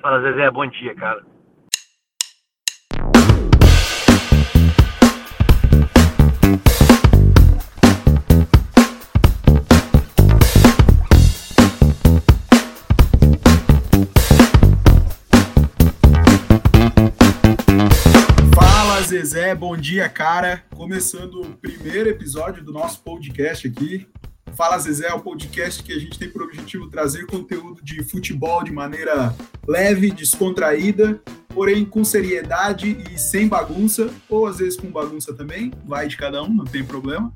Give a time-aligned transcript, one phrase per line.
[0.00, 1.24] Fala, Zezé, bom dia, cara.
[19.08, 20.62] Zezé, bom dia, cara.
[20.76, 24.06] Começando o primeiro episódio do nosso podcast aqui.
[24.58, 28.64] Fala Zezé é o podcast que a gente tem por objetivo trazer conteúdo de futebol
[28.64, 29.32] de maneira
[29.64, 31.22] leve, descontraída,
[31.54, 36.42] porém com seriedade e sem bagunça, ou às vezes com bagunça também, vai de cada
[36.42, 37.32] um, não tem problema.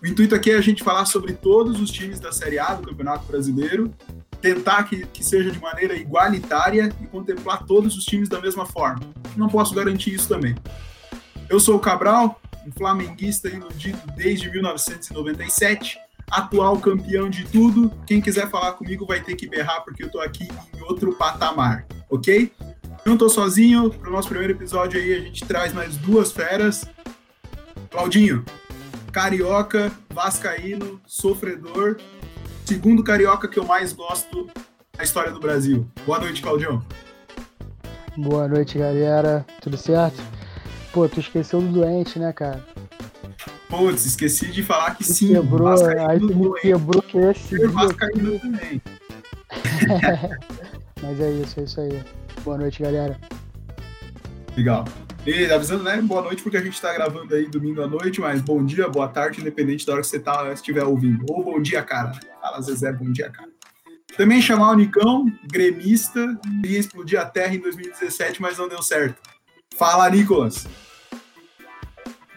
[0.00, 2.86] O intuito aqui é a gente falar sobre todos os times da Série A do
[2.86, 3.92] Campeonato Brasileiro,
[4.40, 9.00] tentar que, que seja de maneira igualitária e contemplar todos os times da mesma forma.
[9.36, 10.54] Não posso garantir isso também.
[11.48, 15.98] Eu sou o Cabral, um flamenguista iludido desde 1997
[16.32, 17.92] atual campeão de tudo.
[18.06, 21.86] Quem quiser falar comigo vai ter que berrar porque eu tô aqui em outro patamar,
[22.08, 22.50] ok?
[23.04, 26.88] Não tô sozinho, para o nosso primeiro episódio aí a gente traz mais duas feras.
[27.90, 28.44] Claudinho,
[29.12, 31.98] carioca, vascaíno, sofredor,
[32.64, 34.48] segundo carioca que eu mais gosto
[34.96, 35.86] na história do Brasil.
[36.06, 36.82] Boa noite, Claudião.
[38.16, 39.44] Boa noite, galera.
[39.60, 40.22] Tudo certo?
[40.92, 42.64] Pô, tu esqueceu do doente, né, cara?
[43.72, 45.32] Putz, esqueci de falar que Me sim.
[45.32, 48.38] Quebrou, Vascaíno aí tu me quebrou que esse vascaíno aqui.
[48.40, 48.82] também.
[51.02, 52.04] Mas é isso, é isso aí.
[52.44, 53.18] Boa noite, galera.
[54.54, 54.84] Legal.
[55.26, 56.02] E avisando, né?
[56.02, 59.08] Boa noite, porque a gente tá gravando aí domingo à noite, mas bom dia, boa
[59.08, 61.24] tarde, independente da hora que você tá, estiver ouvindo.
[61.30, 62.12] Ou bom dia, cara.
[62.42, 63.48] Fala, Zezé, bom dia, cara.
[64.16, 69.16] Também chamar o Nicão, gremista, ia explodir a terra em 2017, mas não deu certo.
[69.78, 70.66] Fala, Nicolas.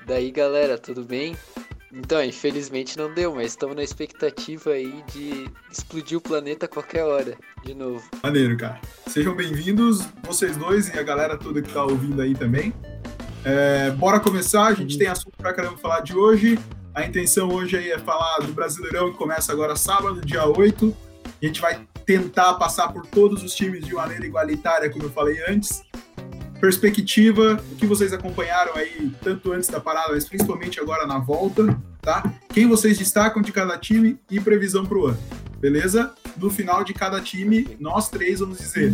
[0.06, 1.36] Daí galera, tudo bem?
[1.92, 7.03] Então, infelizmente não deu, mas estamos na expectativa aí de explodir o planeta a qualquer
[7.03, 8.03] hora, de novo.
[8.22, 8.80] Maneiro, cara.
[9.08, 12.72] Sejam bem-vindos, vocês dois e a galera toda que tá ouvindo aí também.
[13.44, 16.59] É, bora começar, a gente tem assunto pra caramba falar de hoje.
[16.94, 20.95] A intenção hoje aí é falar do Brasileirão que começa agora sábado, dia 8.
[21.42, 25.44] A gente vai tentar passar por todos os times de maneira igualitária, como eu falei
[25.48, 25.83] antes.
[26.60, 31.80] Perspectiva, o que vocês acompanharam aí, tanto antes da parada, mas principalmente agora na volta,
[32.02, 32.23] tá?
[32.54, 35.20] Quem vocês destacam de cada time e previsão pro ano,
[35.60, 36.14] beleza?
[36.38, 38.94] No final de cada time, nós três vamos dizer,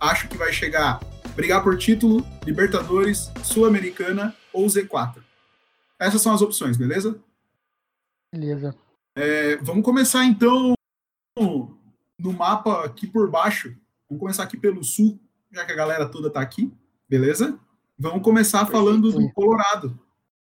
[0.00, 1.00] acho que vai chegar
[1.36, 5.22] brigar por título, Libertadores, Sul-Americana ou Z4.
[5.98, 7.20] Essas são as opções, beleza?
[8.32, 8.74] Beleza.
[9.14, 10.74] É, vamos começar então
[11.38, 13.76] no mapa aqui por baixo.
[14.08, 15.20] Vamos começar aqui pelo sul,
[15.56, 16.70] já que a galera toda tá aqui,
[17.08, 17.58] beleza?
[17.98, 19.98] Vamos começar falando do Colorado.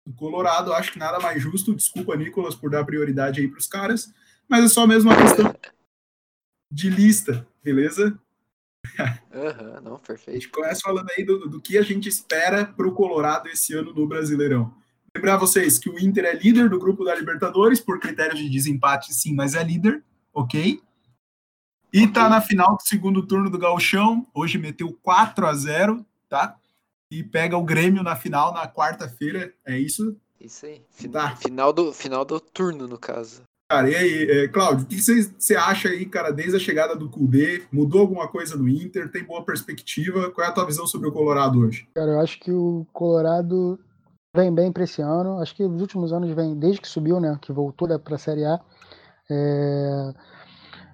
[0.06, 1.74] Do Colorado, acho que nada mais justo.
[1.74, 4.12] Desculpa, Nicolas, por dar prioridade aí pros caras,
[4.48, 5.54] mas é só mesmo uma questão
[6.70, 8.18] de lista, beleza?
[9.32, 10.40] Aham, não, A perfeito.
[10.40, 14.08] gente começa falando aí do, do que a gente espera pro Colorado esse ano no
[14.08, 14.74] Brasileirão.
[15.14, 19.12] Lembrar vocês que o Inter é líder do grupo da Libertadores, por critérios de desempate,
[19.12, 20.02] sim, mas é líder,
[20.32, 20.80] ok?
[21.92, 26.56] E tá na final do segundo turno do Gauchão, hoje meteu 4 a 0 tá?
[27.10, 30.16] E pega o Grêmio na final na quarta-feira, é isso?
[30.40, 30.80] Isso aí.
[30.90, 31.36] Fin- Tá.
[31.36, 33.42] Final, do, final do turno, no caso.
[33.70, 36.96] Cara, e aí, é, Cláudio, o que você você acha aí, cara, desde a chegada
[36.96, 37.62] do Kudê?
[37.72, 39.10] Mudou alguma coisa no Inter?
[39.10, 40.30] Tem boa perspectiva?
[40.30, 41.86] Qual é a tua visão sobre o Colorado hoje?
[41.94, 43.78] Cara, eu acho que o Colorado
[44.34, 45.38] vem bem para esse ano.
[45.38, 47.38] Acho que os últimos anos vem, desde que subiu, né?
[47.40, 48.58] Que voltou para a Série A.
[49.30, 50.12] é,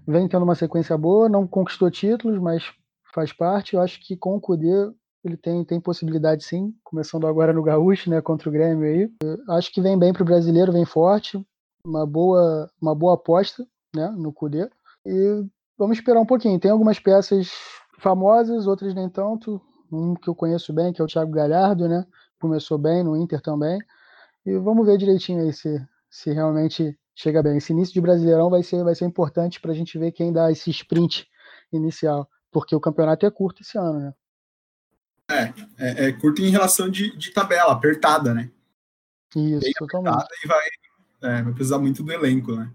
[0.09, 2.65] vem tendo uma sequência boa, não conquistou títulos, mas
[3.15, 3.75] faz parte.
[3.75, 4.91] Eu acho que com o Kudê
[5.23, 8.23] ele tem, tem possibilidade sim, começando agora no Gaúcho, né?
[8.23, 9.11] Contra o Grêmio aí.
[9.23, 11.39] Eu acho que vem bem para o brasileiro, vem forte.
[11.85, 14.09] Uma boa, uma boa aposta, né?
[14.17, 14.71] No Kudê.
[15.05, 15.45] E
[15.77, 16.59] vamos esperar um pouquinho.
[16.59, 17.51] Tem algumas peças
[17.99, 19.61] famosas, outras nem tanto.
[19.93, 22.07] Um que eu conheço bem, que é o Thiago Galhardo, né?
[22.41, 23.79] Começou bem no Inter também.
[24.47, 27.57] E vamos ver direitinho aí se, se realmente chega bem.
[27.57, 30.51] Esse início de Brasileirão vai ser, vai ser importante para a gente ver quem dá
[30.51, 31.29] esse sprint
[31.73, 34.15] inicial, porque o campeonato é curto esse ano, né?
[35.77, 38.51] É, é curto em relação de, de tabela, apertada, né?
[39.37, 40.15] Isso, Bem totalmente.
[40.15, 40.67] Apertada e vai,
[41.23, 42.73] é, vai precisar muito do elenco, né?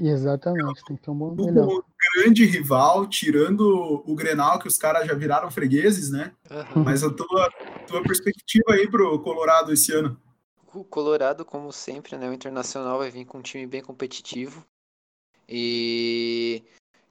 [0.00, 1.68] Exatamente, tem que ter um bom melhor.
[1.68, 1.84] O
[2.16, 6.32] grande rival, tirando o Grenal, que os caras já viraram fregueses, né?
[6.50, 6.82] Aham.
[6.82, 7.50] Mas a tua,
[7.86, 10.18] tua perspectiva aí pro Colorado esse ano?
[10.74, 12.28] O Colorado, como sempre, né?
[12.28, 14.64] O Internacional vai vir com um time bem competitivo.
[15.48, 16.62] E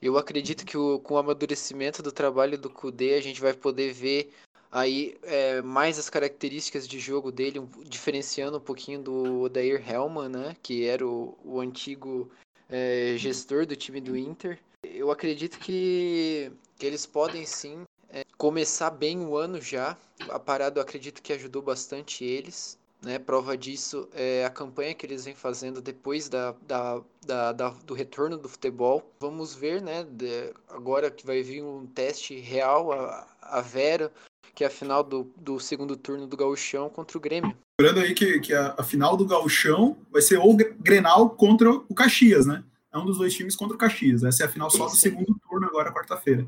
[0.01, 3.93] eu acredito que o- com o amadurecimento do trabalho do Kudê, a gente vai poder
[3.93, 4.33] ver
[4.71, 10.29] aí é, mais as características de jogo dele, um- diferenciando um pouquinho do Odair Hellman,
[10.29, 10.55] né?
[10.63, 12.31] Que era o, o antigo
[12.69, 14.57] é, gestor do time do Inter.
[14.83, 19.95] Eu acredito que, que eles podem sim é, começar bem o ano já.
[20.29, 22.79] A parada eu acredito que ajudou bastante eles.
[23.01, 23.17] Né?
[23.17, 27.95] Prova disso é a campanha que eles vêm fazendo depois da, da, da, da do
[27.95, 29.11] retorno do futebol.
[29.19, 30.03] Vamos ver, né?
[30.03, 34.11] De, agora que vai vir um teste real, a, a Vera,
[34.53, 37.57] que é a final do, do segundo turno do Gauchão contra o Grêmio.
[37.79, 41.95] Lembrando aí que, que a, a, final do Gauchão vai ser o Grenal contra o
[41.95, 42.63] Caxias, né?
[42.93, 44.23] É um dos dois times contra o Caxias.
[44.23, 46.47] Essa é a final só do segundo turno agora, quarta-feira.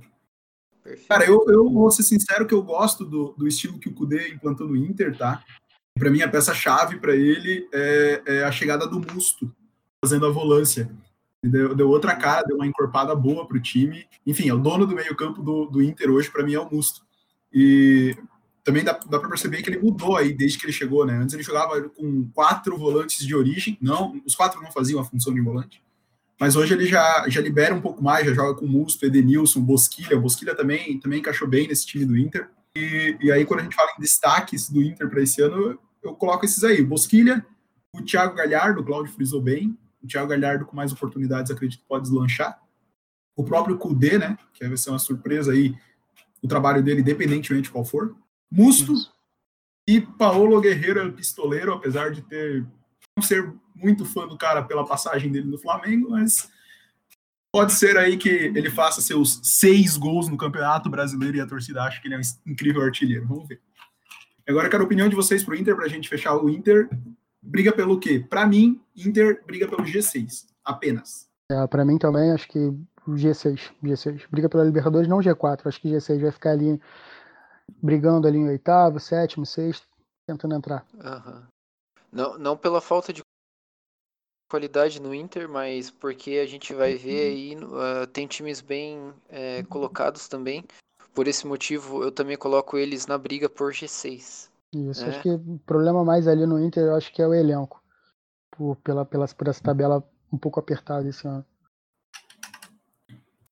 [1.08, 4.28] Cara, eu, eu vou ser sincero que eu gosto do, do estilo que o Kudê
[4.28, 5.44] implantou no Inter, tá?
[5.98, 9.54] Para mim, a peça-chave para ele é, é, a chegada do Musto,
[10.04, 10.90] fazendo a volância.
[11.44, 14.08] Deu, deu, outra cara, deu uma encorpada boa para o time.
[14.26, 17.02] Enfim, é o dono do meio-campo do, do Inter hoje, para mim, é o Musto.
[17.54, 18.16] E
[18.64, 21.18] também dá, dá para perceber que ele mudou aí desde que ele chegou, né?
[21.18, 25.34] Antes ele jogava com quatro volantes de origem, não, os quatro não faziam a função
[25.34, 25.84] de volante,
[26.40, 30.20] mas hoje ele já, já libera um pouco mais, já joga com Musto, Edenilson, Bosquilha.
[30.20, 32.50] Bosquilha também, também encaixou bem nesse time do Inter.
[32.76, 36.16] E, e aí, quando a gente fala em destaques do Inter para esse ano, eu
[36.16, 37.46] coloco esses aí: Bosquilha,
[37.94, 39.78] o Thiago Galhardo, o Claudio frisou bem.
[40.02, 42.60] O Thiago Galhardo, com mais oportunidades, acredito que pode deslanchar.
[43.36, 44.38] O próprio Kudê, né?
[44.54, 45.76] Que vai ser uma surpresa aí,
[46.42, 48.16] o trabalho dele, independentemente de qual for.
[48.52, 49.14] Musto Isso.
[49.88, 52.66] e Paulo Guerreiro Pistoleiro, apesar de ter
[53.16, 56.52] não ser muito fã do cara pela passagem dele no Flamengo, mas
[57.54, 61.84] pode ser aí que ele faça seus seis gols no Campeonato Brasileiro e a torcida
[61.84, 63.28] acha que ele é um incrível artilheiro.
[63.28, 63.62] Vamos ver.
[64.50, 66.90] Agora eu quero a opinião de vocês pro Inter, pra gente fechar o Inter.
[67.40, 68.26] Briga pelo quê?
[68.28, 71.30] Para mim, Inter briga pelo G6, apenas.
[71.52, 74.24] É, para mim também, acho que o G6, G6.
[74.32, 75.68] Briga pela Libertadores, não G4.
[75.68, 76.82] Acho que G6 vai ficar ali
[77.82, 79.88] brigando ali em oitavo, sétimo, sexto,
[80.28, 80.86] tentando entrar.
[80.94, 81.44] Uhum.
[82.12, 83.22] Não, não pela falta de
[84.54, 89.64] qualidade no Inter, mas porque a gente vai ver aí, uh, tem times bem é,
[89.64, 90.64] colocados também.
[91.12, 94.50] Por esse motivo, eu também coloco eles na briga por G6.
[94.72, 95.10] Isso, né?
[95.10, 97.82] acho que o problema mais ali no Inter, eu acho que é o elenco.
[98.52, 101.44] Por, pela, pela, por essa tabela um pouco apertada esse ano.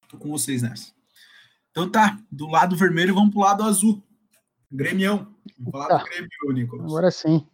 [0.08, 0.94] Tô com vocês nessa.
[1.72, 4.04] Então tá, do lado vermelho vamos pro lado azul.
[4.72, 5.36] Grêmio.
[5.58, 5.98] Vamos falar tá.
[5.98, 6.86] do Grêmio, Nicolas.
[6.86, 7.48] Agora sim.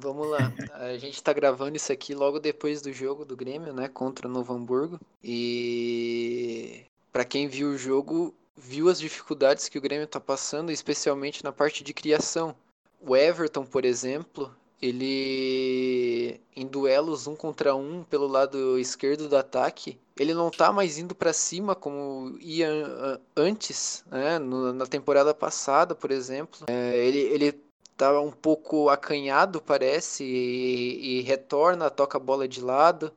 [0.00, 0.52] Vamos lá.
[0.74, 3.86] A gente tá gravando isso aqui logo depois do jogo do Grêmio, né?
[3.86, 4.98] Contra o Novo Hamburgo.
[5.22, 11.44] E para quem viu o jogo, viu as dificuldades que o Grêmio tá passando, especialmente
[11.44, 12.54] na parte de criação.
[13.00, 14.50] O Everton, por exemplo,
[14.80, 20.98] ele em duelos um contra um pelo lado esquerdo do ataque, ele não tá mais
[20.98, 24.38] indo para cima como ia antes, né?
[24.38, 26.66] na temporada passada, por exemplo.
[26.68, 27.69] É, ele, ele
[28.00, 33.12] tá um pouco acanhado, parece, e, e retorna, toca a bola de lado.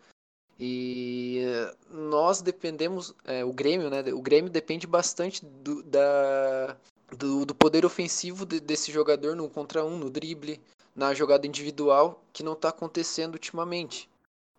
[0.60, 1.42] E
[1.90, 4.04] nós dependemos, é, o Grêmio, né?
[4.14, 6.76] O Grêmio depende bastante do, da,
[7.18, 10.60] do, do poder ofensivo de, desse jogador no contra um, no drible,
[10.94, 14.10] na jogada individual, que não está acontecendo ultimamente.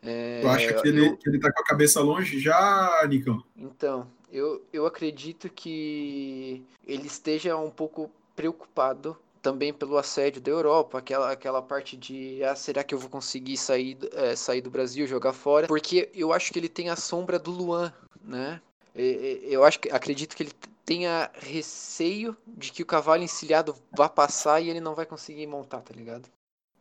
[0.02, 3.42] É, tu acha que ele, eu, que ele tá com a cabeça longe já, Nicão?
[3.56, 10.98] Então, eu, eu acredito que ele esteja um pouco preocupado também pelo assédio da Europa,
[10.98, 15.06] aquela, aquela parte de ah, será que eu vou conseguir sair, é, sair do Brasil,
[15.06, 15.66] jogar fora?
[15.66, 17.92] Porque eu acho que ele tem a sombra do Luan,
[18.22, 18.58] né?
[18.94, 20.52] Eu acho que acredito que ele
[20.86, 25.80] tenha receio de que o cavalo encilhado vá passar e ele não vai conseguir montar,
[25.80, 26.26] tá ligado?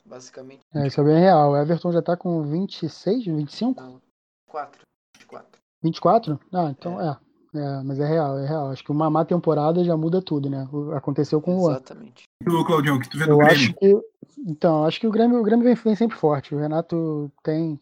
[0.05, 0.61] Basicamente.
[0.73, 1.51] É, isso é bem real.
[1.51, 3.81] O Everton já tá com 26, 25?
[3.81, 4.01] Não,
[4.47, 4.81] 4.
[5.17, 5.59] 24.
[5.81, 6.39] 24?
[6.53, 7.09] Ah, então é.
[7.09, 7.17] é.
[7.53, 8.69] É, mas é real, é real.
[8.69, 10.67] Acho que uma má temporada já muda tudo, né?
[10.95, 12.23] Aconteceu com o Exatamente.
[12.41, 13.53] E o Claudião, que tu vê do Eu Grêmio?
[13.53, 14.01] Acho que,
[14.39, 16.55] então, acho que o Grêmio, o Grêmio vem, vem sempre forte.
[16.55, 17.79] O Renato tem,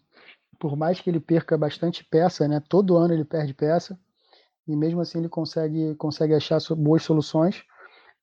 [0.59, 2.61] por mais que ele perca bastante peça, né?
[2.67, 3.97] Todo ano ele perde peça.
[4.67, 7.63] E mesmo assim ele consegue, consegue achar boas soluções.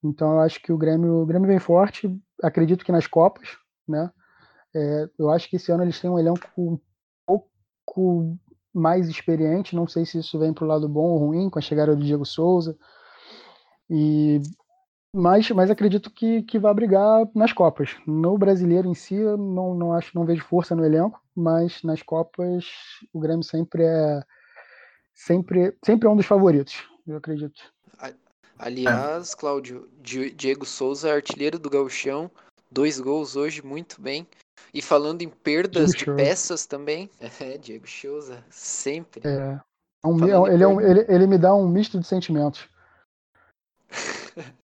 [0.05, 2.15] Então eu acho que o Grêmio, o Grêmio vem forte.
[2.43, 4.11] Acredito que nas Copas, né?
[4.75, 6.79] É, eu acho que esse ano eles têm um elenco um
[7.27, 8.39] pouco
[8.73, 9.75] mais experiente.
[9.75, 12.05] Não sei se isso vem para o lado bom ou ruim com a chegada do
[12.05, 12.77] Diego Souza.
[13.91, 14.41] E
[15.13, 17.97] mas, mas acredito que, que vai brigar nas Copas.
[18.07, 22.67] No brasileiro em si, não, não acho, não vejo força no elenco, mas nas Copas
[23.13, 24.23] o Grêmio sempre é
[25.15, 27.61] sempre, sempre é um dos favoritos, eu acredito.
[28.59, 32.31] Aliás, Cláudio, Diego Souza, artilheiro do Gauchão,
[32.71, 34.27] dois gols hoje, muito bem.
[34.73, 37.11] E falando em perdas Diego de peças também,
[37.41, 39.23] é, Diego Souza, sempre.
[39.27, 39.61] É.
[40.05, 42.69] é um, ele, é um, ele, ele me dá um misto de sentimentos.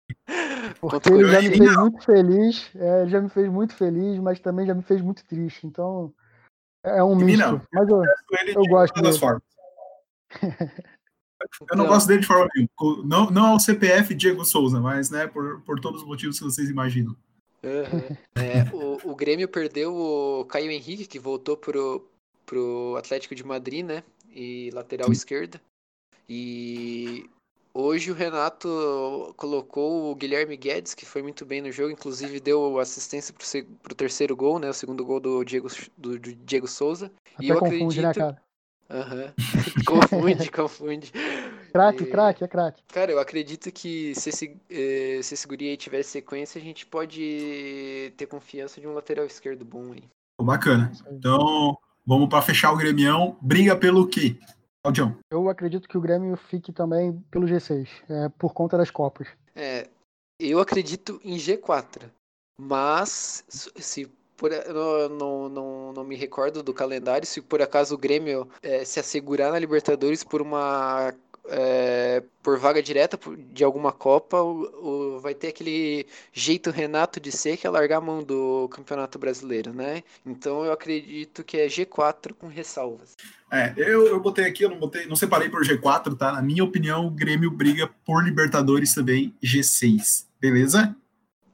[0.81, 4.41] Porque ele já me fez muito feliz, é, ele já me fez muito feliz, mas
[4.41, 5.67] também já me fez muito triste.
[5.67, 6.13] Então,
[6.85, 7.61] é um misto.
[7.73, 8.03] Mas eu,
[8.55, 9.43] eu gosto das formas.
[11.71, 13.03] Eu não gosto dele de forma nenhuma.
[13.07, 16.69] Não, não ao CPF Diego Souza, mas né, por, por todos os motivos que vocês
[16.69, 17.17] imaginam.
[17.63, 18.17] Uhum.
[18.37, 22.09] É, o, o Grêmio perdeu o Caio Henrique, que voltou pro,
[22.47, 24.03] pro Atlético de Madrid, né?
[24.33, 25.61] E lateral esquerda.
[26.29, 27.29] E
[27.75, 32.79] hoje o Renato colocou o Guilherme Guedes, que foi muito bem no jogo, inclusive deu
[32.79, 33.47] assistência pro,
[33.83, 34.71] pro terceiro gol, né?
[34.71, 37.13] O segundo gol do Diego, do, do Diego Souza.
[37.35, 38.33] Até e eu confunde, né, acredito.
[38.33, 38.51] Né, cara?
[38.91, 39.33] Uhum.
[39.87, 41.13] confunde, confunde.
[41.71, 42.83] Craque, craque, é craque.
[42.89, 46.87] Cara, eu acredito que se esse, eh, se esse guri aí tiver sequência, a gente
[46.87, 50.03] pode ter confiança de um lateral esquerdo bom aí.
[50.41, 50.91] Bacana.
[51.11, 53.37] Então, vamos para fechar o Grêmio.
[53.41, 54.37] Briga pelo quê?
[54.83, 55.17] Claudião.
[55.31, 59.29] Eu acredito que o Grêmio fique também pelo G6, é, por conta das Copas.
[59.55, 59.89] É,
[60.39, 62.11] eu acredito em G4.
[62.59, 67.99] Mas, se por, não, não, não, não, me recordo do calendário, se por acaso o
[67.99, 71.13] Grêmio é, se assegurar na Libertadores por uma.
[71.53, 73.19] É, por vaga direta
[73.53, 77.99] de alguma Copa, o, o, vai ter aquele jeito Renato de ser que é largar
[77.99, 80.03] a mão do Campeonato Brasileiro, né?
[80.25, 83.17] Então eu acredito que é G4 com ressalvas.
[83.53, 86.33] É, eu, eu botei aqui, eu não botei, não separei por G4, tá?
[86.33, 90.27] Na minha opinião, o Grêmio briga por Libertadores também, G6.
[90.41, 90.95] Beleza?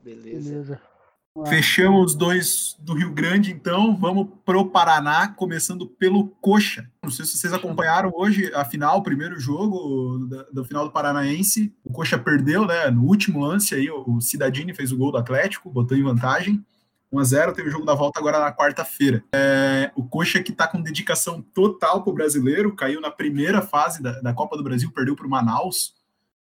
[0.05, 0.51] Beleza.
[0.51, 0.96] Beleza.
[1.45, 6.89] Fechamos dois do Rio Grande, então vamos para o Paraná, começando pelo Coxa.
[7.03, 10.93] Não sei se vocês acompanharam hoje a final, o primeiro jogo da, do final do
[10.93, 11.75] Paranaense.
[11.85, 12.91] O Coxa perdeu, né?
[12.91, 16.65] No último lance aí, o Cidadini fez o gol do Atlético, botou em vantagem.
[17.13, 19.23] 1 a 0 teve o jogo da volta agora na quarta-feira.
[19.33, 24.03] É, o Coxa que está com dedicação total para o brasileiro, caiu na primeira fase
[24.03, 25.95] da, da Copa do Brasil, perdeu para o Manaus,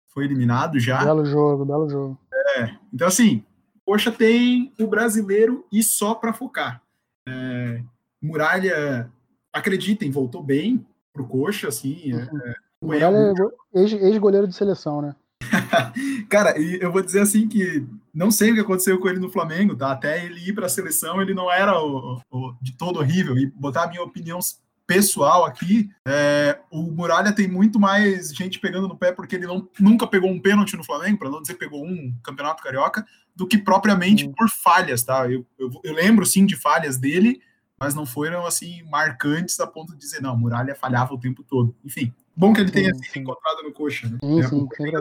[0.09, 1.05] foi eliminado já.
[1.05, 2.19] Belo jogo, belo jogo.
[2.57, 3.45] É, então assim,
[3.87, 6.83] Coxa tem o brasileiro e só para focar.
[7.28, 7.81] É,
[8.21, 9.09] Muralha,
[9.52, 12.12] acreditem, voltou bem pro Coxa, assim.
[12.12, 12.40] É, uhum.
[12.40, 15.14] é, Muralha é ex-goleiro de seleção, né?
[16.28, 19.76] Cara, eu vou dizer assim que não sei o que aconteceu com ele no Flamengo,
[19.76, 19.93] tá?
[19.93, 23.38] Até ele ir para a seleção, ele não era o, o, de todo horrível.
[23.38, 24.40] E botar a minha opinião
[24.85, 29.69] pessoal aqui, é, o Muralha tem muito mais gente pegando no pé porque ele não,
[29.78, 33.05] nunca pegou um pênalti no Flamengo, para não dizer pegou um campeonato carioca,
[33.37, 34.33] do que propriamente hum.
[34.33, 35.31] por falhas, tá?
[35.31, 37.40] Eu, eu, eu, lembro sim de falhas dele,
[37.78, 41.76] mas não foram assim marcantes a ponto de dizer, não, Muralha falhava o tempo todo.
[41.85, 44.19] Enfim, bom que ele tenha sim, se encontrado no coxa, né?
[44.23, 44.93] Sim, é, sim, tem,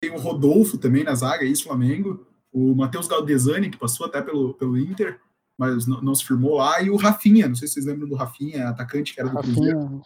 [0.00, 4.52] tem, o Rodolfo também na zaga, isso, Flamengo, o Matheus Galdesani, que passou até pelo,
[4.52, 5.18] pelo Inter,
[5.56, 8.14] mas não, não, se firmou lá, e o Rafinha, não sei se vocês lembram do
[8.16, 10.02] Rafinha, atacante que era do Rafinha, Cruzeiro.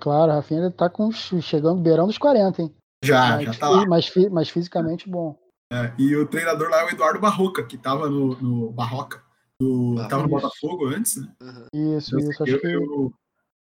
[0.00, 2.74] Claro, Rafinha tá com, chegando beirão dos 40, hein?
[3.04, 3.84] Já, mas, já tá lá.
[3.86, 5.41] Mas, mas fisicamente bom.
[5.72, 9.22] É, e o treinador lá é o Eduardo Barroca, que estava no, no Barroca,
[9.58, 11.32] do, ah, tava no Botafogo antes, né?
[11.40, 11.96] Uhum.
[11.96, 12.66] Isso, então, isso, acho eu, que...
[12.66, 13.14] Eu,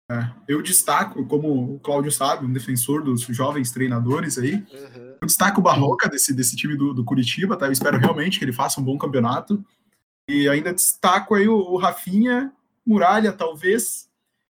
[0.10, 5.15] é, eu destaco, como o Cláudio sabe, um defensor dos jovens treinadores aí, uhum.
[5.22, 7.67] eu destaco o Barroca desse, desse time do, do Curitiba, tá?
[7.67, 9.63] Eu espero realmente que ele faça um bom campeonato.
[10.27, 12.51] E ainda destaco aí o, o Rafinha,
[12.84, 14.10] Muralha, talvez,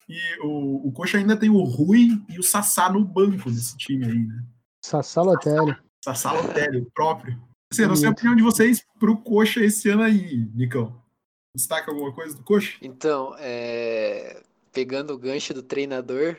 [0.09, 4.07] e o, o Coxa ainda tem o Rui e o Sassá no banco desse time
[4.07, 4.45] aí, né?
[4.83, 5.77] Sassá Lotelli.
[6.05, 7.41] Sassá Lotelli, o próprio.
[7.73, 11.01] Assim, não sei a opinião de vocês pro Coxa esse ano aí, Nicão.
[11.55, 12.79] Destaca alguma coisa do Coxa?
[12.83, 14.43] Então, é...
[14.73, 16.37] pegando o gancho do treinador,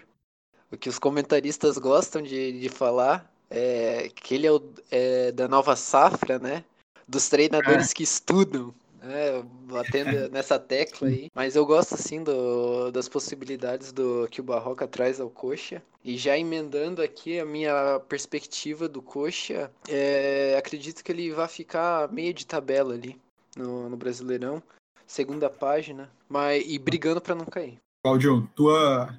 [0.72, 5.48] o que os comentaristas gostam de, de falar é que ele é, o, é da
[5.48, 6.64] nova safra, né?
[7.08, 7.94] Dos treinadores é.
[7.94, 11.30] que estudam é, batendo nessa tecla aí.
[11.34, 15.82] Mas eu gosto, assim, do, das possibilidades do que o Barroca traz ao Coxa.
[16.04, 22.12] E já emendando aqui a minha perspectiva do Coxa, é, acredito que ele vai ficar
[22.12, 23.20] meio de tabela ali
[23.56, 24.62] no, no Brasileirão.
[25.06, 27.78] Segunda página, mas e brigando para não cair.
[28.04, 29.14] Claudio, tua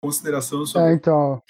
[0.00, 0.90] consideração sobre.
[0.90, 1.42] É, então,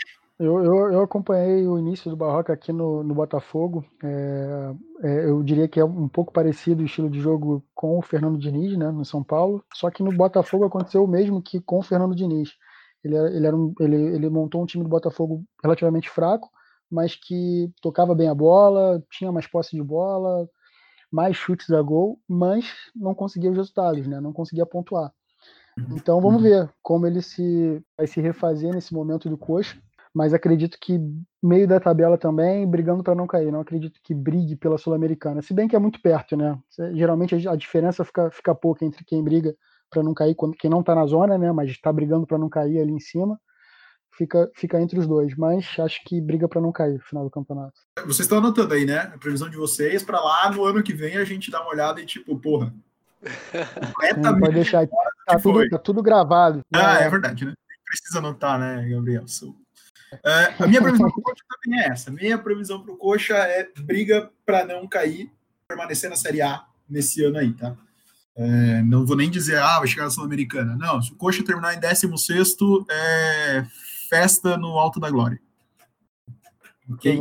[0.42, 3.84] eu, eu, eu, acompanhei o início do Barroca aqui no, no Botafogo.
[4.02, 8.02] É, é, eu diria que é um pouco parecido o estilo de jogo com o
[8.02, 9.64] Fernando Diniz, né, no São Paulo.
[9.72, 12.56] Só que no Botafogo aconteceu o mesmo que com o Fernando Diniz.
[13.04, 16.50] Ele, ele, era um, ele, ele montou um time do Botafogo relativamente fraco,
[16.90, 20.48] mas que tocava bem a bola, tinha mais posse de bola,
[21.10, 25.12] mais chutes a gol, mas não conseguia os resultados, né, não conseguia pontuar.
[25.92, 29.80] Então vamos ver como ele se vai se refazer nesse momento do coxa
[30.14, 31.00] mas acredito que
[31.42, 33.50] meio da tabela também, brigando para não cair.
[33.50, 36.58] Não acredito que brigue pela Sul-Americana, se bem que é muito perto, né?
[36.94, 39.54] Geralmente a diferença fica, fica pouca entre quem briga
[39.90, 41.50] para não cair, quem não está na zona, né?
[41.52, 43.40] Mas está brigando para não cair ali em cima,
[44.16, 45.34] fica, fica entre os dois.
[45.34, 47.80] Mas acho que briga para não cair no final do campeonato.
[48.04, 48.98] Vocês estão anotando aí, né?
[49.14, 52.00] A previsão de vocês para lá no ano que vem a gente dá uma olhada
[52.00, 52.72] e tipo, porra.
[53.94, 54.40] Completamente.
[54.40, 54.86] Pode deixar.
[55.26, 56.60] Tá tudo, tá tudo, gravado.
[56.74, 57.54] Ah, é verdade, né?
[57.86, 59.24] Precisa anotar, né, Gabriel?
[60.24, 62.10] É, a minha previsão para o Coxa também é essa.
[62.10, 65.30] Minha previsão para o Coxa é briga para não cair,
[65.66, 67.76] permanecer na Série A nesse ano aí, tá?
[68.34, 70.76] É, não vou nem dizer, ah, vai chegar na Sul-Americana.
[70.76, 72.56] Não, se o Coxa terminar em 16,
[72.90, 73.66] é
[74.08, 75.40] festa no Alto da Glória.
[76.90, 77.20] Ok?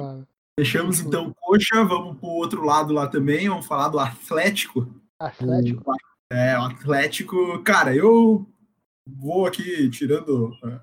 [0.60, 4.94] Fechamos então Coxa, vamos para o outro lado lá também, vamos falar do Atlético.
[5.20, 5.94] Atlético?
[6.30, 8.48] É, o Atlético, cara, eu
[9.06, 10.80] vou aqui tirando uh,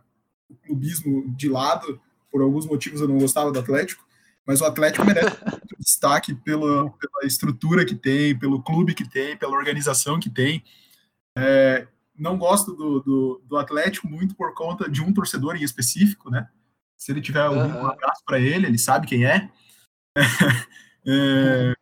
[0.49, 2.01] o clubismo de lado,
[2.31, 4.07] por alguns motivos eu não gostava do Atlético,
[4.47, 9.37] mas o Atlético merece muito destaque pela, pela estrutura que tem, pelo clube que tem,
[9.37, 10.65] pela organização que tem.
[11.37, 11.87] É,
[12.19, 16.49] não gosto do, do, do, Atlético muito por conta de um torcedor em específico, né?
[16.97, 17.83] Se ele tiver uhum.
[17.83, 19.49] um abraço para ele, ele sabe quem é.
[21.07, 21.75] é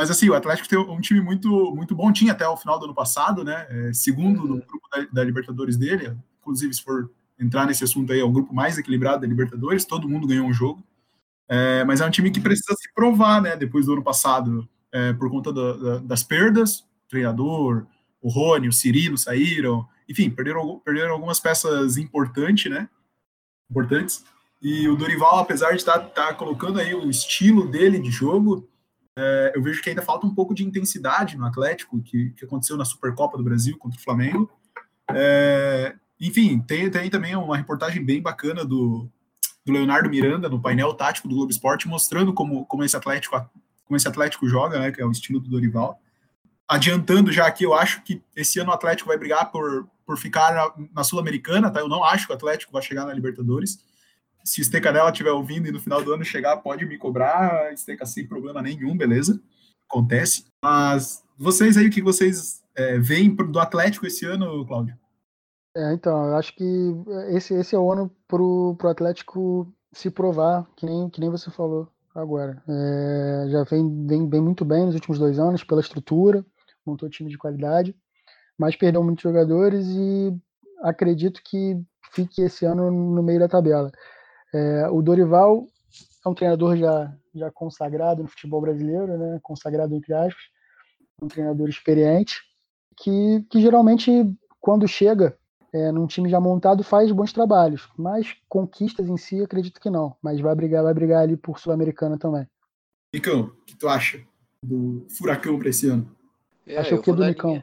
[0.00, 2.86] mas assim, o Atlético tem um time muito, muito bom, tinha até o final do
[2.86, 3.66] ano passado, né?
[3.68, 4.48] É, segundo uhum.
[4.48, 8.30] no grupo da, da, Libertadores dele, inclusive se for entrar nesse assunto aí, é o
[8.30, 10.84] grupo mais equilibrado da Libertadores, todo mundo ganhou um jogo.
[11.48, 13.56] É, mas é um time que precisa se provar, né?
[13.56, 17.86] Depois do ano passado, é, por conta do, da, das perdas, o treinador,
[18.20, 22.88] o Rony, o Cirilo saíram, enfim, perderam, perderam algumas peças importantes, né?
[23.70, 24.24] Importantes.
[24.62, 28.68] E o Dorival, apesar de estar tá, tá colocando aí o estilo dele de jogo,
[29.18, 32.76] é, eu vejo que ainda falta um pouco de intensidade no Atlético, que, que aconteceu
[32.76, 34.50] na Supercopa do Brasil contra o Flamengo.
[35.12, 39.08] É, enfim, tem, tem também uma reportagem bem bacana do,
[39.64, 43.50] do Leonardo Miranda no painel tático do Globo Esporte, mostrando como, como, esse Atlético,
[43.84, 45.98] como esse Atlético joga, né, que é o estilo do Dorival.
[46.68, 50.54] Adiantando já aqui, eu acho que esse ano o Atlético vai brigar por, por ficar
[50.54, 51.80] na, na Sul-Americana, tá?
[51.80, 53.78] Eu não acho que o Atlético vai chegar na Libertadores.
[54.44, 58.06] Se o Estecanela estiver ouvindo e no final do ano chegar, pode me cobrar, Esteca
[58.06, 59.40] sem problema nenhum, beleza?
[59.88, 60.44] Acontece.
[60.62, 64.99] Mas vocês aí, o que vocês é, veem do Atlético esse ano, Cláudio?
[65.76, 66.64] É, então, eu acho que
[67.28, 71.50] esse, esse é o ano pro, pro Atlético se provar, que nem, que nem você
[71.50, 72.62] falou agora.
[72.68, 76.44] É, já vem, vem, vem muito bem nos últimos dois anos pela estrutura,
[76.84, 77.94] montou time de qualidade,
[78.58, 80.36] mas perdeu muitos jogadores e
[80.82, 81.80] acredito que
[82.12, 83.92] fique esse ano no meio da tabela.
[84.52, 85.66] É, o Dorival
[86.24, 89.38] é um treinador já, já consagrado no futebol brasileiro, né?
[89.40, 90.42] consagrado entre aspas,
[91.22, 92.40] um treinador experiente,
[92.96, 94.10] que, que geralmente,
[94.60, 95.38] quando chega
[95.72, 100.16] é, num time já montado, faz bons trabalhos, mas conquistas em si, acredito que não.
[100.22, 102.46] Mas vai brigar, vai brigar ali por Sul-Americana também.
[103.14, 104.24] Nicão, o que tu acha
[104.62, 106.14] do Furacão para esse ano?
[106.66, 107.62] É, acha o que do Nicão?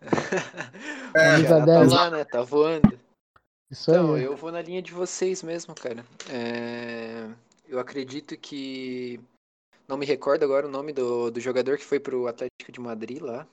[1.14, 2.24] é, tá lá, né?
[2.24, 2.98] Tá voando.
[3.70, 4.24] Isso então, aí.
[4.24, 6.04] eu vou na linha de vocês mesmo, cara.
[6.28, 7.28] É...
[7.68, 9.20] Eu acredito que.
[9.86, 13.20] Não me recordo agora o nome do, do jogador que foi pro Atlético de Madrid
[13.20, 13.46] lá.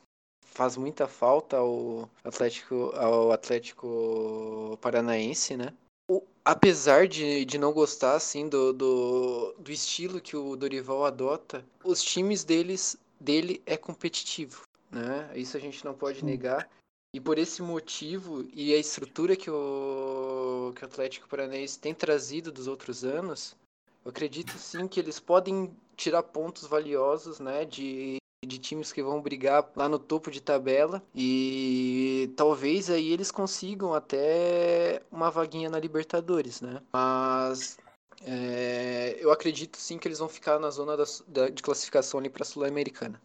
[0.58, 5.72] Faz muita falta ao Atlético, ao Atlético Paranaense, né?
[6.10, 11.64] O, apesar de, de não gostar assim do, do, do estilo que o Dorival adota,
[11.84, 15.30] os times deles dele é competitivo, né?
[15.36, 16.68] Isso a gente não pode negar.
[17.14, 22.52] E por esse motivo e a estrutura que o, que o Atlético Paranaense tem trazido
[22.52, 23.56] dos outros anos,
[24.04, 29.22] eu acredito sim que eles podem tirar pontos valiosos, né, de, de times que vão
[29.22, 35.80] brigar lá no topo de tabela e talvez aí eles consigam até uma vaguinha na
[35.80, 36.80] Libertadores, né?
[36.94, 37.78] Mas
[38.26, 42.30] é, eu acredito sim que eles vão ficar na zona da, da, de classificação ali
[42.30, 43.20] para a Sul-Americana.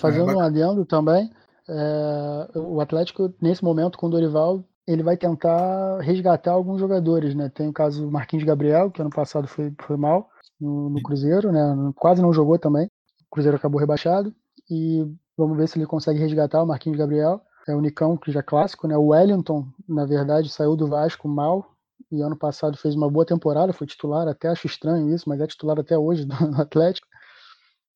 [0.00, 1.30] Fazendo um adendo também,
[1.68, 7.48] é, o Atlético, nesse momento, com o Dorival, ele vai tentar resgatar alguns jogadores, né?
[7.48, 10.28] Tem o caso do Marquinhos Gabriel, que ano passado foi, foi mal
[10.60, 11.92] no, no Cruzeiro, né?
[11.94, 12.86] Quase não jogou também.
[12.86, 14.34] O Cruzeiro acabou rebaixado.
[14.70, 17.40] E vamos ver se ele consegue resgatar o Marquinhos Gabriel.
[17.66, 18.96] É o Nicão, que já é clássico, né?
[18.96, 21.74] O Wellington, na verdade, saiu do Vasco mal
[22.10, 25.46] e ano passado fez uma boa temporada, foi titular, até acho estranho isso, mas é
[25.46, 27.06] titular até hoje do Atlético.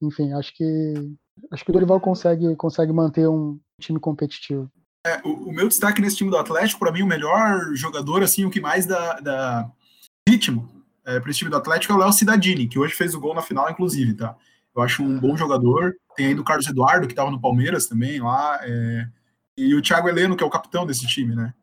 [0.02, 0.94] Enfim, acho que
[1.50, 4.70] acho que o Dorival consegue, consegue manter um time competitivo.
[5.06, 8.44] É, o, o, meu destaque nesse time do Atlético, para mim, o melhor jogador, assim,
[8.44, 9.70] o que mais dá, dá
[10.28, 10.68] ritmo
[11.04, 13.34] é, para esse time do Atlético é o Léo Cidadini, que hoje fez o gol
[13.34, 14.36] na final, inclusive, tá?
[14.74, 15.94] Eu acho um bom jogador.
[16.16, 19.08] Tem ainda o Carlos Eduardo, que estava no Palmeiras também lá, é,
[19.56, 21.54] e o Thiago Heleno, que é o capitão desse time, né?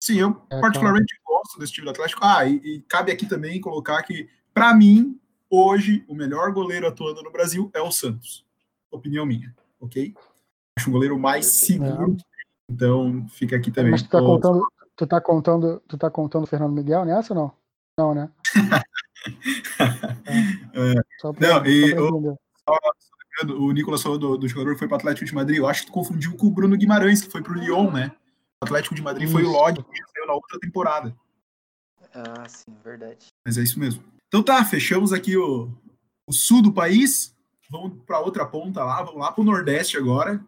[0.00, 1.42] Sim, eu é, particularmente claro.
[1.42, 2.20] gosto desse time do Atlético.
[2.22, 7.22] Ah, e, e cabe aqui também colocar que, para mim, hoje, o melhor goleiro atuando
[7.22, 8.44] no Brasil é o Santos.
[8.90, 10.14] Opinião minha, ok?
[10.78, 12.16] Acho um goleiro mais seguro.
[12.70, 13.92] Então, fica aqui também.
[13.92, 17.40] Mas tu tá, contando, tu tá contando, tu tá contando o Fernando Miguel nessa ou
[17.40, 17.52] não?
[17.96, 18.30] Não, né?
[20.74, 20.94] é.
[21.32, 21.94] Pra, não, e
[23.42, 25.58] o, o Nicolas falou do, do, jogador que foi para o Atlético de Madrid.
[25.58, 28.12] Eu acho que tu confundiu com o Bruno Guimarães, que foi para o Lyon, né?
[28.62, 29.32] O Atlético de Madrid Isso.
[29.32, 31.14] foi o Lodge, que saiu na outra temporada.
[32.14, 33.26] Ah, sim, verdade.
[33.44, 34.04] Mas é isso mesmo.
[34.28, 35.68] Então tá, fechamos aqui o,
[36.26, 37.34] o sul do país.
[37.68, 40.40] Vamos para outra ponta lá, vamos lá para o Nordeste agora.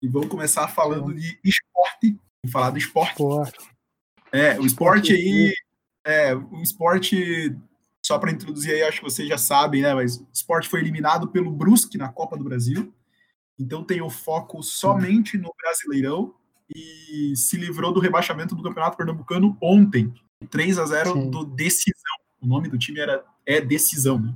[0.00, 2.18] E vamos começar falando de esporte.
[2.42, 3.10] Vamos falar do esporte.
[3.10, 3.70] Esporte.
[4.32, 5.54] É, o esporte aí.
[6.04, 7.56] É, o esporte.
[8.04, 9.94] Só para introduzir aí, acho que vocês já sabem, né?
[9.94, 12.92] Mas o esporte foi eliminado pelo Brusque na Copa do Brasil.
[13.58, 16.34] Então tem o foco somente no Brasileirão
[16.74, 20.12] e se livrou do rebaixamento do Campeonato Pernambucano ontem.
[20.50, 21.30] 3 a 0 Sim.
[21.30, 22.16] do Decisão.
[22.40, 24.34] O nome do time era é Decisão, né?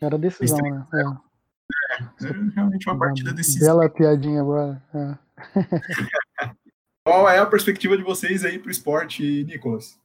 [0.00, 0.86] Era decisão, né?
[0.94, 2.26] É.
[2.26, 3.66] É realmente uma partida decisiva.
[3.66, 4.82] Bela piadinha agora.
[4.94, 5.18] É.
[7.04, 9.98] Qual é a perspectiva de vocês aí pro esporte, Nicolas?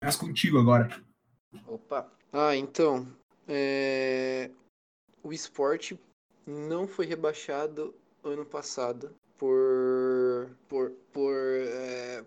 [0.00, 0.88] Começa contigo agora.
[1.66, 2.08] Opa.
[2.32, 3.06] Ah, então.
[3.48, 4.50] é,
[5.22, 5.98] O esporte
[6.46, 10.50] não foi rebaixado ano passado por.
[10.68, 10.90] por.
[11.12, 11.34] por.
[11.34, 12.24] é,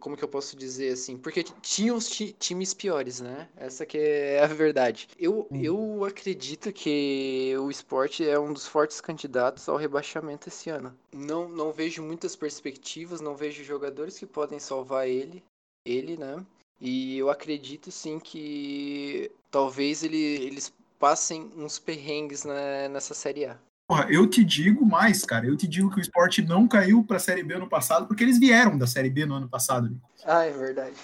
[0.00, 1.16] Como que eu posso dizer assim?
[1.16, 3.48] Porque tinha os ti- times piores, né?
[3.56, 5.08] Essa que é a verdade.
[5.18, 5.62] Eu, Hum.
[5.62, 10.96] eu acredito que o esporte é um dos fortes candidatos ao rebaixamento esse ano.
[11.12, 15.42] Não, não vejo muitas perspectivas, não vejo jogadores que podem salvar ele,
[15.86, 16.44] ele, né?
[16.80, 23.56] E eu acredito sim que talvez ele, eles passem uns perrengues na- nessa Série A.
[23.88, 25.46] Porra, eu te digo mais, cara.
[25.46, 28.38] Eu te digo que o esporte não caiu pra Série B ano passado porque eles
[28.38, 29.88] vieram da Série B no ano passado.
[29.88, 30.20] Nicolas.
[30.26, 30.94] Ah, é verdade.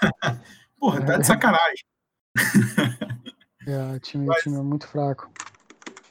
[0.80, 1.84] Porra, tá de sacanagem.
[3.66, 5.30] É, o time, Mas- time é muito fraco.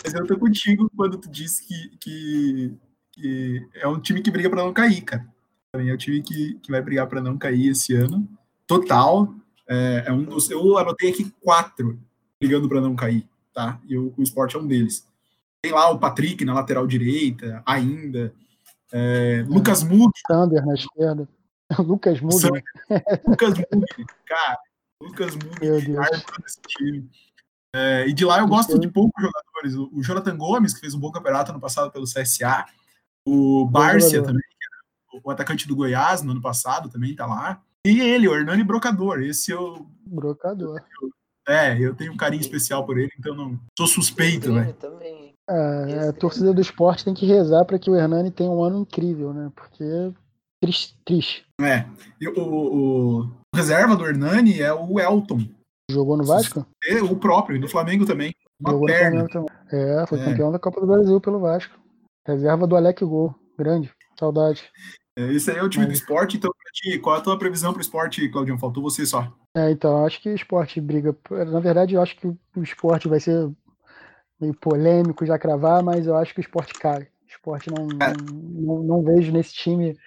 [0.04, 2.78] Mas eu tô contigo quando tu disse que, que,
[3.14, 5.28] que é um time que briga pra não cair, cara.
[5.72, 8.30] Também é um time que, que vai brigar pra não cair esse ano.
[8.68, 9.34] Total.
[9.70, 10.50] É, é um dos.
[10.50, 12.00] Eu anotei aqui quatro
[12.42, 13.80] brigando pra não cair, tá?
[13.88, 15.06] E o, o esporte é um deles.
[15.62, 18.34] Tem lá o Patrick na lateral direita, ainda.
[18.92, 21.30] É, Lucas Mugni, Sander na esquerda.
[21.78, 22.18] Lucas.
[22.18, 22.64] Sander.
[23.28, 24.58] Lucas Mugni, cara.
[25.02, 27.10] Lucas desse time.
[27.76, 29.76] É, e de lá eu gosto de poucos jogadores.
[29.76, 32.66] O, Jonathan Gomes, que fez um bom campeonato ano passado pelo CSA.
[33.26, 37.28] O Bárcia também, que era o, o atacante do Goiás no ano passado, também tá
[37.28, 37.62] lá.
[37.86, 39.22] E ele, o Hernani Brocador.
[39.22, 39.86] Esse eu.
[40.06, 40.82] Brocador.
[41.48, 44.74] É, eu tenho um carinho especial por ele, então não sou suspeito, né?
[44.80, 45.34] também.
[45.50, 48.62] É, Esse a torcida do esporte tem que rezar para que o Hernani tenha um
[48.63, 49.52] ano incrível, né?
[49.56, 49.84] Porque
[50.62, 50.96] triste.
[51.04, 51.46] triste.
[51.60, 51.86] É.
[52.22, 55.39] E o, o- o reserva do Hernani é o Elton.
[55.89, 56.63] Jogou no Vasco?
[56.88, 58.32] É, o próprio, e do Flamengo também.
[58.62, 59.24] Uma Jogou perna.
[59.24, 59.89] no Flamengo também.
[60.04, 60.26] É, foi É.
[60.26, 61.74] campeão da Copa do Brasil pelo Vasco.
[62.28, 63.34] Reserva do Alec Gol.
[63.58, 63.92] Grande.
[64.20, 64.70] Saudade.
[65.20, 66.38] É, Esse aí é o time do Mas- esporte.
[66.38, 66.52] Então,
[67.02, 68.58] qual é a tua previsão pro esporte, Claudião?
[68.58, 69.32] Faltou você só.
[69.56, 71.16] É, então, acho que o esporte briga.
[71.52, 73.52] Na verdade, eu acho que o esporte vai ser
[74.40, 77.02] meio polêmico já cravar, mas eu acho que o esporte cai.
[77.02, 78.14] O esporte não, É.
[78.62, 79.98] não, não, vejo nesse time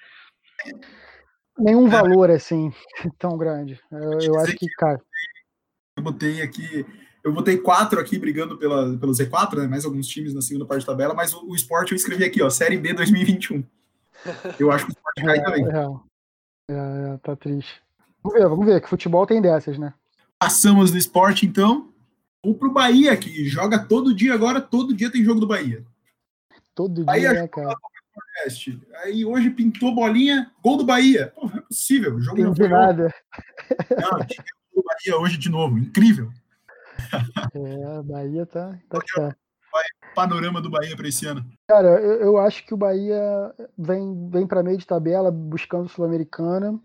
[1.59, 2.73] nenhum valor assim
[3.19, 3.79] tão grande.
[3.91, 4.97] Eu, eu acho que cai.
[5.97, 6.87] Eu botei aqui.
[7.23, 9.67] Eu botei quatro aqui brigando pela, pelo Z4, né?
[9.69, 12.43] Mais alguns times na segunda parte da tabela, mas o, o esporte eu escrevi aqui,
[12.43, 13.63] ó, Série B 2021.
[14.59, 15.67] Eu acho que o esporte cai É, também.
[15.67, 16.13] é.
[16.71, 17.83] É, é, tá triste.
[18.23, 19.93] Vamos ver, vamos ver, que futebol tem dessas, né?
[20.39, 21.93] Passamos do esporte, então.
[22.45, 25.85] Vamos pro Bahia, que joga todo dia agora, todo dia tem jogo do Bahia.
[26.75, 27.75] Todo Aí dia, né, cara?
[29.05, 31.33] Aí hoje pintou bolinha, gol do Bahia.
[31.35, 32.15] Pô, não é possível.
[32.17, 33.15] O jogo Não foi nada.
[33.91, 34.27] Não, gol
[34.77, 35.79] do Bahia hoje de novo.
[35.79, 36.31] Incrível.
[37.55, 39.37] É, a Bahia tá, tá
[40.15, 41.45] Panorama do Bahia para esse ano.
[41.67, 43.21] Cara, eu, eu acho que o Bahia
[43.79, 46.79] vem, vem para meio de tabela buscando Sul-Americana.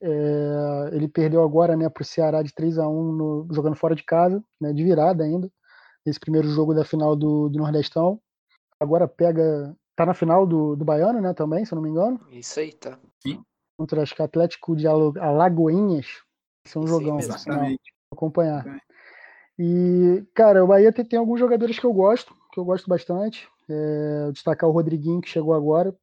[0.00, 3.94] É, ele perdeu agora né, para o Ceará de 3 a 1 no- jogando fora
[3.94, 5.50] de casa, né, de virada ainda,
[6.04, 8.20] nesse primeiro jogo da final do, do Nordestão.
[8.80, 9.74] Agora pega.
[9.96, 12.20] Tá na final do, do Baiano, né, também, se eu não me engano.
[12.30, 12.98] Isso aí, tá.
[13.78, 16.06] Contra acho que Atlético de Alagoinhas.
[16.66, 17.36] Esse é um Isso jogão, sinal.
[17.36, 17.92] Exatamente.
[18.10, 18.66] Vou acompanhar.
[18.66, 18.78] É.
[19.58, 23.48] E, cara, o Bahia tem, tem alguns jogadores que eu gosto, que eu gosto bastante.
[23.68, 25.96] É, destacar o Rodriguinho, que chegou agora,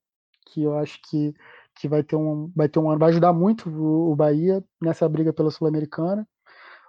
[0.47, 1.33] que eu acho que,
[1.75, 5.07] que vai ter um vai ter um ano, vai ajudar muito o, o Bahia nessa
[5.07, 6.27] briga pela Sul-Americana.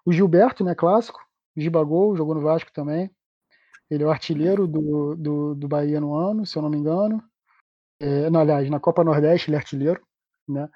[0.04, 1.20] O Gilberto, né, clássico,
[1.56, 3.10] Gibagol, jogou no Vasco também.
[3.90, 7.22] Ele é o artilheiro do, do, do Bahia no ano, se eu não me engano.
[8.00, 10.00] É, não, aliás, na Copa Nordeste ele é artilheiro,
[10.48, 10.68] né?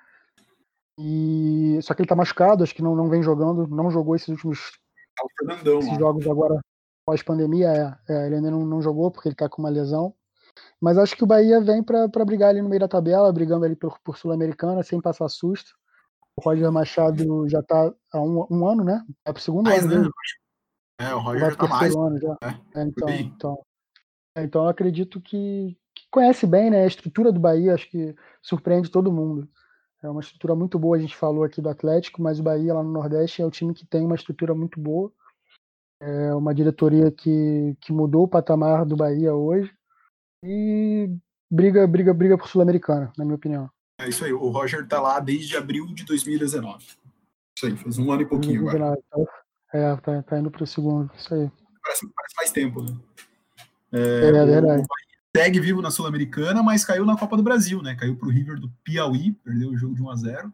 [0.99, 4.29] E só que ele tá machucado, acho que não, não vem jogando, não jogou esses
[4.29, 4.79] últimos
[5.23, 5.99] O Fernandão esses lá.
[5.99, 6.61] jogos agora
[7.07, 10.13] pós-pandemia, é, é, ele ainda não, não jogou porque ele tá com uma lesão.
[10.81, 13.77] Mas acho que o Bahia vem para brigar ali no meio da tabela, brigando ali
[13.77, 15.71] por, por Sul-Americana, sem passar susto.
[16.37, 19.03] O Roger Machado já tá há um, um ano, né?
[19.25, 20.01] É pro segundo Mais, ano né?
[20.01, 20.11] dele.
[20.99, 21.95] É, o Roger já tá mais.
[21.95, 22.37] ano já.
[22.43, 23.65] É, É, então, então,
[24.35, 28.15] é, então eu acredito que, que conhece bem né, a estrutura do Bahia, acho que
[28.43, 29.49] surpreende todo mundo.
[30.07, 32.81] É uma estrutura muito boa, a gente falou aqui do Atlético, mas o Bahia lá
[32.81, 35.13] no Nordeste é o time que tem uma estrutura muito boa.
[36.01, 39.75] É uma diretoria que, que mudou o patamar do Bahia hoje
[40.45, 41.11] e
[41.51, 43.69] briga, briga, briga por Sul-Americana, na minha opinião.
[44.01, 46.85] É isso aí, o Roger tá lá desde abril de 2019.
[46.85, 49.31] Isso aí, faz um ano e pouquinho 2019, agora.
[49.75, 51.51] É, tá, tá indo pro segundo, isso aí.
[51.83, 52.97] Parece, parece mais tempo, né?
[53.93, 54.83] É, é, é verdade.
[54.83, 55.06] O
[55.37, 57.95] segue vivo na Sul-Americana, mas caiu na Copa do Brasil, né?
[57.95, 60.53] Caiu pro River do Piauí, perdeu o jogo de 1 a 0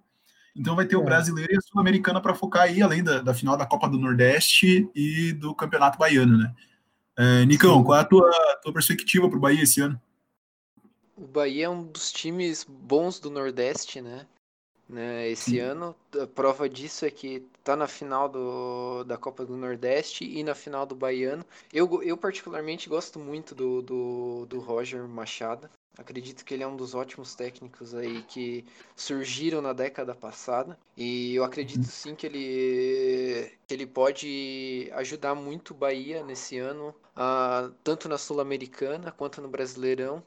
[0.54, 0.98] então vai ter é.
[0.98, 3.98] o brasileiro e a Sul-Americana para focar aí, além da, da, final da Copa do
[3.98, 6.54] Nordeste e do Campeonato Baiano, né?
[7.16, 7.84] É, Nicão, Sim.
[7.84, 8.30] qual é a tua,
[8.62, 10.00] tua perspectiva para o Bahia esse ano?
[11.16, 14.26] O Bahia é um dos times bons do Nordeste, né?
[14.88, 15.28] né?
[15.28, 15.58] Esse Sim.
[15.60, 20.42] ano, a prova disso é que tá na final do, da Copa do Nordeste e
[20.42, 21.44] na final do Baiano.
[21.72, 25.68] Eu, eu particularmente gosto muito do, do, do Roger Machado.
[25.98, 28.64] Acredito que ele é um dos ótimos técnicos aí que
[28.96, 31.90] surgiram na década passada e eu acredito uhum.
[31.90, 36.94] sim que ele, que ele pode ajudar muito o Bahia nesse ano,
[37.84, 40.22] tanto na Sul-Americana quanto no Brasileirão,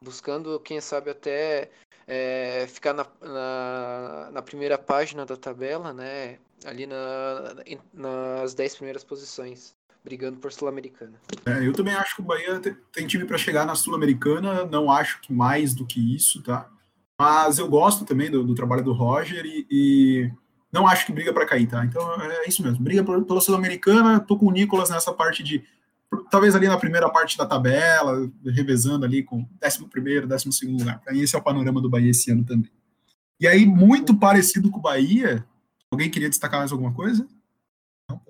[0.00, 1.68] buscando, quem sabe, até
[2.06, 6.38] é, ficar na, na, na, primeira página da tabela, né?
[6.64, 7.54] Ali na,
[7.92, 11.20] nas 10 primeiras posições brigando por Sul-Americana.
[11.44, 12.60] É, eu também acho que o Bahia
[12.92, 16.68] tem time para chegar na Sul-Americana, não acho que mais do que isso, tá?
[17.18, 20.32] Mas eu gosto também do, do trabalho do Roger e, e,
[20.72, 21.84] não acho que briga para cair, tá?
[21.84, 25.64] Então é isso mesmo, briga por, pela Sul-Americana, tô com o Nicolas nessa parte de
[26.30, 31.02] talvez ali na primeira parte da tabela, revezando ali com 11 primeiro, 12 segundo lugar.
[31.06, 32.70] Aí esse é o panorama do Bahia esse ano também.
[33.40, 35.44] E aí, muito parecido com o Bahia,
[35.92, 37.26] alguém queria destacar mais alguma coisa?
[38.08, 38.20] Não,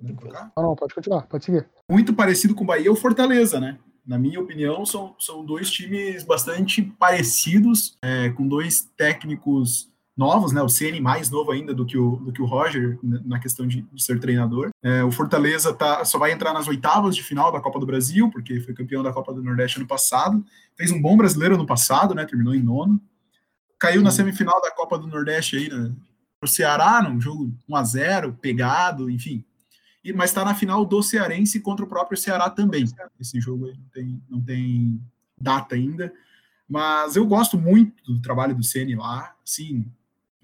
[0.57, 1.65] Não, não, pode continuar, pode seguir.
[1.89, 3.79] Muito parecido com o Bahia é o Fortaleza, né?
[4.05, 10.61] Na minha opinião, são, são dois times bastante parecidos, é, com dois técnicos novos, né?
[10.61, 13.83] O Ceni mais novo ainda do que o, do que o Roger na questão de,
[13.83, 14.69] de ser treinador.
[14.83, 18.29] É, o Fortaleza tá, só vai entrar nas oitavas de final da Copa do Brasil,
[18.29, 20.43] porque foi campeão da Copa do Nordeste ano passado.
[20.75, 22.25] Fez um bom brasileiro ano passado, né?
[22.25, 22.99] Terminou em nono.
[23.79, 25.93] Caiu na semifinal da Copa do Nordeste aí, né?
[26.41, 29.43] O Ceará, num jogo 1 a 0 pegado, enfim
[30.03, 32.85] e, mas está na final do Cearense contra o próprio Ceará também.
[33.19, 35.01] Esse jogo aí não tem, não tem
[35.39, 36.13] data ainda,
[36.67, 39.35] mas eu gosto muito do trabalho do Ceni lá.
[39.43, 39.85] Sim,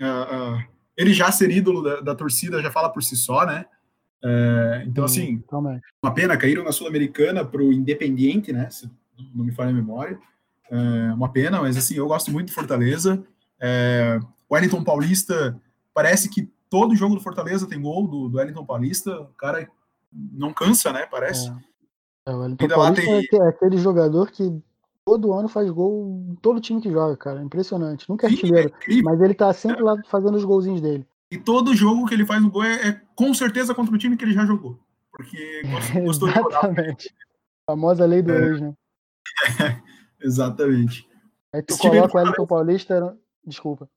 [0.01, 0.63] uh, uh,
[0.97, 3.65] ele já ser ídolo da, da, torcida já fala por si só, né?
[4.23, 5.43] Uh, então, hum, assim,
[6.01, 8.69] uma pena, caíram na Sul-Americana para o Independiente, né?
[8.69, 8.89] Se
[9.33, 10.19] não me falha a memória.
[10.69, 13.23] É, uma pena, mas assim, eu gosto muito do Fortaleza.
[13.59, 15.59] É, o Wellington Paulista
[15.95, 19.21] parece que todo jogo do Fortaleza tem gol do, do Wellington Paulista.
[19.21, 19.67] O cara
[20.11, 21.05] não cansa, né?
[21.05, 21.49] Parece.
[21.49, 22.31] É.
[22.31, 23.41] É, o Wellington Ainda Paulista tem...
[23.41, 24.61] é aquele jogador que
[25.05, 27.41] todo ano faz gol em todo time que joga, cara.
[27.41, 28.09] Impressionante.
[28.09, 31.07] Nunca é artilheiro, é mas ele tá sempre lá fazendo os golzinhos dele.
[31.31, 34.17] E todo jogo que ele faz um gol é, é com certeza contra o time
[34.17, 34.77] que ele já jogou.
[35.11, 35.61] Porque
[36.03, 37.13] gostou, Exatamente.
[37.67, 38.47] A famosa lei do é.
[38.47, 38.75] ex, né?
[40.21, 41.07] exatamente.
[41.53, 43.17] Aí tu Esse coloca o Wellington Paulista.
[43.45, 43.89] Desculpa.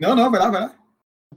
[0.00, 0.81] Não, não, vai lá, vai lá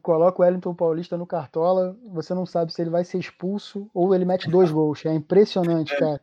[0.01, 4.13] coloca o Wellington Paulista no Cartola, você não sabe se ele vai ser expulso ou
[4.13, 5.05] ele mete dois gols.
[5.05, 5.97] É impressionante, é.
[5.97, 6.21] cara.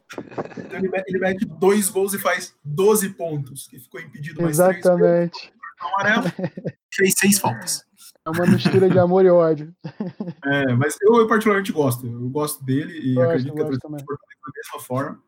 [0.70, 5.52] Ele, mete, ele, mete, dois gols e faz 12 pontos, que ficou impedido mais Exatamente.
[5.80, 6.24] amarelo,
[6.92, 7.84] fez seis faltas.
[8.24, 9.74] É uma mistura de amor e ódio.
[10.44, 12.06] É, mas eu, eu particularmente gosto.
[12.06, 15.22] Eu gosto dele e acredito que a da mesma forma.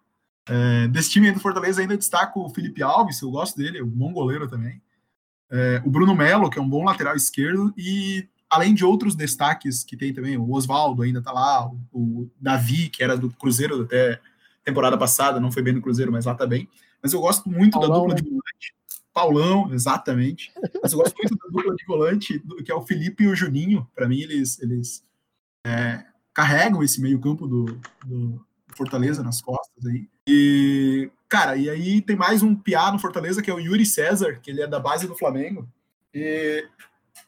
[0.46, 3.88] É, desse time do Fortaleza ainda destaco o Felipe Alves, eu gosto dele, é um
[3.88, 4.82] bom goleiro também.
[5.50, 9.82] É, o Bruno Melo, que é um bom lateral esquerdo, e além de outros destaques
[9.82, 13.82] que tem também, o Oswaldo ainda tá lá, o, o, Davi, que era do Cruzeiro
[13.82, 14.20] até
[14.64, 16.68] temporada passada, não foi bem no Cruzeiro, mas lá tá bem.
[17.02, 18.74] Mas eu gosto muito Paulão, da dupla de volante.
[19.12, 20.52] Paulão, exatamente.
[20.82, 23.86] Mas eu gosto muito da dupla de volante, que é o Felipe e o Juninho.
[23.94, 25.04] Para mim, eles, eles
[25.66, 30.08] é, carregam esse meio-campo do, do Fortaleza nas costas aí.
[30.26, 34.40] E, cara, e aí tem mais um piá no Fortaleza, que é o Yuri César,
[34.42, 35.68] que ele é da base do Flamengo.
[36.12, 36.66] E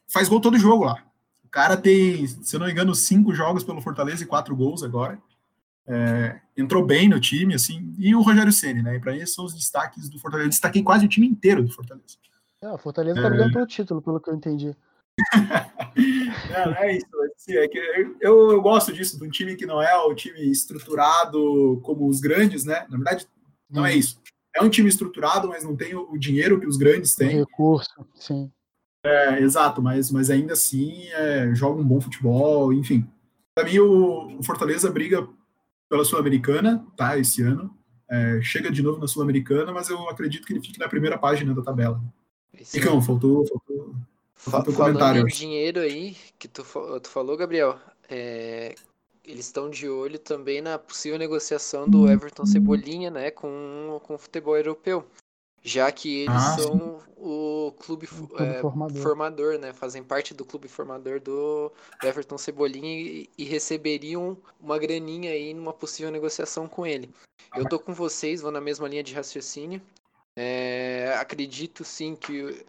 [0.08, 1.05] faz gol todo jogo lá
[1.56, 5.18] cara tem, se eu não me engano, cinco jogos pelo Fortaleza e quatro gols agora.
[5.88, 8.96] É, entrou bem no time, assim, e o Rogério Ceni, né?
[8.96, 10.48] E para esses são os destaques do Fortaleza.
[10.48, 12.18] Eu destaquei quase o time inteiro do Fortaleza.
[12.62, 13.52] É, o Fortaleza tá brigando é...
[13.54, 14.76] pelo título, pelo que eu entendi.
[16.52, 17.06] não, não, é isso.
[17.34, 20.38] Assim, é que eu, eu, gosto disso, de um time que não é o time
[20.50, 22.84] estruturado como os grandes, né?
[22.90, 23.26] Na verdade,
[23.70, 23.98] não é uhum.
[23.98, 24.20] isso.
[24.54, 27.36] É um time estruturado, mas não tem o dinheiro que os grandes têm.
[27.36, 28.52] O recurso, sim.
[29.06, 33.06] É, exato, mas, mas ainda assim é, joga um bom futebol, enfim.
[33.54, 35.26] Para mim, o, o, Fortaleza briga
[35.88, 37.16] pela Sul-Americana, tá?
[37.16, 37.72] Esse ano.
[38.08, 41.54] É, chega de novo na Sul-Americana, mas eu acredito que ele fique na primeira página
[41.54, 42.00] da tabela.
[42.74, 46.64] Icão, faltou, faltou Fa falando em dinheiro aí, que tu,
[47.00, 48.74] tu falou, Gabriel, é,
[49.24, 54.18] eles estão de olho também na possível negociação do Everton Cebolinha, né, com, com o
[54.18, 55.04] futebol europeu.
[55.62, 59.02] Já que eles ah, são o clube, clube é, formador.
[59.02, 59.58] formador.
[59.58, 59.72] né?
[59.72, 65.72] Fazem parte do clube formador do Everton Cebolinha e, e, receberiam uma graninha aí numa
[65.72, 67.10] possível negociação com ele.
[67.54, 69.80] Eu tô com vocês, vou na mesma linha de raciocínio.
[70.36, 72.64] É, acredito sim que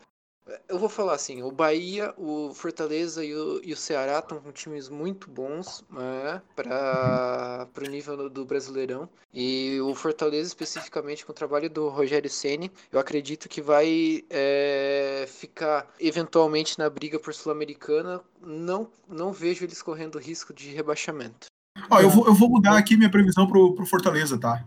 [0.67, 4.51] eu vou falar assim, o Bahia, o Fortaleza e o, e o Ceará estão com
[4.51, 9.09] times muito bons né, para o nível do Brasileirão.
[9.33, 15.25] E o Fortaleza, especificamente com o trabalho do Rogério Ceni, eu acredito que vai é,
[15.27, 18.21] ficar eventualmente na briga por Sul-Americana.
[18.41, 21.47] Não, não vejo eles correndo risco de rebaixamento.
[21.89, 24.65] Ó, eu, vou, eu vou mudar aqui minha previsão pro, pro Fortaleza, tá?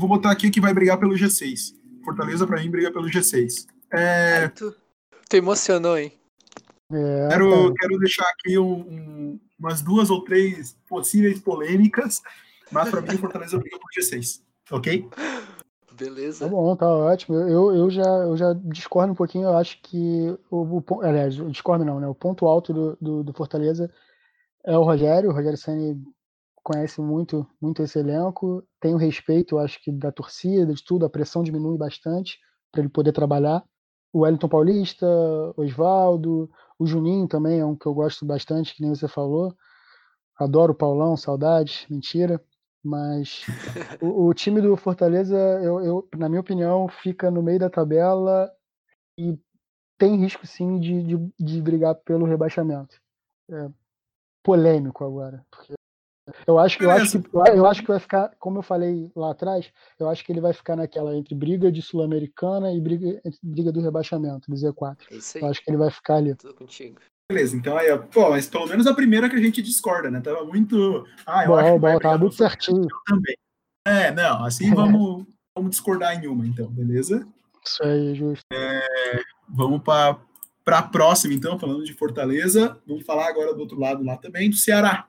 [0.00, 1.74] vou botar aqui que vai brigar pelo G6.
[2.02, 3.66] Fortaleza, para mim, briga pelo G6.
[3.92, 4.48] É...
[4.48, 4.74] tu,
[5.30, 6.12] tu emocionou, hein?
[6.92, 12.20] É, quero, quero deixar aqui um, um, umas duas ou três possíveis polêmicas,
[12.70, 15.08] mas para mim o Fortaleza briga por G6, ok?
[15.92, 16.46] Beleza.
[16.46, 17.36] Tá bom, tá ótimo.
[17.36, 21.84] Eu, eu, já, eu já discordo um pouquinho, eu acho que o, o aliás, discordo
[21.84, 22.08] não, né?
[22.08, 23.88] O ponto alto do, do, do Fortaleza
[24.64, 25.30] é o Rogério.
[25.30, 26.02] O Rogério Senni
[26.62, 31.10] conhece muito, muito esse elenco, tem o respeito, acho que da torcida, de tudo, a
[31.10, 32.38] pressão diminui bastante
[32.72, 33.62] para ele poder trabalhar.
[34.12, 35.06] O Wellington Paulista,
[35.56, 39.54] Oswaldo, o Juninho também é um que eu gosto bastante, que nem você falou.
[40.38, 42.42] Adoro o Paulão, saudades, mentira.
[42.82, 43.44] Mas
[44.00, 48.50] o, o, time do Fortaleza, eu, eu, na minha opinião, fica no meio da tabela
[49.18, 49.38] e
[49.98, 52.98] tem risco sim de, de, de brigar pelo rebaixamento.
[53.50, 53.68] É
[54.42, 55.74] polêmico agora, porque
[56.46, 59.32] eu acho, que, eu, acho que, eu acho que vai ficar, como eu falei lá
[59.32, 63.72] atrás, eu acho que ele vai ficar naquela entre briga de Sul-Americana e briga, briga
[63.72, 64.96] do rebaixamento, do Z4.
[65.10, 65.44] É isso aí.
[65.44, 66.34] Eu acho que ele vai ficar ali.
[66.34, 67.00] Tudo contigo.
[67.30, 70.20] Beleza, então aí, pô, mas pelo menos a primeira que a gente discorda, né?
[70.20, 71.06] Tava muito.
[71.24, 72.88] Ah, eu bom, acho que bom, tava muito certinho.
[73.06, 73.36] também.
[73.86, 77.26] É, não, assim vamos, vamos discordar em uma, então, beleza?
[77.64, 78.44] Isso aí, justo.
[78.52, 80.18] É, vamos para
[80.66, 82.80] a próxima, então, falando de Fortaleza.
[82.86, 85.06] Vamos falar agora do outro lado lá também, do Ceará.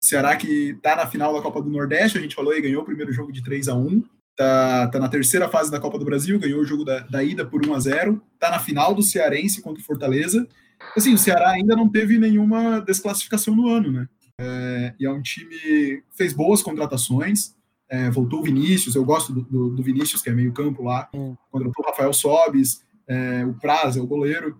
[0.00, 2.86] Ceará que está na final da Copa do Nordeste, a gente falou aí, ganhou o
[2.86, 4.02] primeiro jogo de 3 a 1
[4.34, 7.44] tá, tá na terceira fase da Copa do Brasil, ganhou o jogo da, da ida
[7.44, 10.48] por 1 a 0 tá na final do Cearense contra o Fortaleza.
[10.96, 14.08] Assim, o Ceará ainda não teve nenhuma desclassificação no ano, né?
[14.38, 17.54] É, e é um time fez boas contratações,
[17.90, 21.10] é, voltou o Vinícius, eu gosto do, do, do, Vinícius, que é meio campo lá,
[21.12, 21.36] hum.
[21.50, 24.58] contratou o Rafael Sobes, é, o Praza, o goleiro,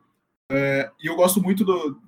[0.50, 1.98] é, e eu gosto muito do,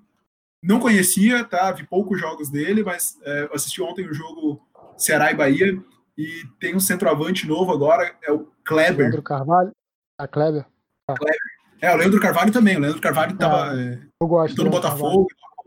[0.62, 1.72] não conhecia, tá?
[1.72, 4.60] Vi poucos jogos dele, mas é, assisti ontem o jogo
[4.96, 5.82] Ceará e Bahia
[6.16, 8.98] e tem um centroavante novo agora, é o Kleber.
[8.98, 9.72] Leandro Carvalho?
[10.18, 10.66] A Kleber?
[11.08, 11.14] Ah.
[11.14, 11.38] Kleber.
[11.80, 12.76] É, o Leandro Carvalho também.
[12.76, 13.80] O Leandro Carvalho estava.
[13.80, 14.62] É, eu gosto.
[14.62, 15.26] no Botafogo.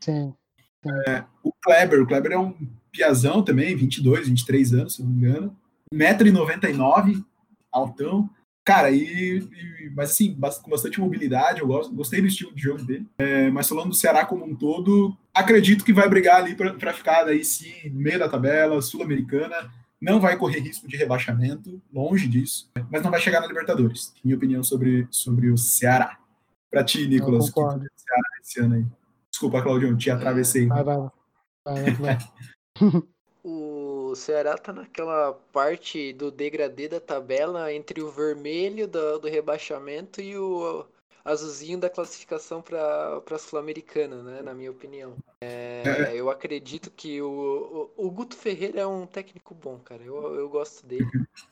[0.00, 0.34] Sim.
[0.82, 0.90] sim.
[1.08, 2.02] É, o Kleber.
[2.02, 2.54] O Kleber é um
[2.92, 5.56] piazão também, 22, 23 anos, se não me engano.
[5.92, 7.24] 1,99m,
[7.72, 8.30] altão.
[8.64, 12.82] Cara, e, e, mas assim, com bastante mobilidade, eu gosto, gostei do estilo de jogo
[12.82, 13.06] dele.
[13.18, 17.24] É, mas falando do Ceará como um todo, acredito que vai brigar ali para ficar
[17.24, 19.70] daí sim no meio da tabela, sul-americana.
[20.00, 24.14] Não vai correr risco de rebaixamento, longe disso, mas não vai chegar na Libertadores.
[24.24, 26.18] Minha opinião sobre, sobre o Ceará.
[26.70, 28.86] Para ti, Nicolas, o que tu Ceará esse ano aí?
[29.30, 30.66] Desculpa, Claudio, te atravessei.
[30.66, 31.10] Vai, vai, vai.
[31.66, 32.18] vai, vai.
[34.10, 40.20] o Ceará tá naquela parte do degradê da tabela entre o vermelho do, do rebaixamento
[40.20, 40.84] e o
[41.24, 44.42] azulzinho da classificação para a Sul-Americana, né?
[44.42, 45.16] Na minha opinião.
[45.40, 46.12] É, é.
[46.14, 50.02] eu acredito que o, o, o, Guto Ferreira é um técnico bom, cara.
[50.02, 51.06] Eu, eu gosto dele.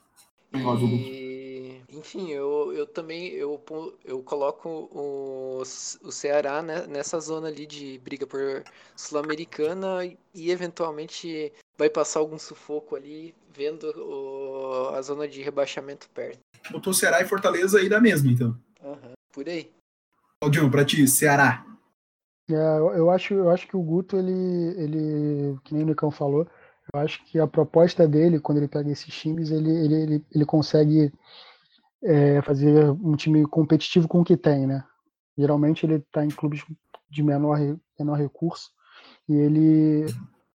[0.52, 3.62] E, enfim, eu, eu também eu,
[4.04, 8.64] eu coloco o, o Ceará né, nessa zona ali de briga por
[8.96, 16.38] Sul-Americana e, eventualmente vai passar algum sufoco ali vendo o, a zona de rebaixamento perto.
[16.70, 18.58] Botou Ceará e Fortaleza aí da mesma, então.
[18.82, 19.70] Uhum, por aí.
[20.40, 21.64] Claudio, pra ti, Ceará.
[22.50, 24.32] É, eu, acho, eu acho que o Guto, ele,
[24.80, 26.46] ele, que nem o Nicão falou,
[26.92, 30.44] eu acho que a proposta dele, quando ele pega esses times, ele, ele, ele, ele
[30.44, 31.12] consegue
[32.02, 34.84] é, fazer um time competitivo com o que tem, né?
[35.36, 36.64] Geralmente ele está em clubes
[37.10, 37.58] de menor,
[37.98, 38.70] menor recurso
[39.28, 40.06] e ele,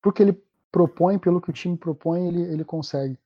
[0.03, 3.19] porque ele propõe, pelo que o time propõe, ele, ele consegue.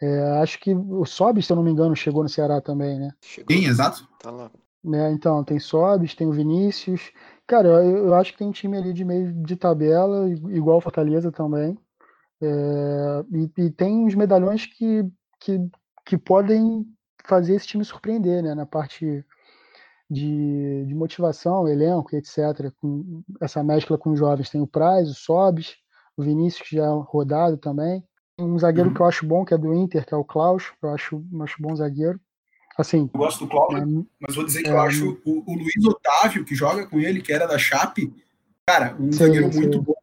[0.00, 3.10] É, acho que o Sobis, se eu não me engano, chegou no Ceará também, né?
[3.20, 4.08] Sim, exato.
[4.18, 4.50] Tá lá.
[4.82, 7.10] Né, então, tem Sobis, tem o Vinícius.
[7.46, 11.32] Cara, eu, eu, acho que tem um time ali de meio de tabela, igual Fortaleza
[11.32, 11.76] também.
[12.40, 15.04] É, e, e, tem uns medalhões que,
[15.40, 15.58] que,
[16.04, 16.86] que podem
[17.24, 18.54] fazer esse time surpreender, né?
[18.54, 19.24] Na parte
[20.10, 22.72] de, de motivação, elenco, etc.
[22.80, 24.50] Com essa mescla com os jovens.
[24.50, 25.76] Tem o Praz, o Sobis,
[26.16, 28.02] o Vinícius que já é rodado também.
[28.38, 28.94] Um zagueiro uhum.
[28.94, 31.60] que eu acho bom, que é do Inter, que é o Klaus, eu acho, acho
[31.60, 32.20] bom zagueiro.
[32.78, 33.84] Assim, eu gosto do Klaus, é,
[34.20, 37.20] mas vou dizer que é, eu acho o, o, Luiz Otávio, que joga com ele,
[37.20, 38.14] que era da Chape,
[38.64, 39.58] cara, um sim, zagueiro sim.
[39.58, 39.97] muito bom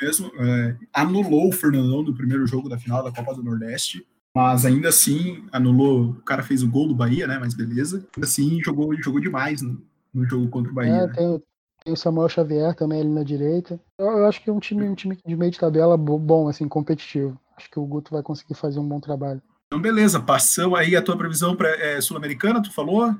[0.00, 0.30] mesmo.
[0.38, 4.06] É, anulou o Fernandão no primeiro jogo da final da Copa do Nordeste.
[4.34, 6.10] Mas ainda assim, anulou.
[6.10, 7.38] O cara fez o gol do Bahia, né?
[7.38, 8.06] Mas beleza.
[8.22, 9.82] Assim, jogou, jogou demais no,
[10.14, 10.92] no jogo contra o Bahia.
[10.92, 11.12] É, né?
[11.12, 11.42] tem,
[11.84, 13.80] tem, o Samuel Xavier também ali na direita.
[13.98, 16.68] Eu, eu, acho que é um time, um time de meio de tabela bom, assim,
[16.68, 17.38] competitivo.
[17.56, 19.42] Acho que o Guto vai conseguir fazer um bom trabalho.
[19.66, 20.20] Então, beleza.
[20.20, 23.14] Passamos aí a tua previsão para é, Sul-Americana, tu falou?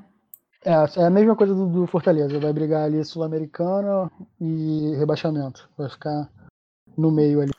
[0.63, 2.39] É, é a mesma coisa do, do Fortaleza.
[2.39, 4.09] Vai brigar ali Sul-Americana
[4.39, 5.69] e rebaixamento.
[5.77, 6.29] Vai ficar
[7.01, 7.51] no meio ali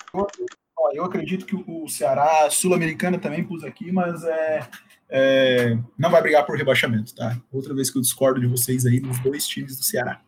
[0.95, 4.69] eu acredito que o Ceará, Sul-Americana também pus aqui, mas é,
[5.09, 7.37] é, não vai brigar por rebaixamento, tá?
[7.51, 10.21] Outra vez que eu discordo de vocês aí nos dois times do Ceará.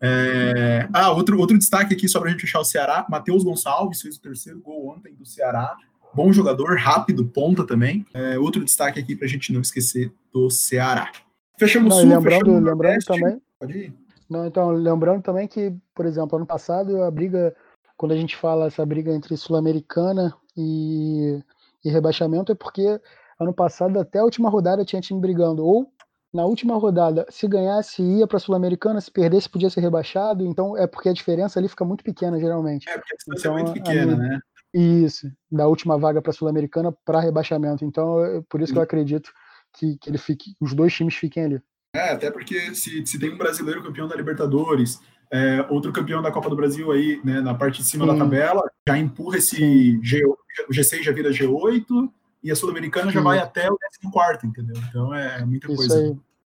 [0.00, 4.02] É, ah, outro, outro destaque aqui só para a gente fechar o Ceará: Matheus Gonçalves
[4.02, 5.74] fez o terceiro gol ontem do Ceará.
[6.14, 8.04] Bom jogador, rápido, ponta também.
[8.12, 11.10] É, outro destaque aqui para a gente não esquecer do Ceará.
[11.58, 13.40] Fechamos não, Sul, lembrando, lembrando também.
[13.58, 13.94] Pode ir.
[14.28, 17.54] Não, então, lembrando também que, por exemplo, ano passado a briga
[17.96, 21.40] quando a gente fala essa briga entre Sul-Americana e,
[21.84, 23.00] e, rebaixamento, é porque
[23.40, 25.64] ano passado, até a última rodada, tinha time brigando.
[25.64, 25.90] Ou
[26.32, 30.44] na última rodada, se ganhasse, ia para a Sul-Americana, se perdesse, podia ser rebaixado.
[30.44, 32.88] Então é porque a diferença ali fica muito pequena, geralmente.
[32.88, 34.40] É, porque a distância então, é muito pequena, né?
[34.74, 37.84] Isso, da última vaga para a Sul-Americana para rebaixamento.
[37.84, 39.32] Então, é por isso que eu acredito
[39.72, 41.62] que, que ele fique, os dois times fiquem ali.
[41.94, 45.00] É, até porque se, se tem um brasileiro campeão da Libertadores,
[45.32, 48.12] é, outro campeão da Copa do Brasil aí, né, na parte de cima Sim.
[48.12, 52.10] da tabela, já empurra esse G, o G6 já vira G8
[52.42, 54.76] e a Sul-Americana já vai até o 14, entendeu?
[54.88, 55.98] Então é, muita isso coisa.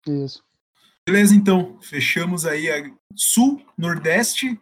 [0.06, 0.24] Aí.
[0.24, 0.44] Isso.
[1.06, 4.60] Beleza, então, fechamos aí a Sul, Nordeste,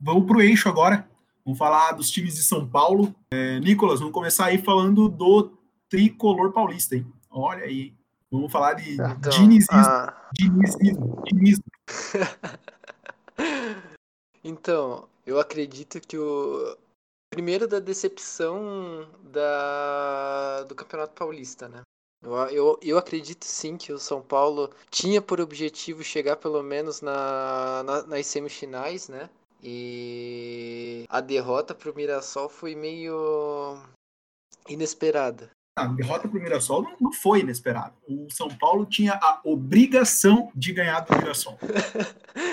[0.00, 1.08] vamos pro eixo agora.
[1.44, 3.14] Vamos falar dos times de São Paulo.
[3.32, 5.52] É, Nicolas, vamos começar aí falando do
[5.88, 7.06] tricolor paulista, hein?
[7.30, 7.94] Olha aí.
[8.30, 9.76] Vamos falar de então, dinizismo.
[9.76, 10.12] Ah...
[10.34, 11.22] Dinizismo.
[11.24, 11.64] dinizismo.
[14.42, 16.76] Então, eu acredito que o
[17.30, 21.82] primeiro da decepção da do Campeonato Paulista, né?
[22.22, 27.00] Eu, eu, eu acredito sim que o São Paulo tinha por objetivo chegar pelo menos
[27.00, 29.28] na, na nas semifinais, né?
[29.62, 33.78] E a derrota para o Mirassol foi meio
[34.68, 35.50] inesperada.
[35.76, 37.94] A derrota para o Mirassol não, não foi inesperada.
[38.08, 41.58] O São Paulo tinha a obrigação de ganhar do Mirassol.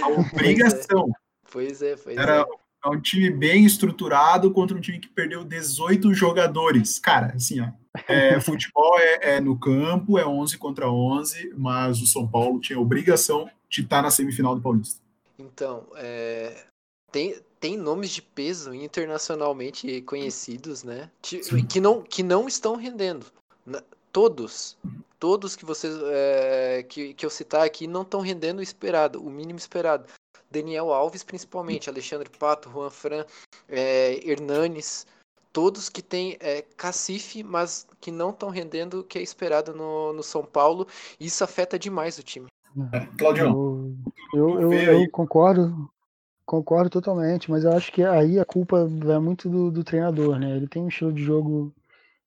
[0.02, 1.12] A obrigação.
[1.52, 2.46] Pois é, pois Era
[2.84, 2.90] é.
[2.90, 6.98] um time bem estruturado contra um time que perdeu 18 jogadores.
[6.98, 7.68] Cara, assim, ó,
[8.08, 12.80] é, futebol é, é, no campo, é 11 contra 11, mas o São Paulo tinha
[12.80, 15.00] obrigação de estar na semifinal do Paulista.
[15.38, 16.66] Então, é,
[17.12, 21.10] tem, tem nomes de peso internacionalmente conhecidos, né?
[21.22, 23.28] Que não, que não estão rendendo.
[24.12, 24.76] Todos.
[25.20, 29.30] Todos que vocês é, que, que eu citar aqui não estão rendendo o esperado, o
[29.30, 30.06] mínimo esperado.
[30.50, 33.26] Daniel Alves, principalmente, Alexandre Pato, Juan Fran,
[33.70, 35.06] é, Hernanes,
[35.54, 40.12] todos que têm é, cacife, mas que não estão rendendo o que é esperado no,
[40.14, 40.88] no São Paulo.
[41.20, 42.48] Isso afeta demais o time.
[42.92, 43.96] É, Claudio,
[44.34, 45.91] eu, eu, eu, eu concordo
[46.52, 50.58] Concordo totalmente, mas eu acho que aí a culpa é muito do, do, treinador, né?
[50.58, 51.74] Ele tem um estilo de jogo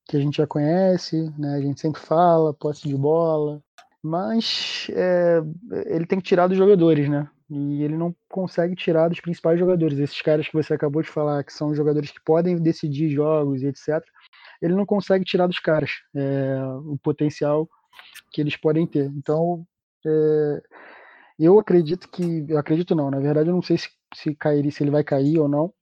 [0.03, 1.53] que a gente já conhece, né?
[1.53, 3.61] A gente sempre fala, posse de bola,
[4.01, 5.43] mas é,
[5.85, 7.29] ele tem que tirar dos jogadores, né?
[7.51, 9.99] E ele não consegue tirar dos principais jogadores.
[9.99, 13.67] Esses caras que você acabou de falar, que são jogadores que podem decidir jogos e
[13.67, 14.03] etc.,
[14.59, 17.69] ele não consegue tirar dos caras é, o potencial
[18.31, 19.05] que eles podem ter.
[19.05, 19.63] Então,
[20.03, 20.61] é,
[21.37, 22.45] eu acredito que.
[22.47, 25.39] Eu acredito não, na verdade, eu não sei se se cair, se ele vai cair
[25.39, 25.73] ou não.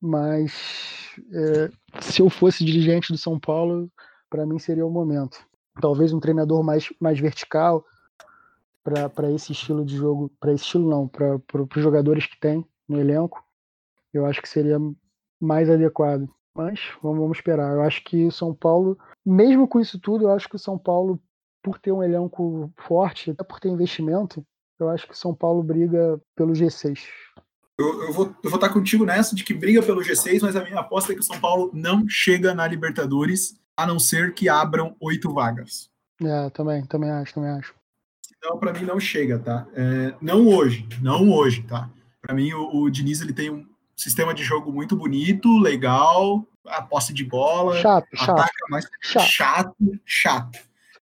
[0.00, 1.70] Mas é,
[2.00, 3.90] se eu fosse dirigente do São Paulo,
[4.28, 5.38] para mim seria o momento.
[5.80, 7.84] Talvez um treinador mais, mais vertical
[8.82, 12.98] para esse estilo de jogo, para esse estilo não, para os jogadores que tem no
[12.98, 13.44] elenco,
[14.12, 14.78] eu acho que seria
[15.38, 16.28] mais adequado.
[16.54, 17.74] Mas vamos, vamos esperar.
[17.74, 20.76] Eu acho que o São Paulo, mesmo com isso tudo, eu acho que o São
[20.76, 21.20] Paulo,
[21.62, 24.44] por ter um elenco forte, até por ter investimento,
[24.78, 27.06] eu acho que o São Paulo briga pelo G6.
[27.80, 30.62] Eu, eu, vou, eu vou estar contigo nessa de que briga pelo G6, mas a
[30.62, 34.50] minha aposta é que o São Paulo não chega na Libertadores, a não ser que
[34.50, 35.88] abram oito vagas.
[36.22, 37.74] É, também, também acho, também acho.
[38.36, 39.66] Então, para mim, não chega, tá?
[39.74, 41.88] É, não hoje, não hoje, tá?
[42.20, 43.66] Para mim, o, o Diniz ele tem um
[43.96, 49.76] sistema de jogo muito bonito, legal, a posse de bola, chato, chato, mais chato, chato.
[50.04, 50.58] chato.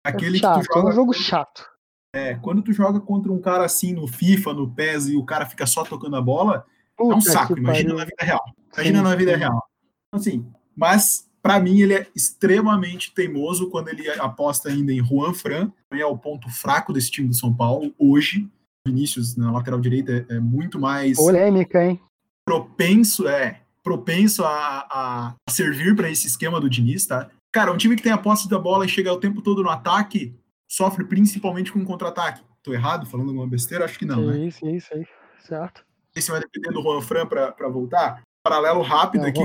[0.02, 1.73] Aquele chato, que tu joga, é um jogo chato.
[2.14, 5.44] É, quando tu joga contra um cara assim no FIFA, no PES e o cara
[5.46, 6.64] fica só tocando a bola,
[6.96, 7.58] Puta é um saco.
[7.58, 7.98] Imagina pariu.
[7.98, 8.40] na vida real.
[8.72, 9.68] Imagina sim, na vida real.
[10.12, 10.46] Assim,
[10.76, 16.00] mas para mim ele é extremamente teimoso quando ele aposta ainda em Juan Fran, que
[16.00, 18.48] é o ponto fraco desse time do São Paulo hoje.
[18.86, 22.00] Vinícius na lateral direita é, é muito mais polêmica, hein?
[22.46, 27.28] Propenso, é, propenso a, a servir para esse esquema do Diniz, tá?
[27.52, 29.70] Cara, um time que tem a posse da bola e chega o tempo todo no
[29.70, 30.34] ataque,
[30.74, 32.42] sofre principalmente com contra-ataque.
[32.62, 33.84] Tô errado falando alguma besteira?
[33.84, 34.46] Acho que não, né?
[34.46, 35.06] Isso, isso aí,
[35.46, 35.84] certo.
[36.16, 38.22] Esse vai depender do Juan Fran para voltar.
[38.42, 39.40] Paralelo rápido aqui.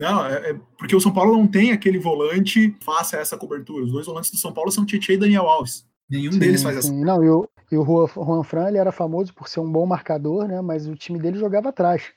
[0.00, 3.84] Não, é, é, porque o São Paulo não tem aquele volante faça essa cobertura.
[3.84, 5.84] Os dois volantes do São Paulo são Tietchan e Daniel Alves.
[6.08, 6.92] Nenhum sim, deles faz essa.
[6.92, 10.46] Não, e o, e o Juan Fran ele era famoso por ser um bom marcador,
[10.46, 10.60] né?
[10.60, 12.12] Mas o time dele jogava atrás.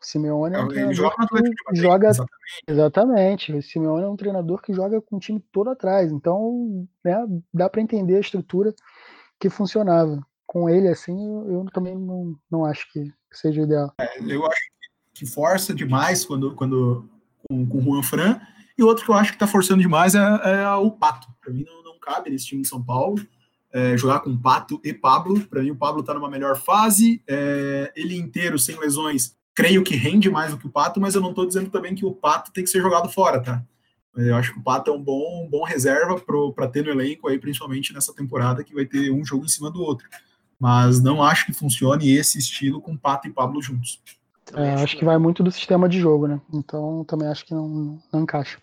[0.00, 2.62] O Simeone é um ele joga Atlético joga exatamente.
[2.68, 3.52] exatamente.
[3.52, 6.12] O Simeone é um treinador que joga com o time todo atrás.
[6.12, 7.16] Então, né,
[7.52, 8.72] dá para entender a estrutura
[9.38, 10.24] que funcionava.
[10.46, 13.92] Com ele, assim, eu, eu também não, não acho que seja ideal.
[14.00, 14.60] É, eu acho
[15.12, 17.06] que força demais quando, quando
[17.46, 18.40] com, com o Juan Fran.
[18.78, 21.26] E outro que eu acho que está forçando demais é, é o Pato.
[21.40, 23.20] Para mim, não, não cabe nesse time de São Paulo.
[23.70, 25.40] É, jogar com Pato e Pablo.
[25.46, 27.22] Para mim, o Pablo está numa melhor fase.
[27.26, 31.20] É, ele inteiro, sem lesões, creio que rende mais do que o Pato, mas eu
[31.20, 33.60] não estou dizendo também que o Pato tem que ser jogado fora, tá?
[34.16, 36.14] Eu acho que o Pato é um bom, um bom reserva
[36.54, 39.68] para ter no elenco aí, principalmente nessa temporada que vai ter um jogo em cima
[39.68, 40.08] do outro.
[40.60, 44.00] Mas não acho que funcione esse estilo com Pato e Pablo juntos.
[44.54, 46.40] É, acho que vai muito do sistema de jogo, né?
[46.54, 48.62] Então também acho que não, não encaixa.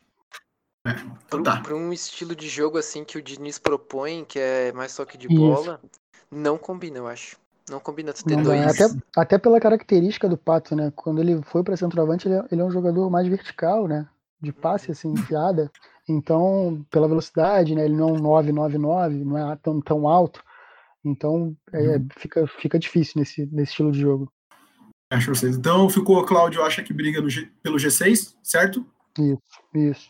[0.88, 0.92] É,
[1.28, 1.60] então tá.
[1.60, 5.28] Para um estilo de jogo assim que o Diniz propõe, que é mais toque de
[5.28, 6.02] bola, Isso.
[6.32, 7.36] não combina, eu acho.
[7.70, 8.62] Não combina tu ter dois.
[8.62, 10.92] Até, até pela característica do Pato, né?
[10.96, 14.08] Quando ele foi para centroavante, ele é, ele é um jogador mais vertical, né?
[14.40, 15.72] De passe, assim, enfiada.
[16.08, 17.86] Então, pela velocidade, né?
[17.86, 20.44] Ele não é um 999, não é tão, tão alto.
[21.04, 22.08] Então, é, uhum.
[22.18, 24.32] fica, fica difícil nesse, nesse estilo de jogo.
[25.10, 25.56] Acho vocês.
[25.56, 28.86] Então, ficou, Cláudio, acha que briga G, pelo G6, certo?
[29.18, 29.40] Isso,
[29.74, 30.10] isso.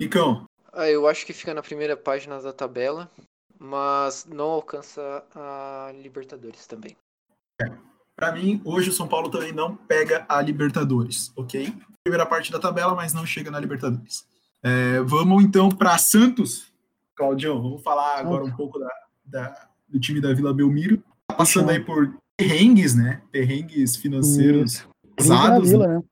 [0.00, 0.44] Icão?
[0.72, 3.10] Ah, eu acho que fica na primeira página da tabela
[3.60, 6.96] mas não alcança a Libertadores também.
[7.60, 7.70] É.
[8.16, 11.72] Para mim, hoje o São Paulo também não pega a Libertadores, ok?
[12.02, 14.26] Primeira parte da tabela, mas não chega na Libertadores.
[14.62, 16.72] É, vamos então para Santos.
[17.14, 18.90] Claudião, vamos falar agora um pouco da,
[19.24, 21.02] da, do time da Vila Belmiro.
[21.28, 23.22] Tá passando aí por perrengues, né?
[23.30, 25.58] Perrengues financeiros pesados.
[25.58, 26.02] Crise na Vila, né?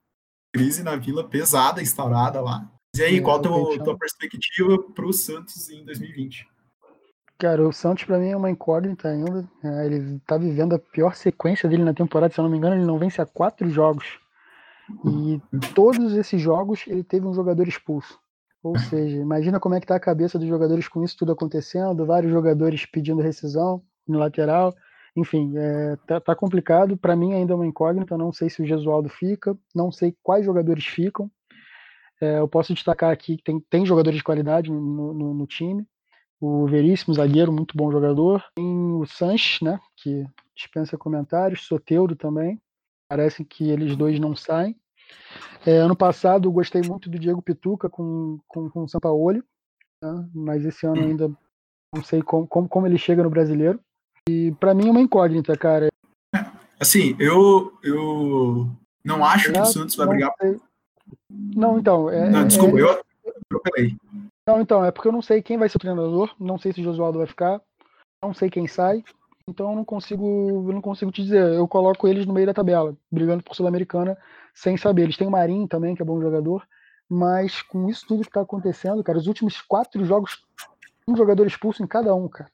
[0.53, 2.71] Crise na Vila pesada, instaurada lá.
[2.95, 6.47] E aí, é, qual a tua, tua perspectiva para o Santos em 2020?
[7.39, 9.49] Cara, o Santos para mim é uma incógnita ainda.
[9.63, 12.75] É, ele tá vivendo a pior sequência dele na temporada, se eu não me engano,
[12.75, 14.19] ele não vence há quatro jogos.
[15.05, 15.41] E
[15.73, 18.19] todos esses jogos ele teve um jogador expulso.
[18.61, 22.05] Ou seja, imagina como é que tá a cabeça dos jogadores com isso tudo acontecendo,
[22.05, 24.75] vários jogadores pedindo rescisão no lateral.
[25.15, 26.97] Enfim, é, tá, tá complicado.
[26.97, 28.17] Para mim ainda é uma incógnita.
[28.17, 31.31] Não sei se o Gesualdo fica, não sei quais jogadores ficam.
[32.19, 35.87] É, eu posso destacar aqui que tem, tem jogadores de qualidade no, no, no time
[36.39, 38.43] o Veríssimo, zagueiro, muito bom jogador.
[38.55, 40.25] Tem o Sanches, né, que
[40.55, 42.61] dispensa comentários, Soteudo também.
[43.09, 44.75] Parece que eles dois não saem.
[45.65, 49.43] É, ano passado gostei muito do Diego Pituca com, com, com o Sampaoli,
[50.01, 51.31] né, mas esse ano ainda
[51.93, 53.79] não sei como, como, como ele chega no brasileiro.
[54.29, 55.89] E para mim é uma incógnita, cara.
[56.79, 58.69] Assim, eu, eu
[59.03, 60.33] não acho que o Santos vai brigar.
[60.39, 60.59] Sei.
[61.29, 62.09] Não, então.
[62.09, 62.81] É, não, desculpa, é...
[62.81, 63.01] eu
[63.41, 63.97] atropelei.
[64.49, 66.81] Não, então, é porque eu não sei quem vai ser o treinador, não sei se
[66.81, 67.61] o Josualdo vai ficar,
[68.19, 69.03] não sei quem sai,
[69.47, 71.53] então eu não consigo, eu não consigo te dizer.
[71.53, 74.17] Eu coloco eles no meio da tabela, brigando por Sul-Americana,
[74.51, 75.03] sem saber.
[75.03, 76.65] Eles têm o Marinho também, que é bom jogador,
[77.07, 80.43] mas com isso tudo que tá acontecendo, cara, os últimos quatro jogos,
[81.07, 82.49] um jogador expulso em cada um, cara.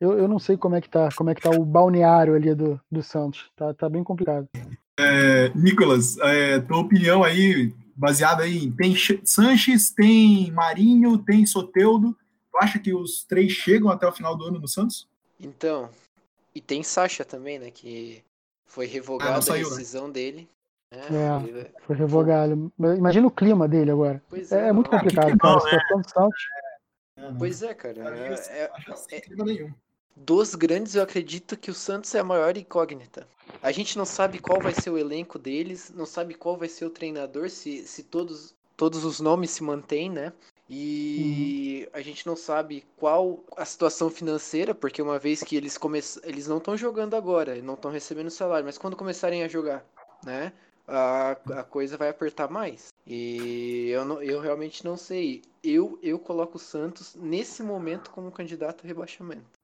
[0.00, 2.54] Eu, eu não sei como é que tá, como é que tá o balneário ali
[2.54, 3.50] do, do Santos.
[3.56, 4.48] Tá, tá bem complicado.
[4.96, 8.94] É, Nicolas, é, tua opinião aí baseado aí em tem
[9.24, 12.16] Sanches, tem Marinho, tem Soteudo.
[12.52, 15.08] Tu acha que os três chegam até o final do ano no Santos?
[15.40, 15.90] Então,
[16.54, 18.22] e tem Sacha também, né, que
[18.64, 19.76] foi revogada ah, saiu, a né?
[19.76, 20.12] decisão né?
[20.12, 20.48] dele.
[20.90, 22.72] É, é, foi revogado.
[22.78, 24.22] Imagina o clima dele agora.
[24.28, 25.56] Pois é, é, é muito complicado, ah, cara.
[25.56, 27.38] A situação do Santos.
[27.38, 28.16] Pois é, cara.
[28.16, 28.70] É, é,
[30.16, 33.28] dos grandes, eu acredito que o Santos é a maior incógnita.
[33.62, 36.86] A gente não sabe qual vai ser o elenco deles, não sabe qual vai ser
[36.86, 40.32] o treinador, se, se todos, todos os nomes se mantêm, né?
[40.68, 41.98] E uhum.
[42.00, 46.48] a gente não sabe qual a situação financeira, porque uma vez que eles começam, eles
[46.48, 49.84] não estão jogando agora, não estão recebendo salário, mas quando começarem a jogar,
[50.24, 50.52] né?
[50.88, 52.92] A, a coisa vai apertar mais.
[53.06, 55.42] E eu, não, eu realmente não sei.
[55.62, 59.55] Eu, eu coloco o Santos nesse momento como candidato a rebaixamento.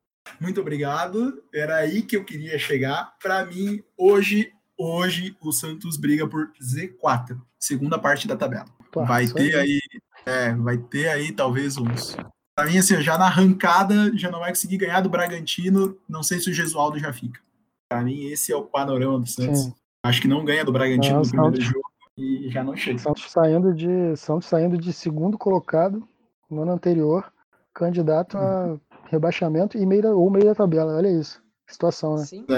[0.42, 1.42] Muito obrigado.
[1.54, 3.14] Era aí que eu queria chegar.
[3.22, 8.66] Para mim, hoje, hoje o Santos briga por Z4, segunda parte da tabela.
[8.90, 9.78] Pô, vai ter aí,
[10.26, 12.16] é, vai ter aí talvez uns.
[12.54, 15.96] Para mim, assim, já na arrancada, já não vai conseguir ganhar do Bragantino.
[16.08, 17.40] Não sei se o Gesualdo já fica.
[17.88, 19.60] Para mim, esse é o panorama do Santos.
[19.60, 19.74] Sim.
[20.04, 22.98] Acho que não ganha do Bragantino no primeiro Santos, jogo e já não chega.
[22.98, 26.06] Santos saindo de, Santos saindo de segundo colocado
[26.50, 27.32] no ano anterior,
[27.72, 28.78] candidato a
[29.12, 30.96] rebaixamento e meio da, ou meio da tabela.
[30.96, 31.40] Olha isso.
[31.68, 32.24] Situação, né?
[32.24, 32.44] Sim.
[32.48, 32.56] É.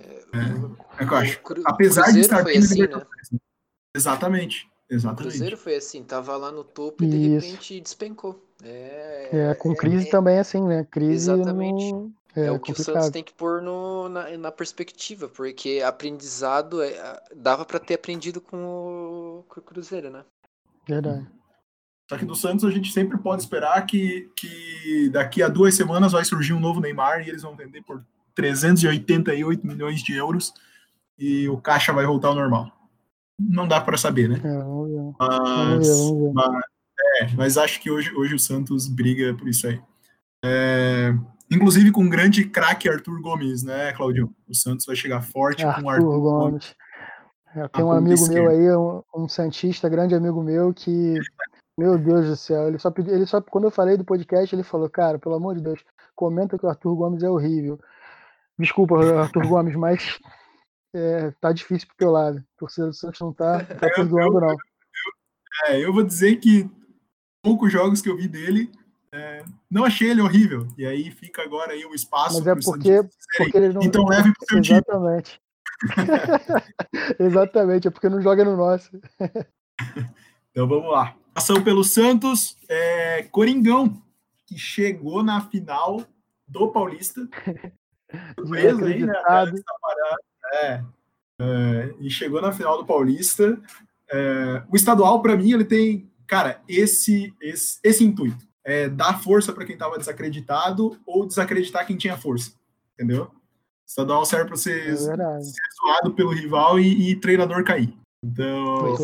[0.00, 1.40] É, é que eu acho.
[1.66, 3.06] Apesar de estar bem assim, né?
[3.94, 4.68] Exatamente.
[4.90, 5.20] Exatamente.
[5.20, 8.42] O Cruzeiro foi assim, tava lá no topo e de repente despencou.
[8.62, 10.86] É, é com crise é, também é assim, né?
[10.90, 11.92] Crise exatamente.
[11.92, 12.12] No...
[12.34, 12.96] É, é, o que complicado.
[12.96, 17.94] o Santos tem que pôr no, na, na perspectiva, porque aprendizado é, dava para ter
[17.94, 20.24] aprendido com o, com o Cruzeiro, né?
[20.86, 21.26] Verdade.
[22.08, 26.12] Só que do Santos a gente sempre pode esperar que, que daqui a duas semanas
[26.12, 28.02] vai surgir um novo Neymar e eles vão vender por
[28.34, 30.54] 388 milhões de euros
[31.18, 32.72] e o caixa vai voltar ao normal.
[33.38, 34.40] Não dá para saber, né?
[34.42, 34.64] É.
[35.18, 35.88] Mas.
[36.34, 36.62] Mas,
[37.20, 39.80] é, mas acho que hoje, hoje o Santos briga por isso aí.
[40.42, 41.14] É,
[41.50, 44.34] inclusive com o grande craque Arthur Gomes, né, Claudio?
[44.48, 46.50] O Santos vai chegar forte Arthur com Arthur Gomes.
[46.50, 46.76] Gomes.
[47.54, 51.14] É, tem um amigo meu aí, um, um Santista, grande amigo meu, que
[51.78, 54.64] meu Deus do céu, ele só pediu, ele só quando eu falei do podcast, ele
[54.64, 55.84] falou, cara, pelo amor de Deus,
[56.16, 57.78] comenta que o Arthur Gomes é horrível.
[58.58, 60.18] Desculpa, Arthur Gomes, mas
[60.92, 62.38] é, tá difícil pro teu lado.
[62.38, 64.50] A torcida do Santos não tá, tá perdoando, não.
[64.50, 64.56] Eu,
[65.68, 66.68] é, eu vou dizer que
[67.40, 68.72] poucos jogos que eu vi dele,
[69.12, 70.66] é, não achei ele horrível.
[70.76, 72.38] E aí fica agora aí um espaço.
[72.38, 73.82] Mas é porque, porque ele não.
[73.82, 75.40] Então leve pro seu Exatamente.
[77.20, 78.90] Exatamente, é porque não joga no nosso.
[80.50, 81.14] então vamos lá.
[81.38, 84.02] Ação pelo Santos, é, Coringão,
[84.44, 86.04] que chegou na final
[86.48, 87.28] do Paulista.
[88.36, 89.14] Surpresa aí, né?
[90.52, 90.82] É,
[91.40, 93.56] é, e chegou na final do Paulista.
[94.10, 98.44] É, o estadual, para mim, ele tem, cara, esse, esse, esse intuito.
[98.64, 102.52] É dar força para quem estava desacreditado ou desacreditar quem tinha força.
[102.94, 103.26] Entendeu?
[103.26, 103.30] O
[103.86, 107.96] estadual serve para ser, é ser zoado pelo rival e, e treinador cair.
[108.24, 108.96] Então,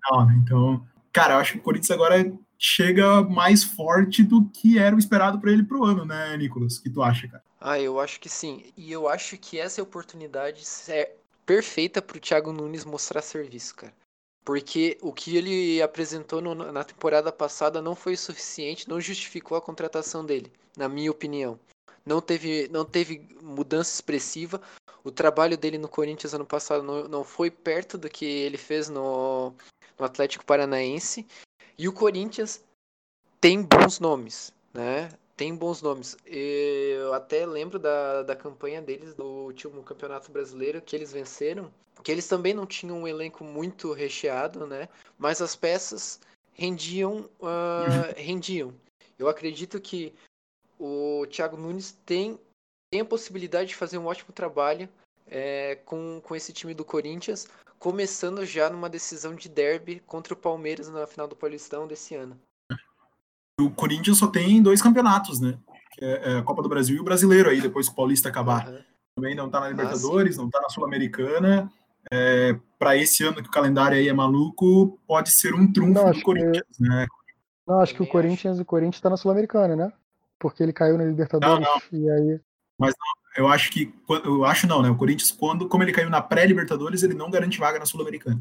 [0.00, 0.40] final, né?
[0.42, 4.98] Então, cara, eu acho que o Corinthians agora chega mais forte do que era o
[4.98, 6.76] esperado para ele pro ano, né, Nicolas?
[6.76, 7.42] O que tu acha, cara?
[7.60, 8.72] Ah, eu acho que sim.
[8.76, 11.14] E eu acho que essa é a oportunidade é
[11.46, 13.92] perfeita pro Thiago Nunes mostrar serviço, cara.
[14.44, 19.62] Porque o que ele apresentou no, na temporada passada não foi suficiente, não justificou a
[19.62, 21.58] contratação dele, na minha opinião.
[22.04, 24.60] Não teve, não teve mudança expressiva.
[25.04, 28.88] O trabalho dele no Corinthians ano passado não, não foi perto do que ele fez
[28.88, 29.54] no,
[30.00, 31.26] no Atlético Paranaense.
[31.78, 32.64] E o Corinthians
[33.40, 35.10] tem bons nomes, né?
[35.36, 36.16] Tem bons nomes.
[36.26, 41.72] Eu até lembro da, da campanha deles do último Campeonato Brasileiro que eles venceram,
[42.02, 44.88] que eles também não tinham um elenco muito recheado, né?
[45.18, 46.20] Mas as peças
[46.52, 48.74] rendiam, uh, rendiam.
[49.18, 50.14] Eu acredito que
[50.78, 52.38] o Thiago Nunes tem,
[52.90, 54.88] tem a possibilidade de fazer um ótimo trabalho
[55.26, 57.46] é, com, com esse time do Corinthians,
[57.80, 62.38] começando já numa decisão de derby contra o Palmeiras na final do Paulistão desse ano.
[63.58, 65.58] O Corinthians só tem dois campeonatos, né?
[65.92, 68.28] Que é, é a Copa do Brasil e o Brasileiro aí, depois que o Paulista
[68.28, 68.68] acabar.
[68.68, 68.78] Uhum.
[69.16, 71.72] Também não tá na ah, Libertadores, ah, não tá na Sul-Americana.
[72.12, 76.12] É, para esse ano que o calendário aí é maluco, pode ser um trunfo não,
[76.12, 76.82] do Corinthians, que...
[76.82, 77.06] né?
[77.66, 79.92] Não, acho que o Corinthians, o Corinthians tá na Sul-Americana, né?
[80.38, 81.98] Porque ele caiu na Libertadores não, não.
[81.98, 82.40] e aí.
[82.78, 83.92] Mas não, eu acho que.
[84.24, 84.90] Eu acho não, né?
[84.90, 88.40] O Corinthians, quando, como ele caiu na pré-Libertadores, ele não garante vaga na Sul-Americana.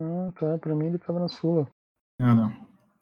[0.00, 0.58] Ah, tá.
[0.58, 1.68] Pra mim ele tava na Sula.
[2.18, 2.52] Ah, não.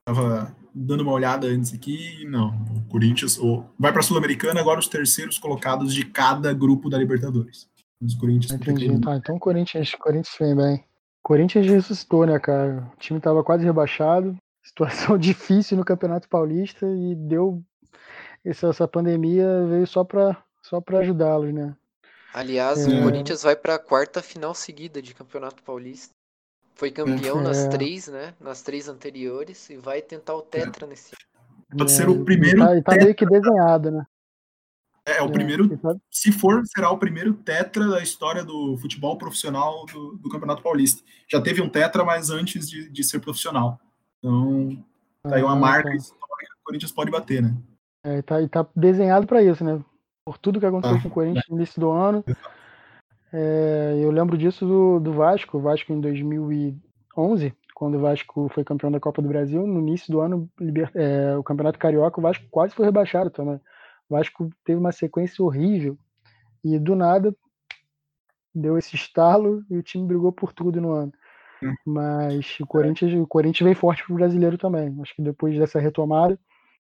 [0.05, 2.49] Tava dando uma olhada antes aqui, não.
[2.77, 7.69] O Corinthians ou, vai pra Sul-Americana, agora os terceiros colocados de cada grupo da Libertadores.
[8.01, 8.53] Os Corinthians.
[8.53, 9.01] Entendi.
[9.01, 10.85] Tá, então o Corinthians, Corinthians vem bem.
[11.23, 12.91] Corinthians ressuscitou, né, cara?
[12.95, 14.37] O time tava quase rebaixado.
[14.63, 17.63] Situação difícil no Campeonato Paulista e deu
[18.45, 20.37] essa, essa pandemia veio só para
[20.71, 21.75] só para ajudá-los, né?
[22.33, 22.89] Aliás, é...
[22.89, 26.15] o Corinthians vai para a quarta final seguida de Campeonato Paulista.
[26.77, 27.43] Foi campeão é...
[27.43, 28.33] nas três, né?
[28.41, 31.11] Nas três anteriores e vai tentar o tetra nesse.
[31.77, 32.59] Pode ser o primeiro.
[32.59, 34.07] Tá, tá meio que desenhado, né?
[35.05, 35.77] É, é o primeiro.
[35.77, 35.97] Tá...
[36.09, 41.03] Se for, será o primeiro tetra da história do futebol profissional do, do Campeonato Paulista.
[41.31, 43.81] Já teve um tetra, mas antes de, de ser profissional.
[44.19, 44.85] Então,
[45.25, 45.97] tá aí uma ah, marca tá.
[45.97, 47.57] histórica que o Corinthians pode bater, né?
[48.05, 49.85] É, e, tá, tá desenhado para isso, né?
[50.31, 52.25] Por tudo que aconteceu ah, com o Corinthians no início do ano.
[53.33, 55.59] É, eu lembro disso do, do Vasco.
[55.59, 60.13] O Vasco em 2011, quando o Vasco foi campeão da Copa do Brasil, no início
[60.13, 60.49] do ano,
[60.95, 63.57] é, o Campeonato Carioca, o Vasco quase foi rebaixado também.
[64.09, 65.99] O Vasco teve uma sequência horrível
[66.63, 67.35] e do nada
[68.55, 71.13] deu esse estalo e o time brigou por tudo no ano.
[71.61, 71.75] Hum.
[71.85, 74.97] Mas o Corinthians, o Corinthians vem forte pro brasileiro também.
[75.03, 76.39] Acho que depois dessa retomada,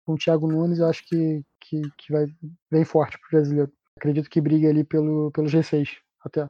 [0.05, 2.27] com o Thiago Nunes, acho que, que, que vai
[2.71, 3.73] vem forte pro brasileiro.
[3.97, 5.89] Acredito que briga ali pelo, pelo G6
[6.25, 6.49] até.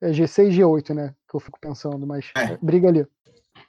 [0.00, 1.14] É G6 e G8, né?
[1.28, 2.56] Que eu fico pensando, mas é.
[2.60, 3.06] briga ali.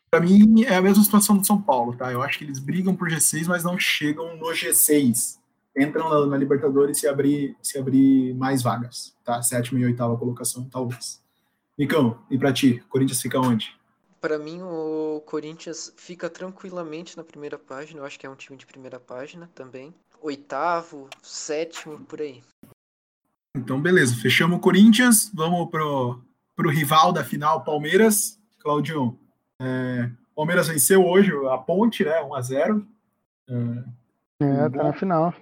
[0.09, 2.11] Para mim é a mesma situação do São Paulo, tá?
[2.11, 5.37] Eu acho que eles brigam por G6, mas não chegam no G6.
[5.77, 9.41] Entram na, na Libertadores se abrir, se abrir mais vagas, tá?
[9.41, 11.21] Sétima e oitava colocação, talvez.
[11.77, 13.75] Nicão, e para ti, Corinthians fica onde?
[14.23, 17.99] Para mim, o Corinthians fica tranquilamente na primeira página.
[17.99, 19.93] Eu acho que é um time de primeira página também.
[20.21, 22.41] Oitavo, sétimo, por aí.
[23.53, 24.15] Então, beleza.
[24.15, 25.29] Fechamos o Corinthians.
[25.33, 26.21] Vamos pro,
[26.55, 28.39] pro rival da final, Palmeiras.
[28.59, 29.19] Claudio,
[29.61, 32.23] é, Palmeiras venceu hoje a Ponte, né?
[32.23, 32.87] 1x0.
[33.49, 33.83] É,
[34.39, 35.33] é tá na final.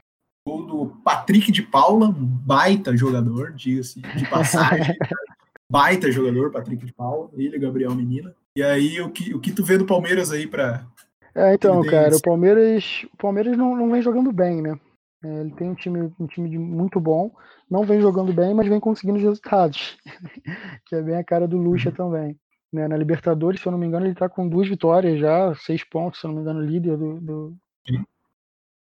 [0.43, 4.97] Gol do Patrick de Paula, um baita jogador, diga-se de passagem.
[5.69, 7.29] baita jogador, Patrick de Paula.
[7.33, 8.35] Ele, Gabriel Menina.
[8.55, 10.85] E aí, o que, o que tu vê do Palmeiras aí para
[11.33, 14.77] É, então, cara, o Palmeiras, o Palmeiras não, não vem jogando bem, né?
[15.23, 17.31] É, ele tem um time, um time de muito bom,
[17.69, 19.97] não vem jogando bem, mas vem conseguindo os resultados,
[20.85, 21.95] que é bem a cara do Lucha uhum.
[21.95, 22.39] também.
[22.73, 22.87] Né?
[22.87, 26.19] Na Libertadores, se eu não me engano, ele está com duas vitórias já, seis pontos,
[26.19, 27.57] se eu não me engano, líder do, do,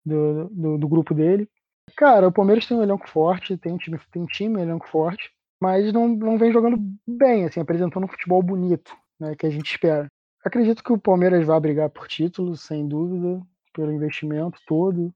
[0.05, 1.49] do, do, do grupo dele.
[1.95, 5.31] Cara, o Palmeiras tem um elenco forte, tem um time, tem time, um elenco forte,
[5.61, 9.71] mas não, não vem jogando bem, assim, apresentando um futebol bonito, né, que a gente
[9.71, 10.07] espera.
[10.43, 13.41] Acredito que o Palmeiras vai brigar por título, sem dúvida,
[13.73, 15.13] pelo investimento todo.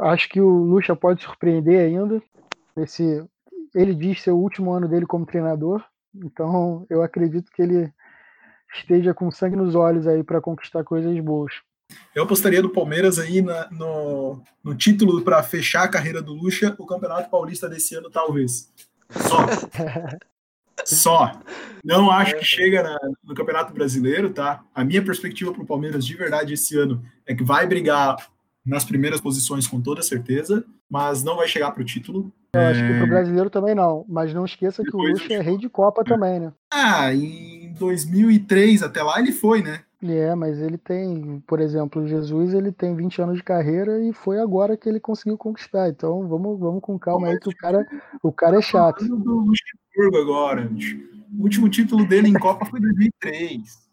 [0.00, 2.22] Acho que o Lucha pode surpreender ainda.
[2.76, 3.24] Esse,
[3.74, 5.84] ele diz ser o último ano dele como treinador,
[6.14, 7.92] então eu acredito que ele
[8.74, 11.52] esteja com sangue nos olhos aí para conquistar coisas boas.
[12.14, 16.74] Eu apostaria do Palmeiras aí na, no, no título para fechar a carreira do Lucha,
[16.78, 18.72] o Campeonato Paulista desse ano, talvez.
[19.10, 19.46] Só.
[20.84, 21.40] Só.
[21.84, 24.62] Não acho que chega na, no Campeonato Brasileiro, tá?
[24.74, 28.16] A minha perspectiva para o Palmeiras de verdade esse ano é que vai brigar
[28.64, 32.32] nas primeiras posições com toda certeza, mas não vai chegar para o título.
[32.54, 32.70] Eu é...
[32.70, 35.42] acho que para o brasileiro também não, mas não esqueça Depois que o Lucha é
[35.42, 36.04] rei de Copa é.
[36.04, 36.52] também, né?
[36.72, 39.83] Ah, em 2003 até lá ele foi, né?
[40.06, 44.12] É, mas ele tem, por exemplo, o Jesus, ele tem 20 anos de carreira e
[44.12, 45.88] foi agora que ele conseguiu conquistar.
[45.88, 47.86] Então, vamos, vamos com calma aí que o cara,
[48.22, 49.02] o cara é chato.
[49.02, 50.70] do Luxemburgo agora.
[51.38, 53.84] O último título dele em Copa foi 2003.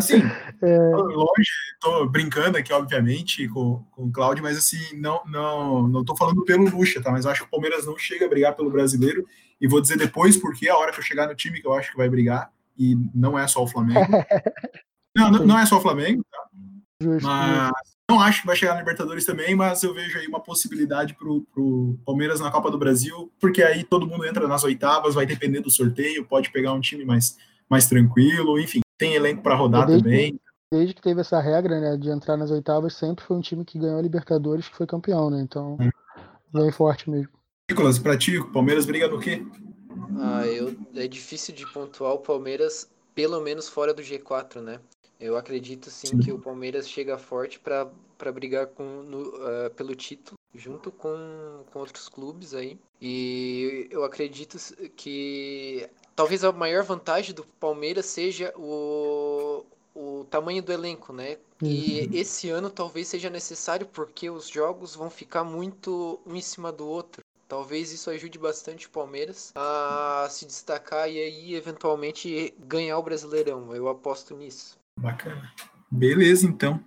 [0.00, 0.16] Assim,
[0.62, 0.78] é...
[0.96, 1.50] longe,
[1.80, 6.44] tô brincando aqui, obviamente, com, com o Cláudio, mas assim, não, não, não tô falando
[6.44, 7.12] pelo Lucha, tá?
[7.12, 9.24] Mas eu acho que o Palmeiras não chega a brigar pelo brasileiro,
[9.60, 11.92] e vou dizer depois porque a hora que eu chegar no time que eu acho
[11.92, 14.00] que vai brigar, e não é só o Flamengo.
[15.20, 16.38] não, não, não, é só o Flamengo, tá?
[17.02, 17.72] Justo, mas
[18.10, 21.42] não acho que vai chegar na Libertadores também, mas eu vejo aí uma possibilidade pro,
[21.54, 25.60] pro Palmeiras na Copa do Brasil, porque aí todo mundo entra nas oitavas, vai depender
[25.60, 30.04] do sorteio, pode pegar um time mais, mais tranquilo, enfim tem elenco para rodar desde,
[30.04, 30.38] também.
[30.70, 33.78] Desde que teve essa regra, né, de entrar nas oitavas, sempre foi um time que
[33.78, 35.40] ganhou a Libertadores que foi campeão, né?
[35.40, 35.90] Então, hum.
[36.52, 37.32] bem forte mesmo.
[37.70, 39.42] Nicolas, para ti, o Palmeiras briga no quê?
[40.20, 44.78] Ah, eu, é difícil de pontuar o Palmeiras, pelo menos fora do G4, né?
[45.20, 46.18] Eu acredito sim, sim.
[46.18, 51.78] que o Palmeiras chega forte para brigar com, no, uh, pelo título, junto com, com
[51.78, 52.78] outros clubes aí.
[53.00, 54.56] E eu acredito
[54.96, 59.64] que talvez a maior vantagem do Palmeiras seja o,
[59.94, 61.36] o tamanho do elenco, né?
[61.62, 62.08] E uhum.
[62.14, 66.86] esse ano talvez seja necessário porque os jogos vão ficar muito um em cima do
[66.86, 67.22] outro.
[67.46, 73.74] Talvez isso ajude bastante o Palmeiras a se destacar e aí eventualmente ganhar o Brasileirão.
[73.74, 74.79] Eu aposto nisso.
[75.00, 75.50] Bacana.
[75.90, 76.78] Beleza, então.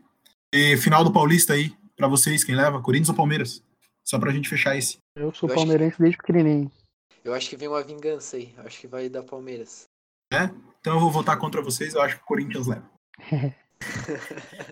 [0.53, 2.79] E final do Paulista aí, para vocês, quem leva?
[2.79, 3.63] Corinthians ou Palmeiras?
[4.03, 4.97] Só pra gente fechar esse.
[5.15, 6.03] Eu sou Eu palmeirense que...
[6.03, 6.71] desde pequenininho.
[7.23, 8.53] Eu acho que vem uma vingança aí.
[8.59, 9.85] Acho que vai dar Palmeiras.
[10.31, 10.43] É?
[10.79, 11.95] Então eu vou votar contra vocês.
[11.95, 12.87] Eu acho que o Corinthians leva.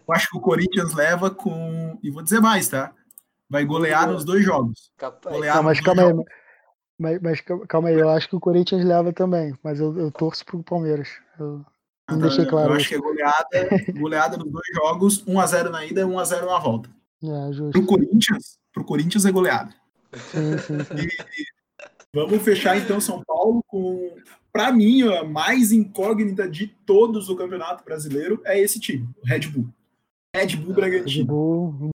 [0.07, 1.97] eu acho que o Corinthians leva com.
[2.03, 2.93] E vou dizer mais, tá?
[3.49, 4.91] Vai golear nos dois jogos.
[5.23, 6.19] Golear Não, mas calma jogos.
[6.19, 6.35] aí.
[6.99, 10.45] Mas, mas, calma aí, eu acho que o Corinthians leva também, mas eu, eu torço
[10.45, 11.09] pro Palmeiras.
[11.39, 11.65] Eu
[12.11, 12.71] não deixei claro.
[12.71, 16.59] Eu acho que é goleada, goleada nos dois jogos, 1x0 na ida e 1x0 na
[16.59, 16.89] volta.
[17.23, 17.71] É, justo.
[17.71, 19.73] Pro Corinthians, pro Corinthians é goleada.
[20.13, 21.07] Sim, sim, sim.
[21.07, 21.61] E,
[22.13, 24.13] Vamos fechar então São Paulo com,
[24.51, 29.47] para mim, a mais incógnita de todos o Campeonato Brasileiro é esse time, o Red
[29.47, 29.69] Bull.
[30.35, 31.89] Red Bull Bragantino.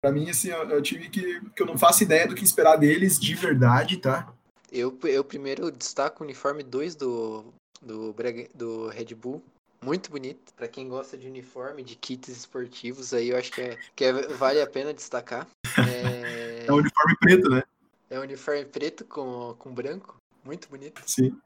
[0.00, 2.76] Para mim, assim, é o time que, que eu não faço ideia do que esperar
[2.76, 4.32] deles de verdade, tá?
[4.72, 8.14] Eu, eu primeiro destaco o uniforme 2 do, do,
[8.54, 9.42] do Red Bull.
[9.82, 10.52] muito bonito.
[10.54, 14.12] Para quem gosta de uniforme, de kits esportivos, aí eu acho que, é, que é,
[14.12, 15.48] vale a pena destacar.
[15.78, 16.66] É...
[16.66, 17.62] é um uniforme preto, né?
[18.08, 20.16] É um uniforme preto com, com branco.
[20.44, 21.02] Muito bonito.
[21.06, 21.36] Sim.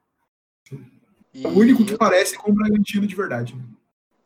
[1.33, 1.45] E...
[1.45, 3.55] É o único que parece com o Bragantino de verdade.
[3.55, 3.65] Né?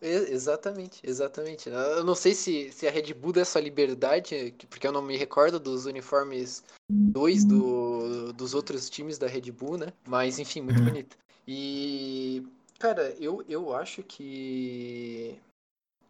[0.00, 1.68] Exatamente, exatamente.
[1.68, 5.16] Eu não sei se, se a Red Bull dá essa liberdade, porque eu não me
[5.16, 9.92] recordo dos uniformes dois do, dos outros times da Red Bull, né?
[10.06, 10.84] Mas enfim, muito uhum.
[10.84, 11.16] bonito.
[11.50, 12.46] E,
[12.78, 15.40] cara, eu, eu acho que,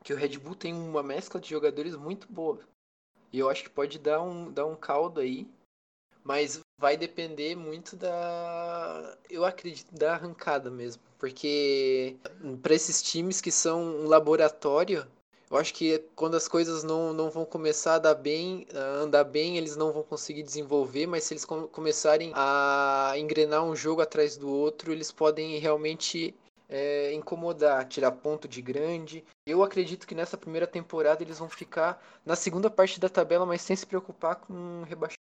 [0.03, 2.59] que o Red Bull tem uma mescla de jogadores muito boa.
[3.32, 5.47] E eu acho que pode dar um, dar um caldo aí.
[6.24, 9.16] Mas vai depender muito da.
[9.30, 11.01] Eu acredito, da arrancada mesmo.
[11.20, 12.16] Porque
[12.61, 15.07] para esses times que são um laboratório,
[15.51, 19.25] eu acho que quando as coisas não, não vão começar a dar bem, a andar
[19.25, 24.03] bem, eles não vão conseguir desenvolver, mas se eles com, começarem a engrenar um jogo
[24.03, 26.35] atrás do outro, eles podem realmente
[26.69, 29.25] é, incomodar, tirar ponto de grande.
[29.47, 33.63] Eu acredito que nessa primeira temporada eles vão ficar na segunda parte da tabela, mas
[33.63, 35.19] sem se preocupar com rebaixamento.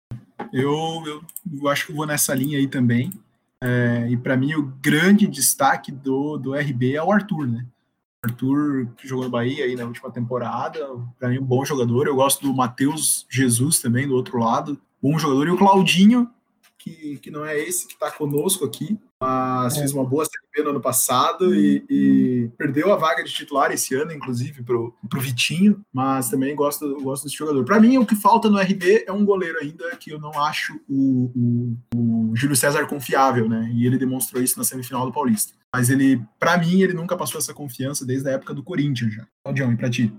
[0.52, 0.74] Eu,
[1.06, 1.22] eu,
[1.62, 3.12] eu acho que vou nessa linha aí também.
[3.64, 7.66] É, e para mim o grande destaque do, do RB é o Arthur, né?
[8.28, 10.80] Arthur, que jogou no Bahia aí na última temporada,
[11.20, 12.08] para mim um bom jogador.
[12.08, 15.48] Eu gosto do Matheus Jesus também, do outro lado, bom jogador.
[15.48, 16.30] E o Claudinho,
[16.78, 19.80] que, que não é esse que está conosco aqui, mas é.
[19.80, 23.96] fez uma boa Série no ano passado e, e, perdeu a vaga de titular esse
[23.96, 27.64] ano, inclusive, pro, pro Vitinho, mas também gosto, gosto desse jogador.
[27.66, 30.80] Para mim, o que falta no RB é um goleiro ainda que eu não acho
[30.88, 31.32] o,
[31.96, 33.70] o, o Júlio César confiável, né?
[33.74, 35.54] E ele demonstrou isso na semifinal do Paulista.
[35.74, 39.28] Mas ele, para mim, ele nunca passou essa confiança desde a época do Corinthians já.
[39.44, 40.14] Claudião, e pra ti?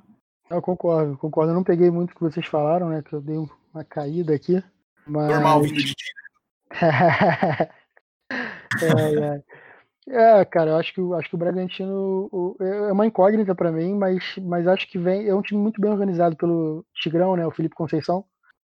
[0.50, 1.52] Eu concordo, concordo.
[1.52, 3.02] Eu não peguei muito o que vocês falaram, né?
[3.02, 4.62] Que eu dei uma caída aqui.
[5.06, 5.28] Mas...
[5.28, 6.12] Normal vindo de ti.
[8.82, 10.40] é, é.
[10.40, 13.94] é, cara, eu acho que, acho que o Bragantino o, é uma incógnita para mim,
[13.94, 15.28] mas, mas acho que vem.
[15.28, 17.46] É um time muito bem organizado pelo Tigrão, né?
[17.46, 18.24] O Felipe Conceição.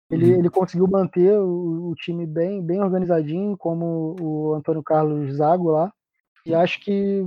[0.09, 0.39] Ele, uhum.
[0.39, 5.91] ele conseguiu manter o, o, time bem, bem organizadinho, como o Antônio Carlos Zago lá.
[6.45, 7.25] E acho que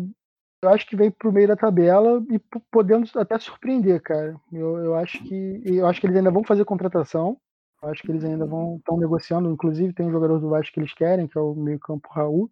[0.63, 4.37] eu acho que vem pro meio da tabela e podendo até surpreender, cara.
[4.53, 7.39] Eu, eu acho que eu acho que eles ainda vão fazer contratação.
[7.83, 9.51] Eu acho que eles ainda vão estão negociando.
[9.51, 12.51] Inclusive tem um jogador do Vasco que eles querem, que é o meio campo Raul.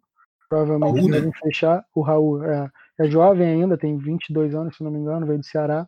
[0.53, 1.31] Provavelmente Raul, né?
[1.41, 1.83] fechar.
[1.95, 5.45] O Raul é, é, jovem ainda, tem 22 anos, se não me engano, veio do
[5.45, 5.87] Ceará.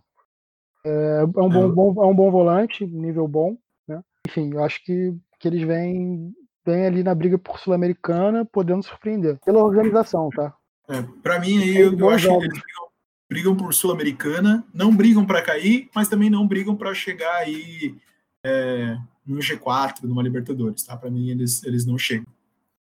[0.83, 1.71] É, é um bom, é.
[1.71, 3.55] bom, é um bom volante, nível bom.
[3.87, 4.01] Né?
[4.27, 6.33] Enfim, eu acho que, que eles vêm,
[6.65, 9.39] vêm ali na briga por Sul-Americana, podendo surpreender.
[9.45, 10.55] Pela organização, tá?
[10.89, 12.87] É, para mim, aí, eu, eu acho que eles brigam,
[13.29, 17.95] brigam por Sul-Americana, não brigam para cair, mas também não brigam para chegar aí
[18.43, 20.97] é, no G4, numa Libertadores, tá?
[20.97, 22.25] Para mim, eles, eles não chegam.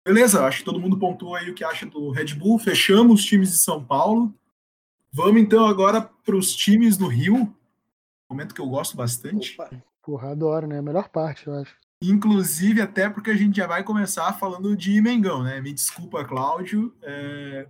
[0.05, 2.59] Beleza, acho que todo mundo pontuou aí o que acha do Red Bull.
[2.59, 4.33] Fechamos os times de São Paulo.
[5.11, 7.53] Vamos então agora para os times do Rio.
[8.29, 9.53] Momento que eu gosto bastante.
[9.59, 9.69] Opa.
[10.03, 10.77] Porra, adoro, né?
[10.77, 11.75] A melhor parte, eu acho.
[12.01, 15.59] Inclusive, até porque a gente já vai começar falando de Mengão, né?
[15.59, 16.93] Me desculpa, Cláudio.
[17.01, 17.67] É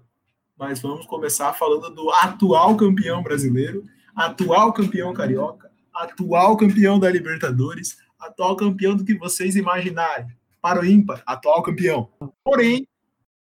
[0.58, 3.84] mas vamos começar falando do atual campeão brasileiro,
[4.16, 10.28] atual campeão carioca, atual campeão da Libertadores, atual campeão do que vocês imaginarem.
[10.66, 12.10] Para o ímpar, atual campeão.
[12.44, 12.88] Porém,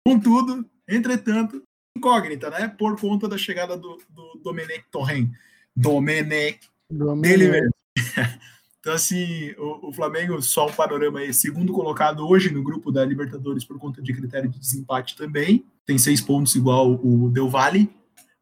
[0.02, 1.62] contudo, entretanto,
[1.94, 2.66] incógnita, né?
[2.66, 5.30] Por conta da chegada do, do Domenech Torren.
[5.76, 6.60] Domenech.
[6.90, 7.38] Domenech.
[7.38, 7.74] Dele mesmo.
[8.80, 13.04] Então, assim, o, o, Flamengo, só um panorama aí, segundo colocado hoje no grupo da
[13.04, 15.66] Libertadores por conta de critério de desempate também.
[15.84, 17.90] Tem seis pontos igual o Del Valle.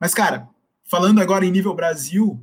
[0.00, 0.48] Mas, cara,
[0.88, 2.40] falando agora em nível Brasil,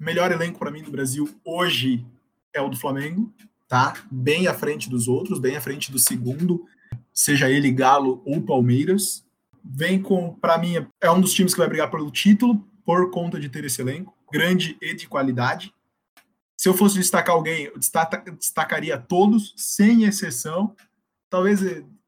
[0.00, 2.04] o melhor elenco para mim do Brasil hoje
[2.52, 3.32] é o do Flamengo,
[3.70, 3.94] tá?
[4.10, 6.66] Bem à frente dos outros, bem à frente do segundo,
[7.14, 9.24] seja ele Galo ou Palmeiras.
[9.64, 13.40] Vem com, para mim, é um dos times que vai brigar pelo título por conta
[13.40, 15.72] de ter esse elenco grande e de qualidade
[16.60, 17.78] se eu fosse destacar alguém, eu
[18.36, 20.76] destacaria todos, sem exceção.
[21.30, 21.60] Talvez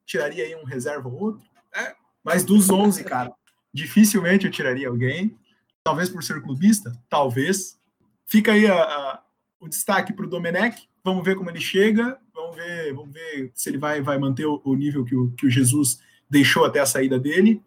[0.04, 1.42] tiraria aí um reserva ou outro.
[1.74, 3.32] É, mas dos 11, cara,
[3.72, 5.34] dificilmente eu tiraria alguém.
[5.82, 7.80] Talvez por ser clubista, talvez.
[8.26, 9.22] Fica aí a, a,
[9.58, 10.86] o destaque para o Domenech.
[11.04, 12.18] Vamos ver como ele chega.
[12.34, 15.46] Vamos ver, vamos ver se ele vai, vai manter o, o nível que o, que
[15.46, 17.62] o Jesus deixou até a saída dele.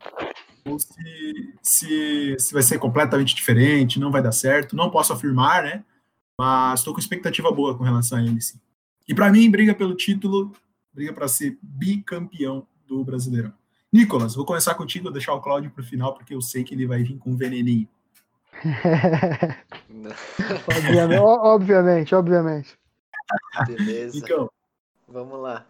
[0.65, 4.75] Ou se, se, se vai ser completamente diferente, não vai dar certo.
[4.75, 5.83] Não posso afirmar, né?
[6.39, 8.59] Mas estou com expectativa boa com relação a ele, sim.
[9.07, 10.51] E para mim, briga pelo título,
[10.93, 13.53] briga para ser bicampeão do Brasileirão.
[13.93, 16.87] Nicolas, vou começar contigo, deixar o Cláudio para o final, porque eu sei que ele
[16.87, 17.87] vai vir com um veneninho.
[20.67, 22.84] obviamente, obviamente, obviamente.
[23.67, 24.17] Beleza.
[24.17, 24.49] Então,
[25.07, 25.65] Vamos lá.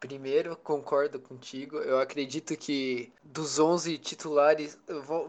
[0.00, 1.76] Primeiro, concordo contigo.
[1.76, 4.78] Eu acredito que dos 11 titulares,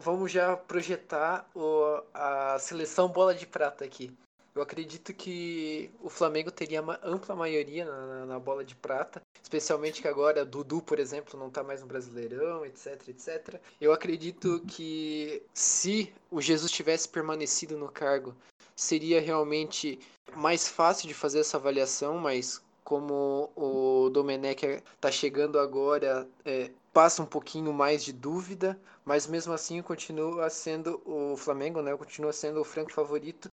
[0.00, 4.10] vamos já projetar o, a seleção bola de prata aqui.
[4.54, 10.02] Eu acredito que o Flamengo teria uma ampla maioria na, na, bola de prata, especialmente
[10.02, 13.60] que agora Dudu, por exemplo, não está mais no Brasileirão, etc, etc.
[13.80, 18.34] Eu acredito que se o Jesus tivesse permanecido no cargo,
[18.82, 19.98] seria realmente
[20.36, 27.22] mais fácil de fazer essa avaliação, mas como o Domenech está chegando agora, é, passa
[27.22, 31.96] um pouquinho mais de dúvida, mas mesmo assim continua sendo o Flamengo, né?
[31.96, 33.48] Continua sendo o franco favorito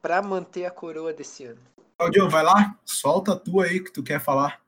[0.00, 1.60] para manter a coroa desse ano.
[1.98, 4.60] Claudio, vai lá, solta a tua aí que tu quer falar.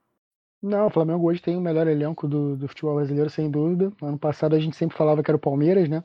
[0.63, 3.91] Não, o Flamengo hoje tem o melhor elenco do, do futebol brasileiro, sem dúvida.
[4.01, 6.05] Ano passado a gente sempre falava que era o Palmeiras, né?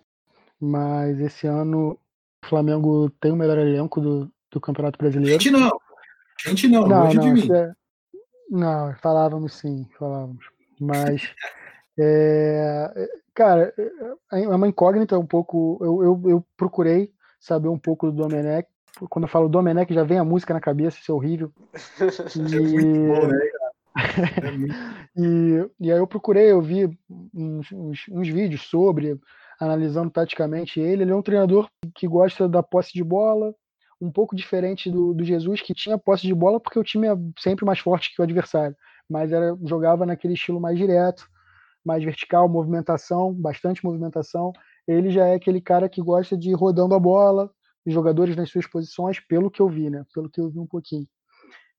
[0.59, 1.99] Mas esse ano
[2.43, 5.41] o Flamengo tem o melhor elenco do, do Campeonato Brasileiro.
[5.41, 5.71] Gente não,
[6.45, 7.51] gente não, não, não de mim.
[7.51, 7.71] É,
[8.49, 10.45] não, falávamos sim, falávamos.
[10.79, 11.33] Mas,
[11.99, 13.73] é, cara,
[14.31, 15.77] é, é uma incógnita um pouco.
[15.81, 18.67] Eu, eu, eu, procurei saber um pouco do Domenech.
[19.09, 21.51] Quando eu falo Domenech, já vem a música na cabeça, isso é horrível.
[22.35, 23.39] E, é muito bom, né,
[25.17, 26.85] é e, e aí eu procurei, eu vi
[27.33, 29.19] uns, uns, uns vídeos sobre,
[29.59, 31.03] analisando taticamente ele.
[31.03, 33.53] Ele é um treinador que gosta da posse de bola,
[33.99, 37.15] um pouco diferente do, do Jesus, que tinha posse de bola porque o time é
[37.39, 38.75] sempre mais forte que o adversário,
[39.09, 41.27] mas era, jogava naquele estilo mais direto,
[41.83, 44.51] mais vertical, movimentação, bastante movimentação.
[44.87, 47.49] Ele já é aquele cara que gosta de ir rodando a bola,
[47.85, 50.05] jogadores nas suas posições, pelo que eu vi, né?
[50.13, 51.07] Pelo que eu vi um pouquinho.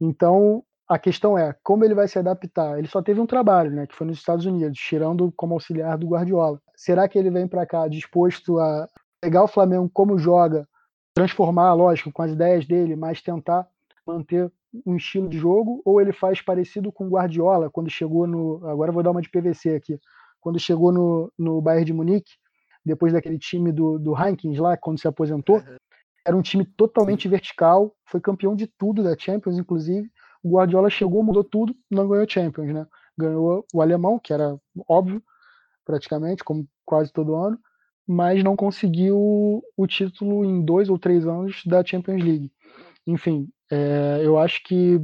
[0.00, 2.78] Então, a questão é como ele vai se adaptar.
[2.78, 6.08] Ele só teve um trabalho, né, que foi nos Estados Unidos, tirando como auxiliar do
[6.08, 6.60] Guardiola.
[6.74, 8.88] Será que ele vem para cá disposto a
[9.20, 10.66] pegar o Flamengo como joga
[11.14, 13.66] transformar, lógico, com as ideias dele, mas tentar
[14.06, 14.50] manter
[14.86, 18.64] um estilo de jogo, ou ele faz parecido com o Guardiola, quando chegou no.
[18.66, 19.98] Agora vou dar uma de PVC aqui.
[20.40, 22.32] Quando chegou no, no Bayern de Munique,
[22.84, 25.76] depois daquele time do, do Heinkins lá, quando se aposentou, uhum.
[26.24, 30.08] era um time totalmente vertical, foi campeão de tudo da Champions, inclusive.
[30.42, 32.86] O Guardiola chegou, mudou tudo, não ganhou Champions, né?
[33.16, 34.56] Ganhou o alemão, que era
[34.88, 35.22] óbvio,
[35.84, 37.58] praticamente, como quase todo ano,
[38.06, 42.52] mas não conseguiu o título em dois ou três anos da Champions League.
[43.06, 45.00] Enfim, é, eu acho que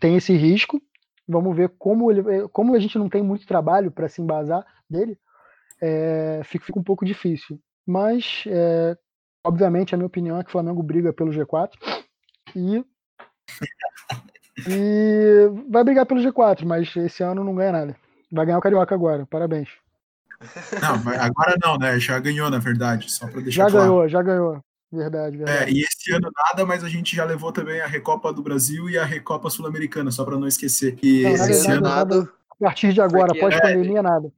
[0.00, 0.80] tem esse risco.
[1.28, 4.64] Vamos ver como ele, é, como a gente não tem muito trabalho para se embasar
[4.88, 5.18] dele,
[5.80, 7.60] é, fica, fica, um pouco difícil.
[7.84, 8.96] Mas, é,
[9.44, 11.70] obviamente, a minha opinião é que o Flamengo briga pelo G4
[12.54, 12.84] e,
[14.66, 17.96] e vai brigar pelo G4, mas esse ano não ganha nada.
[18.30, 19.26] Vai ganhar o Carioca agora.
[19.26, 19.68] Parabéns.
[20.80, 21.98] Não, agora não, né?
[21.98, 23.76] Já ganhou, na verdade, só para deixar já claro.
[23.76, 24.64] Já ganhou, já ganhou.
[24.92, 25.64] Verdade, verdade.
[25.64, 28.88] É, e esse ano nada, mas a gente já levou também a Recopa do Brasil
[28.88, 30.94] e a Recopa Sul-Americana, só para não esquecer.
[30.94, 32.28] Que não, esse ano nada.
[32.50, 34.32] A partir de agora, pós-pandemia, é, nada.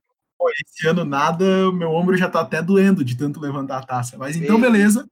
[0.66, 4.16] esse ano nada, o meu ombro já tá até doendo de tanto levantar a taça.
[4.16, 5.06] Mas então, beleza.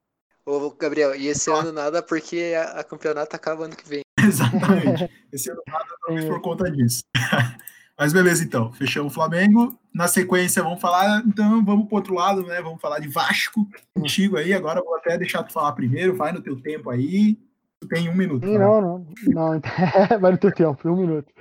[0.44, 4.05] Ô, Gabriel, e esse ano nada porque a, a campeonato acaba ano que vem.
[4.28, 5.10] Exatamente.
[5.32, 6.28] Esse ano nada, talvez é.
[6.28, 7.04] por conta disso.
[7.98, 8.72] Mas beleza, então.
[8.72, 9.78] Fechamos o Flamengo.
[9.94, 11.22] Na sequência, vamos falar.
[11.26, 12.60] Então, vamos para outro lado, né?
[12.60, 14.52] Vamos falar de Vasco contigo aí.
[14.52, 16.14] Agora vou até deixar tu falar primeiro.
[16.14, 17.38] Vai no teu tempo aí.
[17.80, 18.46] Tu tem um minuto.
[18.46, 19.06] Não, não.
[19.28, 19.60] Não,
[20.20, 21.32] vai no teu tempo, um minuto.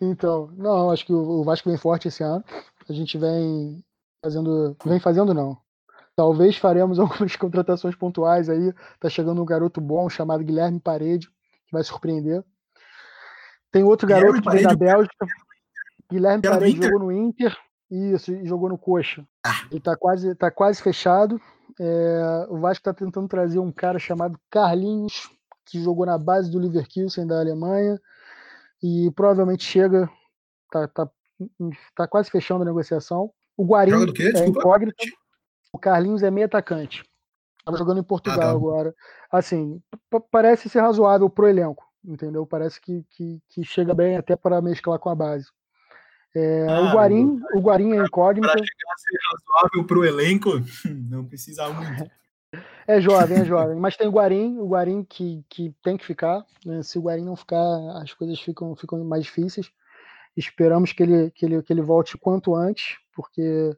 [0.00, 2.42] Então, não, acho que o Vasco vem forte esse ano.
[2.88, 3.84] A gente vem
[4.22, 4.76] fazendo.
[4.84, 5.56] Vem fazendo, não.
[6.16, 8.72] Talvez faremos algumas contratações pontuais aí.
[8.98, 11.30] Tá chegando um garoto bom chamado Guilherme Parede,
[11.70, 12.44] que vai surpreender.
[13.70, 15.26] Tem outro garoto que vem da Bélgica.
[16.10, 17.56] Guilherme Paredes jogou no Inter,
[17.88, 19.24] isso, e jogou no Coxa.
[19.46, 19.64] Ah.
[19.70, 21.40] Ele tá quase, tá quase fechado.
[21.78, 25.30] É, o Vasco está tentando trazer um cara chamado Carlinhos,
[25.64, 27.98] que jogou na base do Leverkusen da Alemanha,
[28.82, 30.10] e provavelmente chega,
[30.72, 31.08] tá, tá,
[31.94, 33.30] tá quase fechando a negociação.
[33.56, 33.92] O Guarim
[34.36, 35.04] é incógnito.
[35.72, 37.04] O Carlinhos é meio atacante.
[37.60, 38.94] Estava jogando em Portugal ah, agora.
[39.30, 39.80] Assim,
[40.30, 42.46] parece ser razoável pro elenco, entendeu?
[42.46, 45.46] Parece que, que, que chega bem até para mesclar com a base.
[46.34, 48.46] É, ah, o Guarim, o Guarim é incógnito.
[48.46, 50.50] Para chegar a ser razoável para o elenco,
[51.10, 52.10] não precisa muito.
[52.86, 53.76] É jovem, é jovem.
[53.76, 56.44] Mas tem o Guarim, o Guarim que, que tem que ficar.
[56.64, 56.82] Né?
[56.82, 57.62] Se o Guarim não ficar,
[58.02, 59.70] as coisas ficam, ficam mais difíceis.
[60.36, 63.76] Esperamos que ele, que, ele, que ele volte quanto antes, porque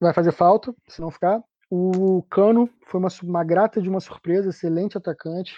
[0.00, 1.42] vai fazer falta se não ficar.
[1.70, 5.54] O Cano foi uma, uma grata de uma surpresa, excelente atacante,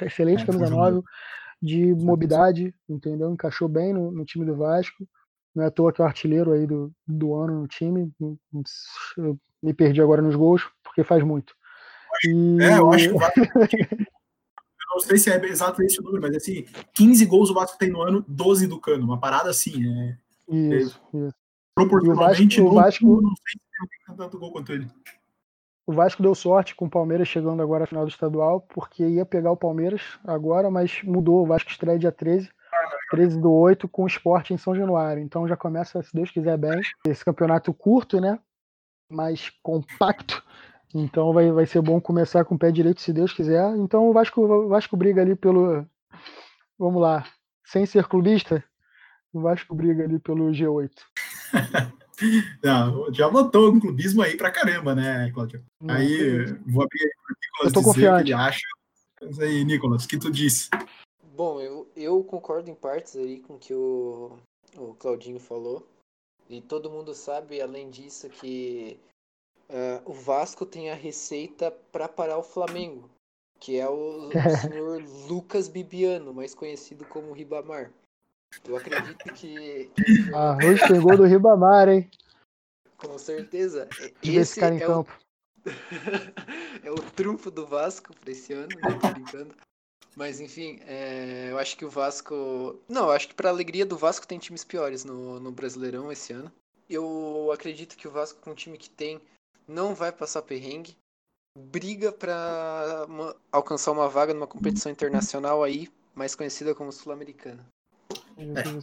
[0.00, 1.02] excelente é, camisa 9,
[1.60, 3.30] de mobilidade, entendeu?
[3.30, 5.06] Encaixou bem no, no time do Vasco.
[5.54, 8.10] Não é à toa que é o artilheiro aí do, do ano no time.
[9.18, 11.54] Eu me perdi agora nos gols, porque faz muito.
[12.24, 12.58] E...
[12.62, 13.18] É, eu acho que o
[14.92, 17.90] não sei se é exato esse o número, mas assim, 15 gols o Vasco tem
[17.90, 19.04] no ano, 12 do Cano.
[19.04, 20.18] Uma parada assim, é.
[20.48, 21.34] Isso, é, isso.
[21.74, 24.86] Proporcionalmente, o Vasco, o Vasco, não sei se tem tanto gol quanto ele.
[25.86, 29.26] O Vasco deu sorte com o Palmeiras chegando agora à final do estadual, porque ia
[29.26, 31.42] pegar o Palmeiras agora, mas mudou.
[31.42, 32.48] O Vasco estreia dia 13,
[33.10, 35.22] 13 do 8, com o esporte em São Januário.
[35.22, 36.80] Então já começa, se Deus quiser, bem.
[37.06, 38.38] Esse campeonato curto, né?
[39.10, 40.42] Mais compacto.
[40.94, 43.74] Então vai, vai ser bom começar com o pé direito, se Deus quiser.
[43.76, 45.84] Então o Vasco, o Vasco briga ali pelo.
[46.78, 47.24] Vamos lá.
[47.64, 48.62] Sem ser clubista,
[49.32, 50.90] o Vasco briga ali pelo G8.
[52.62, 55.64] Não, já botou um clubismo aí pra caramba, né, Cláudio?
[55.88, 58.14] Aí vou abrir aí pro Nicolas Eu tô dizer confiante.
[58.14, 58.66] o que ele acha.
[59.20, 60.68] Mas aí, Nicolas, o que tu disse?
[61.34, 64.36] Bom, eu, eu concordo em partes aí com o que o,
[64.76, 65.86] o Claudinho falou.
[66.48, 68.98] E todo mundo sabe, além disso, que
[69.72, 73.08] ah, o Vasco tem a receita para parar o Flamengo,
[73.58, 77.90] que é o, o senhor Lucas Bibiano, mais conhecido como Ribamar.
[78.66, 79.90] Eu acredito que,
[80.86, 82.10] tem gol do Ribamar, hein?
[82.96, 85.18] com certeza esse esse cara em é o campo.
[86.84, 89.54] é o trunfo do Vasco pra esse ano, não tô brincando.
[90.14, 92.78] Mas enfim, é, eu acho que o Vasco.
[92.88, 96.32] Não, eu acho que pra alegria do Vasco tem times piores no, no Brasileirão esse
[96.32, 96.52] ano.
[96.88, 99.20] Eu acredito que o Vasco, com o time que tem,
[99.66, 100.96] não vai passar perrengue.
[101.58, 107.66] Briga pra ma- alcançar uma vaga numa competição internacional aí, mais conhecida como Sul-Americana.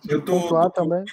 [0.07, 1.03] Eu tô, também.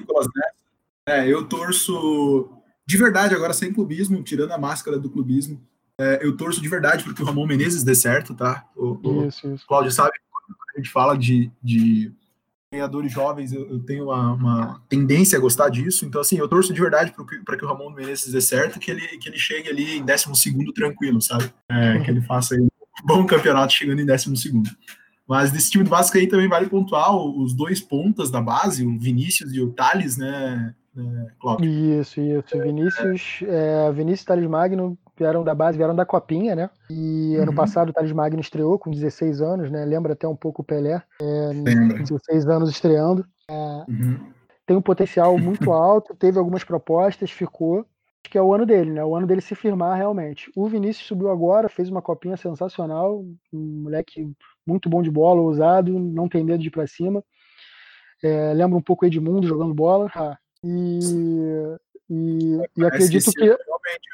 [1.09, 2.51] É, eu torço
[2.87, 5.61] de verdade, agora sem clubismo, tirando a máscara do clubismo.
[5.99, 8.65] É, eu torço de verdade porque o Ramon Menezes dê certo, tá?
[8.77, 9.67] O, o Isso, isso.
[9.67, 12.13] Cláudio sabe que quando a gente fala de, de
[12.71, 16.05] treinadores jovens, eu, eu tenho uma, uma tendência a gostar disso.
[16.05, 17.13] Então, assim, eu torço de verdade
[17.45, 20.73] para que o Ramon Menezes dê certo, que ele, que ele chegue ali em 12
[20.73, 21.53] tranquilo, sabe?
[21.69, 22.69] É, que ele faça aí um
[23.05, 24.33] bom campeonato chegando em 12
[25.29, 28.99] Mas desse time do Vasco aí também vale pontuar os dois pontas da base, o
[28.99, 31.69] Vinícius e o Thales, né, né Cláudio?
[31.69, 32.59] Isso, isso.
[32.63, 36.71] Vinícius, é, Vinícius e Thales Magno vieram da base, vieram da Copinha, né?
[36.89, 37.57] E ano Uhum.
[37.57, 39.85] passado o Thales Magno estreou com 16 anos, né?
[39.85, 41.99] Lembra até um pouco o Pelé, Lembra?
[41.99, 43.25] 16 anos estreando.
[43.89, 44.19] Uhum.
[44.65, 47.79] Tem um potencial muito alto, teve algumas propostas, ficou.
[47.79, 49.05] Acho que é o ano dele, né?
[49.05, 50.51] O ano dele se firmar realmente.
[50.57, 54.29] O Vinícius subiu agora, fez uma copinha sensacional, um moleque
[54.67, 57.23] muito bom de bola, ousado, não tem medo de ir pra cima.
[58.23, 60.11] É, lembra um pouco o Edmundo jogando bola.
[60.15, 61.77] Ah, e,
[62.11, 63.41] e, e acredito que.
[63.41, 64.09] realmente,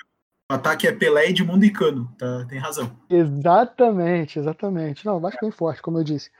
[0.50, 2.44] o ataque é Pelé, Edmundo e Cano, tá?
[2.48, 2.90] Tem razão.
[3.09, 5.07] Exatamente, exatamente.
[5.07, 6.30] Não, o Vasco bem forte, como eu disse.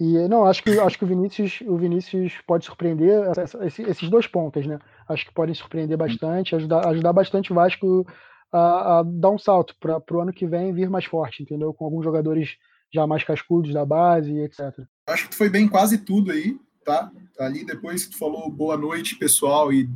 [0.00, 3.82] E não, acho que acho que o Vinícius, o Vinícius pode surpreender essa- essa- esse-
[3.82, 4.78] esses dois pontos, né?
[5.08, 8.06] Acho que podem surpreender bastante, ajudar, ajudar bastante o Vasco
[8.50, 11.72] a, a dar um salto para o ano que vem vir mais forte, entendeu?
[11.74, 12.56] Com alguns jogadores
[12.92, 14.60] já mais cascudos da base, etc.
[15.08, 17.10] Acho que tu foi bem em quase tudo aí, tá?
[17.40, 19.88] Ali depois que tu falou boa noite, pessoal, e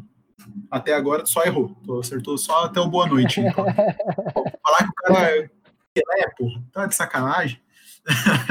[0.70, 1.76] até agora tu só errou.
[1.84, 3.40] Tu acertou só até o boa noite.
[3.40, 3.64] Então.
[4.62, 5.50] Falar que o cara é
[5.94, 7.60] Pelé, porra, tá de sacanagem.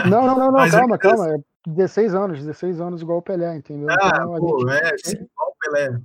[0.09, 1.33] Não, não, não, não é calma, que- calma.
[1.33, 1.37] É
[1.67, 3.87] 16 anos, 16 anos igual o Pelé, entendeu?
[3.89, 5.99] Ah, Então, pô, gente- é, sim, igual o Pelé.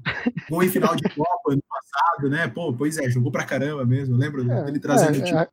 [0.49, 2.49] Gol em final de Copa ano passado, né?
[2.49, 4.16] Pô, pois é, jogou pra caramba mesmo.
[4.16, 5.49] Lembra É, dele trazendo é, o time é.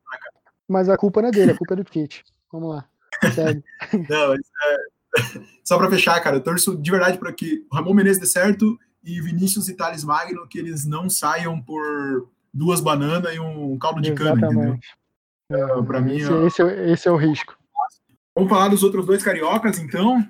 [0.66, 2.24] Mas a culpa não é dele, a culpa é do Tite.
[2.52, 2.88] Vamos lá.
[4.08, 4.38] Não, é,
[5.64, 8.78] só para fechar, cara, eu torço de verdade para que o Ramon Menezes dê certo
[9.02, 14.00] e Vinícius e Thales Magno que eles não saiam por duas bananas e um caldo
[14.00, 14.78] de cana, entendeu?
[15.50, 16.46] É, pra mim, esse, ó.
[16.46, 17.56] esse é, esse é o risco.
[18.36, 20.22] Vamos falar dos outros dois cariocas, então.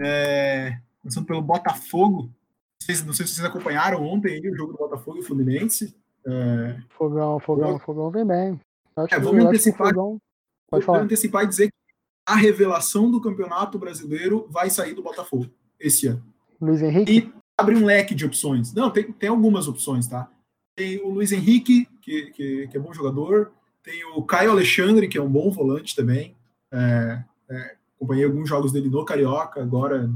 [0.00, 2.22] É, começando pelo Botafogo.
[2.22, 2.32] Não
[2.86, 5.94] sei, se- não sei se vocês acompanharam ontem aí o jogo do Botafogo e Fluminense.
[6.26, 8.60] É, Fogão, fogão, fogão vem bem.
[8.96, 10.18] Acho É, vamos antecipar- Fogão.
[10.70, 11.02] Pode eu falar.
[11.02, 11.94] antecipar e dizer que
[12.26, 16.24] a revelação do campeonato brasileiro vai sair do Botafogo esse ano.
[16.60, 17.12] Luiz Henrique?
[17.12, 18.72] E abre um leque de opções.
[18.72, 20.30] Não, tem, tem algumas opções, tá?
[20.76, 23.52] Tem o Luiz Henrique, que, que, que é bom jogador.
[23.82, 26.34] Tem o Caio Alexandre, que é um bom volante também.
[26.72, 30.10] É, é, acompanhei alguns jogos dele no Carioca, agora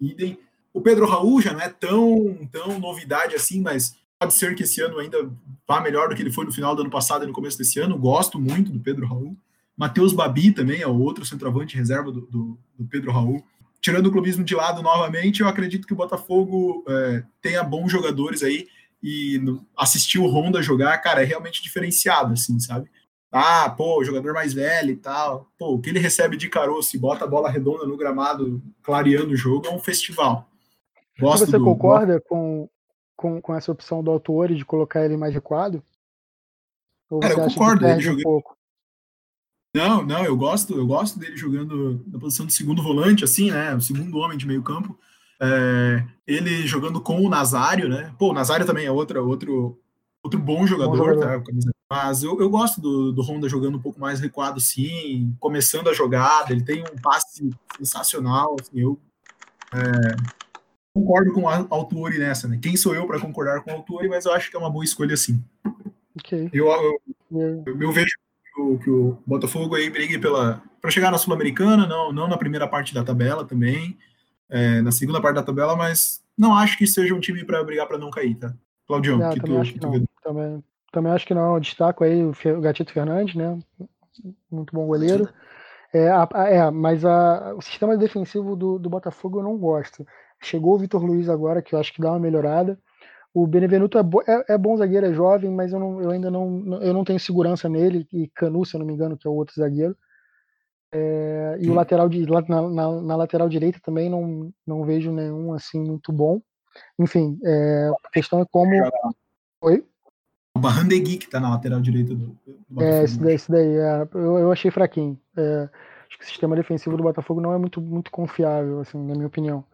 [0.00, 0.38] idem.
[0.72, 4.80] O Pedro Raul já não é tão, tão novidade assim, mas pode ser que esse
[4.80, 5.30] ano ainda
[5.66, 7.78] vá melhor do que ele foi no final do ano passado e no começo desse
[7.78, 7.98] ano.
[7.98, 9.36] Gosto muito do Pedro Raul.
[9.78, 13.42] Matheus Babi também é o outro centroavante reserva do, do, do Pedro Raul
[13.80, 18.42] tirando o clubismo de lado novamente, eu acredito que o Botafogo é, tenha bons jogadores
[18.42, 18.66] aí
[19.02, 22.90] e no, assistir o Honda jogar, cara, é realmente diferenciado, assim, sabe?
[23.30, 25.50] Ah, pô, jogador mais velho e tal.
[25.58, 29.32] Pô, o que ele recebe de caroço e bota a bola redonda no gramado, clareando
[29.32, 30.48] o jogo, é um festival.
[31.20, 32.68] Gosto você do, concorda com,
[33.14, 35.82] com, com essa opção do autor de colocar ele mais recuado?
[37.20, 38.42] Cara, eu concordo, ele perde um?
[39.74, 43.74] Não, não, eu gosto, eu gosto dele jogando na posição de segundo volante, assim, né?
[43.74, 44.98] O segundo homem de meio campo.
[45.40, 48.12] É, ele jogando com o Nazário, né?
[48.18, 49.78] Pô, o Nazário também é outra, outro,
[50.22, 51.42] outro bom jogador, bom tá?
[51.90, 55.94] Mas eu, eu gosto do, do Honda jogando um pouco mais recuado, sim, começando a
[55.94, 58.98] jogada, ele tem um passe sensacional, assim, eu
[59.72, 60.16] é,
[60.92, 62.58] concordo com a Autori nessa, né?
[62.60, 64.84] Quem sou eu para concordar com a Autori, mas eu acho que é uma boa
[64.84, 65.42] escolha, sim.
[66.18, 66.50] Okay.
[66.52, 67.00] Eu, eu,
[67.30, 68.12] eu, eu vejo
[68.60, 72.66] o, que o Botafogo aí brigue pela para chegar na Sul-Americana, não, não na primeira
[72.68, 73.98] parte da tabela também,
[74.48, 77.86] é, na segunda parte da tabela, mas não acho que seja um time para brigar
[77.86, 78.54] para não cair, tá?
[78.86, 80.06] Claudião, não, que também tu, acho que, que não.
[80.22, 81.60] Também, também acho que não.
[81.60, 83.58] Destaco aí o Gatito Fernandes, né?
[84.50, 85.28] Muito bom goleiro.
[85.92, 90.06] É, a, a, é mas a, o sistema defensivo do, do Botafogo eu não gosto.
[90.40, 92.78] Chegou o Vitor Luiz agora, que eu acho que dá uma melhorada.
[93.34, 96.30] O Benevenuto é, bo, é, é, bom zagueiro, é jovem, mas eu, não, eu ainda
[96.30, 98.06] não, eu não tenho segurança nele.
[98.12, 99.96] E Canu, se eu não me engano, que é o outro zagueiro.
[100.90, 105.52] É, e o lateral de, na, na, na, lateral direita também não, não vejo nenhum
[105.52, 106.40] assim muito bom.
[106.98, 108.70] Enfim, é, a questão é como.
[109.60, 109.84] Oi?
[110.56, 112.36] O Barrandegui que tá na lateral direita do,
[112.68, 115.20] do É, esse daí, esse daí é, eu, eu achei fraquinho.
[115.36, 115.68] É,
[116.08, 119.26] acho que o sistema defensivo do Botafogo não é muito, muito confiável, assim, na minha
[119.26, 119.64] opinião.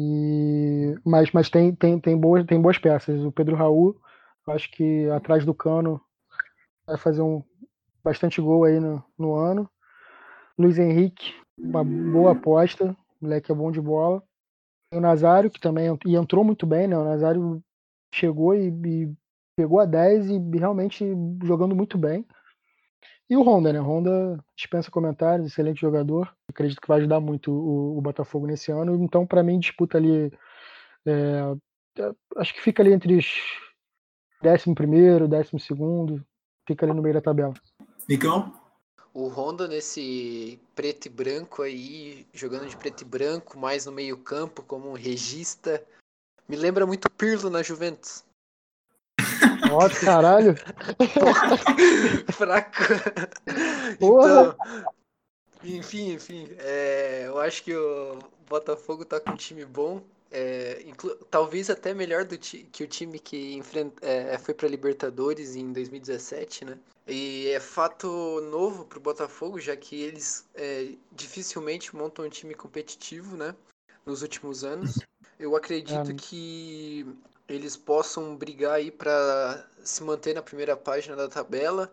[0.00, 3.20] E, mas mas tem, tem, tem, boas, tem boas peças.
[3.24, 4.00] O Pedro Raul,
[4.46, 6.00] acho que atrás do cano
[6.86, 7.42] vai fazer um
[8.02, 9.68] bastante gol aí no, no ano.
[10.56, 14.22] Luiz Henrique, uma boa aposta, o moleque é bom de bola.
[14.92, 16.96] O Nazário, que também e entrou muito bem, né?
[16.96, 17.62] O Nazário
[18.14, 19.12] chegou e, e
[19.56, 21.04] pegou a 10 e realmente
[21.42, 22.24] jogando muito bem.
[23.30, 23.78] E o Honda, né?
[23.78, 26.34] Honda dispensa comentários, excelente jogador.
[26.48, 28.94] Acredito que vai ajudar muito o, o Botafogo nesse ano.
[29.02, 30.32] Então, para mim, disputa ali.
[31.04, 31.54] É,
[32.36, 33.26] acho que fica ali entre os
[34.42, 36.24] 11 primeiro, 12 segundo,
[36.66, 37.54] fica ali no meio da tabela.
[38.08, 38.52] Nicão?
[39.12, 44.16] O Honda nesse preto e branco aí, jogando de preto e branco, mais no meio
[44.16, 45.84] campo, como um regista,
[46.48, 48.24] me lembra muito Pirlo na Juventus.
[49.72, 50.54] Ó, caralho!
[52.32, 52.82] Fraco.
[53.94, 54.56] Então,
[55.62, 60.84] enfim, enfim, é, eu acho que o Botafogo tá com um time bom, é,
[61.30, 66.64] talvez até melhor do que o time que enfrenta, é, foi para Libertadores em 2017,
[66.64, 66.78] né?
[67.06, 72.54] E é fato novo para o Botafogo, já que eles é, dificilmente montam um time
[72.54, 73.54] competitivo, né?
[74.04, 74.98] Nos últimos anos.
[75.38, 76.14] Eu acredito é.
[76.14, 77.06] que
[77.48, 81.90] eles possam brigar aí para se manter na primeira página da tabela,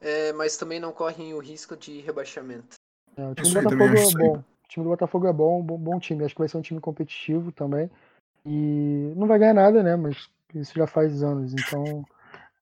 [0.00, 2.74] é, mas também não correm o risco de rebaixamento.
[3.16, 4.38] É, o time do Botafogo é bom.
[4.38, 6.24] O time do Botafogo é bom, bom, bom time.
[6.24, 7.88] Acho que vai ser um time competitivo também.
[8.44, 9.94] E não vai ganhar nada, né?
[9.94, 12.04] Mas isso já faz anos, então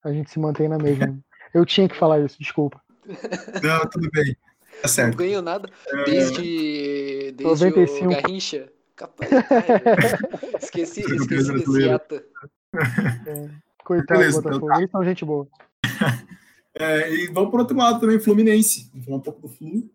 [0.05, 1.19] a gente se mantém na mesma.
[1.55, 2.81] Eu tinha que falar isso, desculpa.
[3.63, 4.37] Não, tudo bem.
[4.81, 5.11] Tá certo.
[5.11, 5.69] Não ganho nada
[6.07, 8.05] desde, desde 95.
[8.05, 8.73] o Garrincha.
[8.97, 9.31] Capaz.
[10.63, 12.23] esqueci, esqueci desse ato.
[13.27, 13.51] É,
[13.85, 14.67] coitado Beleza, do Botafogo.
[14.67, 14.79] Então, tá.
[14.79, 15.49] Eles são gente boa.
[16.75, 18.89] É, e vamos para outro lado também, Fluminense.
[18.93, 19.91] Vamos falar um pouco do Flu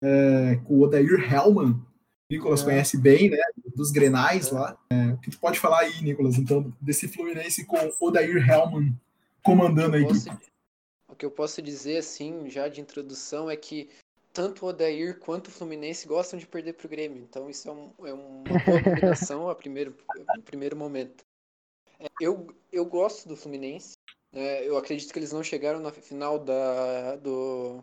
[0.00, 1.72] é, com o Odair Hellman.
[1.72, 1.82] O
[2.30, 2.64] Nicolas é.
[2.66, 3.38] conhece bem, né?
[3.74, 4.78] Dos Grenais lá.
[4.90, 8.94] É, o que tu pode falar aí, Nicolas, então, desse Fluminense com o Odair Hellman
[9.42, 10.30] comandando a equipe?
[11.08, 13.90] O que eu posso dizer, assim, já de introdução, é que
[14.32, 17.22] tanto o Odair quanto o Fluminense gostam de perder para o Grêmio.
[17.22, 19.96] Então isso é, um, é uma boa combinação a primeiro,
[20.28, 21.24] a primeiro momento.
[21.98, 23.96] É, eu, eu gosto do Fluminense.
[24.32, 27.82] É, eu acredito que eles não chegaram na final da, do,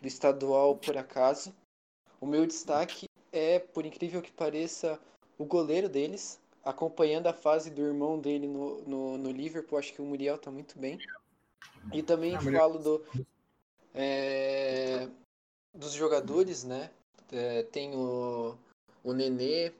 [0.00, 1.52] do estadual por acaso.
[2.20, 4.98] O meu destaque é, por incrível que pareça,
[5.36, 9.78] o goleiro deles, acompanhando a fase do irmão dele no, no, no Liverpool.
[9.78, 10.98] Acho que o Muriel está muito bem.
[11.92, 13.04] E também ah, falo do,
[13.94, 15.08] é,
[15.78, 16.90] dos jogadores, né?
[17.32, 18.56] É, tem o,
[19.04, 19.72] o Nenê,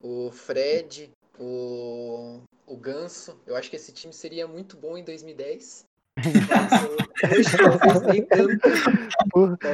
[0.00, 3.36] o Fred, o, o Ganso.
[3.46, 5.84] Eu acho que esse time seria muito bom em 2010.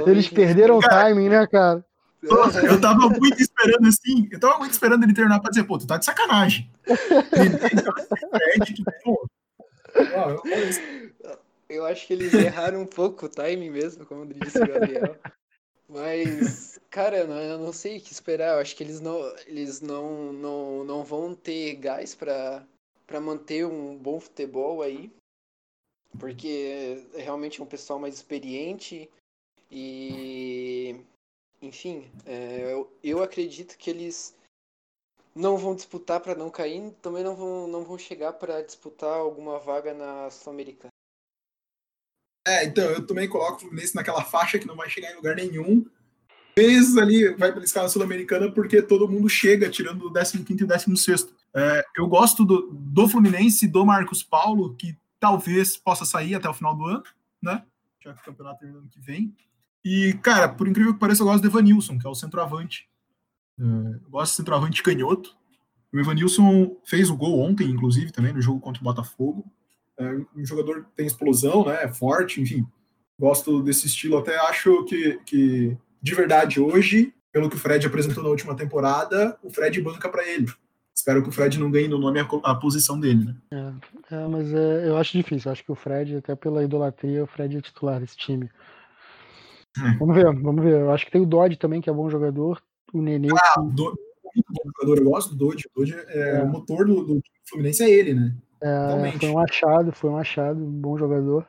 [0.07, 1.85] eles perderam o timing, né, cara?
[2.23, 5.87] Eu tava muito esperando assim, eu tava muito esperando ele terminar pra dizer, pô, tu
[5.87, 6.69] tá de sacanagem.
[11.69, 15.17] eu acho que eles erraram um pouco o timing mesmo, como disse o Gabriel.
[15.89, 18.55] Mas, cara, eu não, eu não sei o que esperar.
[18.55, 22.67] Eu acho que eles não, eles não, não, não vão ter gás para
[23.21, 25.11] manter um bom futebol aí
[26.19, 29.09] porque é realmente um pessoal mais experiente
[29.71, 30.97] e
[31.61, 34.35] enfim, é, eu, eu acredito que eles
[35.35, 39.59] não vão disputar para não cair, também não vão, não vão chegar para disputar alguma
[39.59, 40.91] vaga na Sul-Americana.
[42.47, 45.35] É, então, eu também coloco o Fluminense naquela faixa que não vai chegar em lugar
[45.35, 45.85] nenhum.
[46.57, 50.67] Vezes ali vai beliscar a Sul-Americana porque todo mundo chega, tirando o 15 e o
[50.67, 51.29] 16.
[51.53, 56.55] É, eu gosto do, do Fluminense, do Marcos Paulo, que talvez possa sair até o
[56.55, 57.03] final do ano,
[57.43, 57.65] né?
[58.01, 59.35] Já que o campeonato termina ano que vem.
[59.85, 62.89] E, cara, por incrível que pareça, eu gosto do Evanilson, que é o centroavante.
[63.59, 65.37] É, eu gosto do centroavante canhoto.
[65.93, 69.45] O Evanilson fez o gol ontem, inclusive, também, no jogo contra o Botafogo.
[69.99, 71.85] É um jogador que tem explosão, né?
[71.85, 72.67] É forte, enfim.
[73.19, 74.19] Gosto desse estilo.
[74.19, 79.39] Até acho que, que, de verdade, hoje, pelo que o Fred apresentou na última temporada,
[79.43, 80.47] o Fred banca para ele.
[80.95, 83.37] Espero que o Fred não ganhe no nome a, a posição dele, né?
[84.11, 85.49] É, é mas é, eu acho difícil.
[85.49, 88.51] Eu acho que o Fred, até pela idolatria, o Fred é titular desse time.
[89.79, 89.99] É.
[89.99, 90.81] Vamos ver, vamos ver.
[90.81, 92.63] Eu acho que tem o Dodge também, que é bom jogador.
[92.93, 93.29] O Nenê.
[93.33, 93.75] Ah, que...
[93.75, 93.95] do,
[94.37, 94.99] muito bom jogador.
[94.99, 95.69] Eu gosto do Dodge.
[95.75, 96.43] O Dodge é, é.
[96.43, 98.35] o motor do, do Fluminense é ele, né?
[98.63, 101.47] É, foi um achado, foi um achado, um bom jogador.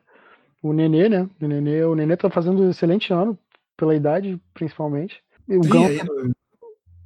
[0.61, 1.29] O Nenê, né?
[1.41, 3.37] O Nenê, o Nenê tá fazendo um excelente ano,
[3.77, 5.23] pela idade, principalmente.
[5.47, 6.35] E o Sim, Ganso, aí, no...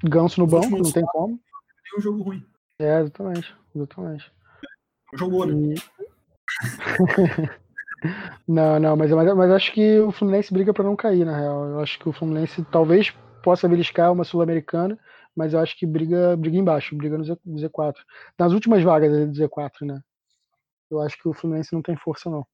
[0.10, 1.38] Ganso no banco, não tem como.
[1.38, 2.44] Tem um jogo ruim.
[2.80, 4.32] É, exatamente, exatamente.
[5.14, 5.76] Né?
[5.76, 5.76] E...
[8.48, 11.66] não, não, mas, mas, mas acho que o Fluminense briga para não cair, na real.
[11.66, 13.14] Eu acho que o Fluminense talvez
[13.44, 14.98] possa beliscar uma Sul-Americana,
[15.36, 17.96] mas eu acho que briga, briga embaixo, briga no, Z, no Z4.
[18.38, 20.02] Nas últimas vagas do Z4, né?
[20.90, 22.46] Eu acho que o Fluminense não tem força, não.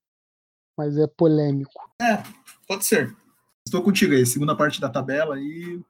[0.77, 1.91] Mas é polêmico.
[2.01, 2.21] É,
[2.67, 3.15] pode ser.
[3.65, 5.81] Estou contigo aí, segunda parte da tabela e.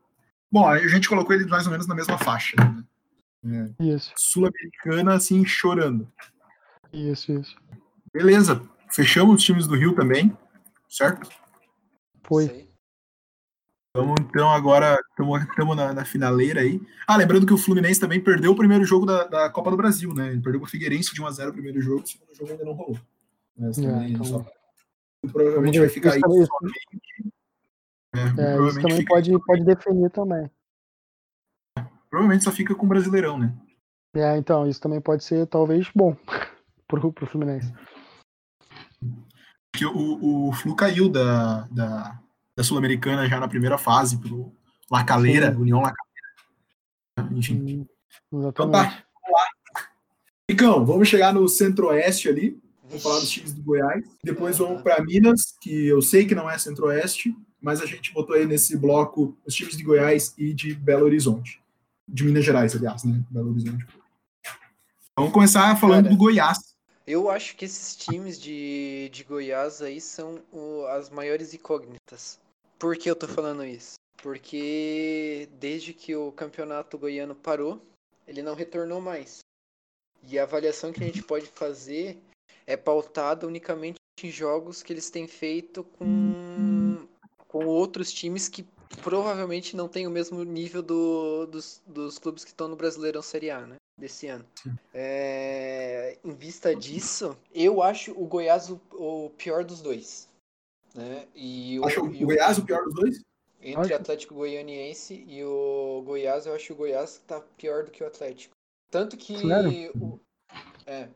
[0.50, 3.74] Bom, a gente colocou ele mais ou menos na mesma faixa, né?
[3.80, 3.84] É.
[3.84, 4.14] Isso.
[4.16, 6.12] Sul-Americana, assim, chorando.
[6.92, 7.56] Isso, isso.
[8.14, 8.62] Beleza.
[8.90, 10.36] Fechamos os times do Rio também,
[10.88, 11.30] certo?
[12.24, 12.67] Foi.
[13.98, 16.80] Então, então agora estamos na, na, finaleira aí.
[17.08, 20.14] Ah, lembrando que o Fluminense também perdeu o primeiro jogo da, da Copa do Brasil,
[20.14, 20.32] né?
[20.32, 23.00] Ele perdeu o Figueirense de 1x0 o primeiro jogo, o segundo jogo ainda não rolou.
[23.58, 24.24] Mas é, também, então...
[24.24, 24.46] só...
[25.32, 26.48] Provavelmente vai ficar aí também,
[28.14, 30.50] é, é, isso também pode, pode definir também.
[32.10, 33.54] Provavelmente só fica com o Brasileirão, né?
[34.16, 36.16] É, então, isso também pode ser talvez bom
[36.88, 37.74] pro, pro Fluminense.
[39.76, 42.20] Que o, o Flu caiu da, da,
[42.58, 44.52] da Sul-Americana já na primeira fase, pelo
[44.90, 45.62] Lacaleira, Sim.
[45.62, 47.38] União Lacaleira.
[47.38, 47.88] Enfim.
[48.34, 49.50] então tá, vamos lá.
[50.50, 52.60] Ricão, vamos chegar no centro-oeste ali.
[52.84, 54.04] Vamos falar dos times do Goiás.
[54.24, 58.36] Depois vamos para Minas, que eu sei que não é centro-oeste, mas a gente botou
[58.36, 61.62] aí nesse bloco os times de Goiás e de Belo Horizonte.
[62.08, 63.24] De Minas Gerais, aliás, né?
[63.30, 63.86] Belo Horizonte.
[65.16, 66.76] Vamos começar falando Cara, do Goiás.
[67.06, 72.40] Eu acho que esses times de, de Goiás aí são o, as maiores incógnitas.
[72.80, 73.96] Por que eu tô falando isso?
[74.22, 77.82] Porque desde que o campeonato goiano parou,
[78.28, 79.40] ele não retornou mais.
[80.24, 82.22] E a avaliação que a gente pode fazer
[82.66, 87.08] é pautada unicamente em jogos que eles têm feito com,
[87.48, 88.66] com outros times que
[89.02, 93.50] provavelmente não têm o mesmo nível do, dos, dos clubes que estão no Brasileirão Série
[93.50, 93.76] A, né?
[94.00, 94.46] Desse ano.
[94.94, 100.27] É, em vista disso, eu acho o Goiás o, o pior dos dois.
[100.98, 101.28] Né?
[101.36, 103.24] E o, acho o, Goiás o pior dos dois?
[103.62, 107.92] Entre o Atlético Goianiense e o Goiás, eu acho que o Goiás tá pior do
[107.92, 108.56] que o Atlético.
[108.90, 109.36] Tanto que
[109.96, 110.20] o,
[110.88, 111.08] é,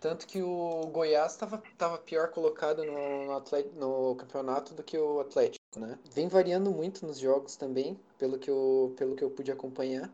[0.00, 4.96] tanto que o Goiás estava tava pior colocado no, no, Atlético, no, campeonato do que
[4.96, 5.98] o Atlético, né?
[6.12, 10.08] Vem variando muito nos jogos também, pelo que eu, pelo que eu pude acompanhar.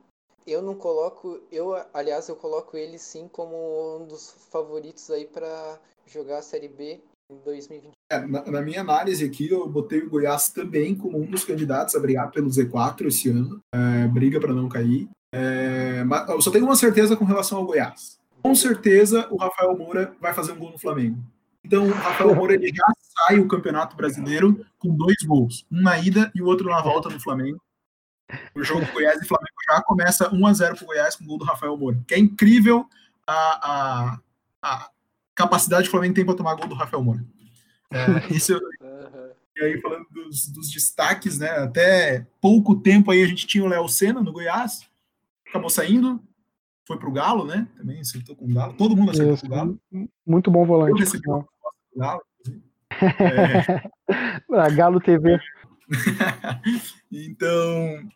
[0.47, 5.79] Eu não coloco, eu aliás eu coloco ele sim como um dos favoritos aí para
[6.07, 7.01] jogar a Série B
[7.31, 7.93] 2020.
[8.11, 11.95] É, na, na, minha análise aqui, eu botei o Goiás também como um dos candidatos
[11.95, 13.61] a brigar pelo Z4 esse ano.
[13.75, 15.09] É, briga para não cair.
[15.35, 18.19] É, mas eu só tenho uma certeza com relação ao Goiás.
[18.43, 21.19] Com certeza o Rafael Moura vai fazer um gol no Flamengo.
[21.65, 25.99] Então o Rafael Moura ele já sai o Campeonato Brasileiro com dois gols, um na
[25.99, 27.61] ida e o outro na volta no Flamengo.
[28.55, 31.25] O jogo do Goiás e Flamengo já começa 1 a 0 para o Goiás com
[31.25, 32.03] o gol do Rafael Moura.
[32.07, 32.87] Que é incrível
[33.27, 34.21] a, a,
[34.63, 34.91] a
[35.35, 37.25] capacidade que o Flamengo tem para tomar gol do Rafael Moura.
[37.91, 37.97] É,
[38.33, 38.59] isso,
[39.57, 41.51] e aí, falando dos, dos, destaques, né?
[41.51, 44.89] Até pouco tempo aí a gente tinha o Léo Senna no Goiás,
[45.47, 46.21] acabou saindo,
[46.87, 47.69] foi pro Galo, né?
[47.77, 48.73] Também acertou com o Galo.
[48.75, 49.81] Todo mundo acertou isso, com o Galo.
[50.27, 50.93] Muito bom volante.
[50.93, 52.23] Eu recebi uma do Galo.
[54.49, 54.71] É...
[54.75, 55.39] Galo TV.
[57.13, 58.09] então,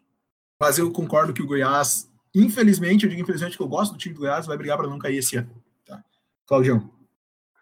[0.59, 4.15] mas eu concordo que o Goiás, infelizmente, eu digo infelizmente que eu gosto do time
[4.15, 5.51] do Goiás, vai brigar para não cair esse ano.
[5.85, 6.03] Tá?
[6.47, 6.91] Claudião.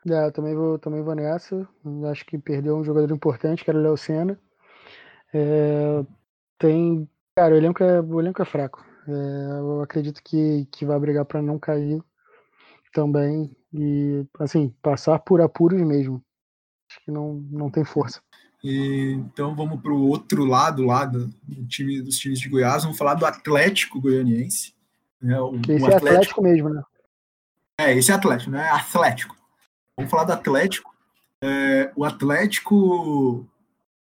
[0.09, 1.67] É, eu também vou, também vou nessa.
[2.11, 4.39] Acho que perdeu um jogador importante, que era o Léo Senna.
[5.33, 6.05] É,
[6.59, 7.09] tem.
[7.37, 8.85] Cara, o elenco é, o elenco é fraco.
[9.09, 12.03] É, eu acredito que, que vai brigar para não cair
[12.93, 13.57] também.
[13.73, 16.23] E, assim, passar por apuros mesmo.
[16.89, 18.21] Acho que não, não tem força.
[18.63, 22.83] E, então vamos para o outro lado lá do, do, time, dos times de Goiás,
[22.83, 24.75] vamos falar do Atlético Goianiense.
[25.21, 25.39] Né?
[25.41, 26.83] O, esse o Atlético, é Atlético mesmo, né?
[27.79, 28.69] É, esse é Atlético, né?
[28.71, 29.37] Atlético.
[29.97, 30.95] Vamos falar do Atlético.
[31.43, 33.47] É, o Atlético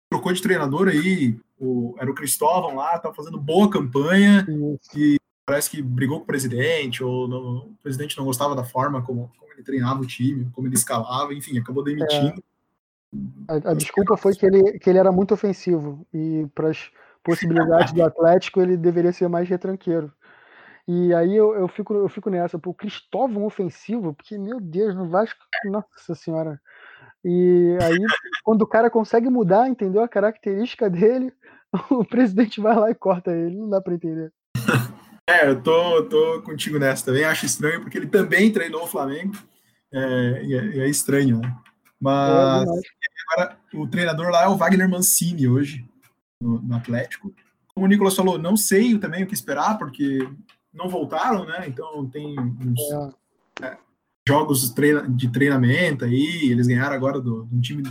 [0.09, 4.97] trocou de treinador aí, o, era o Cristóvão lá, tá fazendo boa campanha Isso.
[4.97, 9.01] e parece que brigou com o presidente, ou não, o presidente não gostava da forma
[9.01, 12.43] como, como, ele treinava o time, como ele escalava, enfim, acabou demitindo.
[13.47, 13.53] É.
[13.68, 16.89] A, a, desculpa foi que ele, que ele era muito ofensivo e para as
[17.23, 20.11] possibilidades do Atlético ele deveria ser mais retranqueiro.
[20.87, 25.07] E aí eu, eu, fico, eu fico nessa, pô, Cristóvão ofensivo, porque, meu Deus, no
[25.07, 26.59] Vasco, nossa senhora.
[27.23, 27.99] E aí,
[28.43, 30.01] quando o cara consegue mudar, entendeu?
[30.01, 31.31] A característica dele,
[31.91, 34.31] o presidente vai lá e corta ele, não dá para entender.
[35.29, 39.33] É, eu tô, tô contigo nessa também, acho estranho, porque ele também treinou o Flamengo,
[39.93, 41.55] é, e é, é estranho, né?
[41.99, 42.81] Mas é
[43.27, 45.85] agora, o treinador lá é o Wagner Mancini hoje,
[46.41, 47.31] no, no Atlético.
[47.73, 50.27] Como o Nicolas falou, não sei também o que esperar, porque
[50.73, 51.65] não voltaram, né?
[51.68, 52.80] Então tem uns
[53.61, 53.77] é.
[54.27, 54.73] Jogos
[55.10, 56.49] de treinamento aí.
[56.49, 57.84] Eles ganharam agora do, do time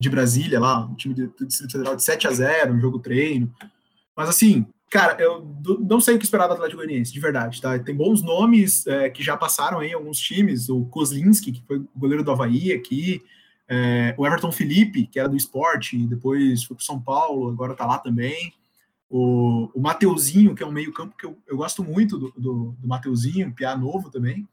[0.00, 3.52] de Brasília lá, um time do Distrito Federal de 7 a 0 um jogo treino.
[4.16, 5.46] Mas assim, cara, eu
[5.80, 7.78] não sei o que esperar do Atlético Goianiense, de verdade, tá?
[7.78, 11.78] Tem bons nomes é, que já passaram aí em alguns times, o Kozlinski, que foi
[11.78, 13.22] o goleiro do Havaí aqui,
[13.68, 17.86] é, o Everton Felipe, que era do esporte, depois foi para São Paulo, agora tá
[17.86, 18.52] lá também.
[19.14, 22.88] O, o Mateuzinho, que é um meio-campo que eu, eu gosto muito do, do, do
[22.88, 24.48] Mateuzinho, Piá novo também.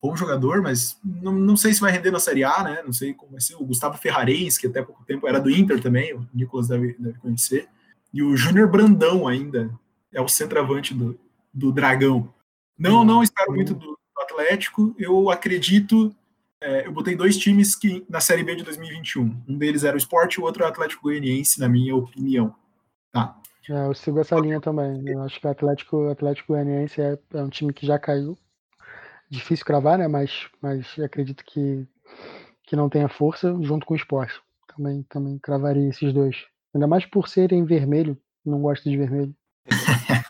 [0.00, 2.82] Bom jogador, mas não, não sei se vai render na Série A, né?
[2.82, 3.56] Não sei como vai ser.
[3.56, 7.18] O Gustavo Ferrares, que até pouco tempo era do Inter também, o Nicolas deve, deve
[7.18, 7.68] conhecer.
[8.10, 9.70] E o Júnior Brandão ainda
[10.10, 11.20] é o centroavante do,
[11.52, 12.32] do Dragão.
[12.78, 14.94] Não, não espero muito do, do Atlético.
[14.98, 16.16] Eu acredito.
[16.62, 19.42] É, eu botei dois times que na Série B de 2021.
[19.46, 22.54] Um deles era o Sport e o outro é o Atlético Goianiense, na minha opinião.
[23.12, 23.38] Tá.
[23.70, 25.00] É, eu sigo essa linha também.
[25.06, 28.36] Eu acho que o Atlético, Atlético Goianiense é, é, um time que já caiu.
[29.30, 30.08] Difícil cravar, né?
[30.08, 31.86] Mas, mas acredito que,
[32.64, 34.34] que não tenha força junto com o esporte.
[34.76, 36.36] Também, também cravaria esses dois.
[36.74, 38.18] Ainda mais por serem vermelho.
[38.44, 39.32] Não gosto de vermelho.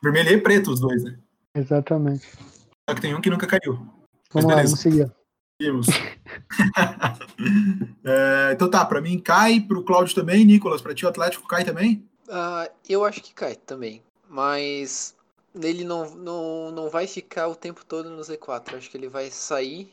[0.00, 1.18] vermelho e preto, os dois, né?
[1.52, 2.28] Exatamente.
[2.88, 3.74] Só que tem um que nunca caiu.
[4.32, 5.10] Vamos lá, vamos seguir.
[8.04, 11.64] é, então tá, para mim cai, pro Cláudio também, Nicolas, para ti o Atlético cai
[11.64, 12.08] também?
[12.28, 14.02] Uh, eu acho que cai também.
[14.28, 15.16] Mas
[15.54, 18.76] ele não, não, não vai ficar o tempo todo no Z4.
[18.76, 19.92] Acho que ele vai sair,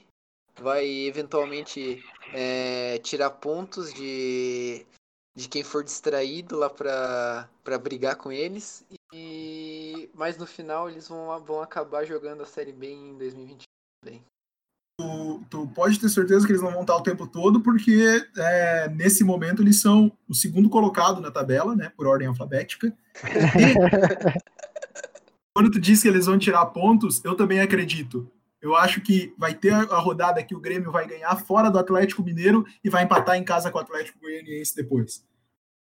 [0.56, 2.04] vai eventualmente
[2.34, 4.86] é, tirar pontos de,
[5.36, 7.48] de quem for distraído lá pra,
[7.82, 8.86] brigar com eles.
[9.14, 13.66] E, mas no final eles vão, vão acabar jogando a Série B em 2021
[14.04, 14.24] também
[15.02, 18.90] tu, tu, pode ter certeza que eles não vão estar o tempo todo, porque é,
[18.90, 22.94] nesse momento eles são o segundo colocado na tabela, né, por ordem alfabética.
[25.54, 28.32] Quando tu diz que eles vão tirar pontos, eu também acredito.
[28.62, 32.24] Eu acho que vai ter a rodada que o Grêmio vai ganhar fora do Atlético
[32.24, 35.26] Mineiro e vai empatar em casa com o Atlético Goianiense depois.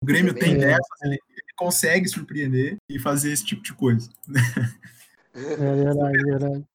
[0.01, 0.57] O Grêmio tem é.
[0.57, 4.09] dessas, ele, ele, consegue surpreender e fazer esse tipo de coisa.
[5.33, 6.65] É verdade, é verdade.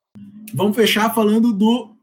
[0.54, 1.96] Vamos fechar falando do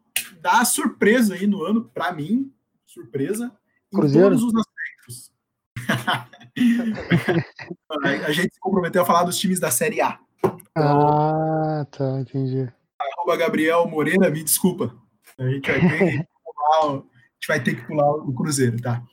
[0.47, 2.49] dá surpresa aí no ano, para mim,
[2.85, 3.51] surpresa,
[3.93, 4.33] Cruzeiro.
[4.33, 5.29] em todos os aspectos.
[8.25, 10.17] a gente se comprometeu a falar dos times da Série A.
[10.37, 12.71] Então, ah, tá, entendi.
[12.97, 14.95] Arroba Gabriel Moreira, me desculpa.
[15.37, 19.03] A gente vai ter que pular, a gente vai ter que pular o Cruzeiro, tá?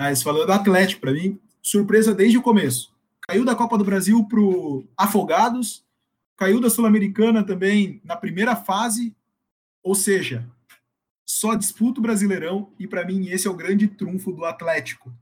[0.00, 2.92] Mas falando do Atlético, para mim, surpresa desde o começo.
[3.28, 5.84] Caiu da Copa do Brasil pro Afogados,
[6.36, 9.14] caiu da Sul-Americana também na primeira fase,
[9.84, 10.50] ou seja,
[11.30, 15.12] só disputa o Brasileirão e para mim esse é o grande trunfo do Atlético.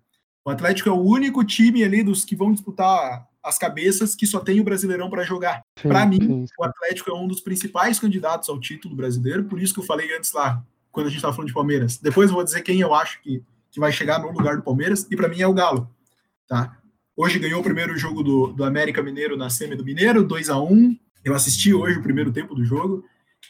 [0.43, 4.41] O Atlético é o único time ali dos que vão disputar as cabeças que só
[4.41, 5.61] tem o Brasileirão para jogar.
[5.83, 9.75] Para mim, sim, o Atlético é um dos principais candidatos ao título brasileiro, por isso
[9.75, 11.99] que eu falei antes lá, quando a gente estava falando de Palmeiras.
[11.99, 15.07] Depois eu vou dizer quem eu acho que, que vai chegar no lugar do Palmeiras,
[15.11, 15.91] e para mim é o Galo.
[16.49, 16.79] Tá?
[17.15, 20.59] Hoje ganhou o primeiro jogo do, do América Mineiro na semi do Mineiro, 2 a
[20.59, 23.05] 1 Eu assisti hoje o primeiro tempo do jogo.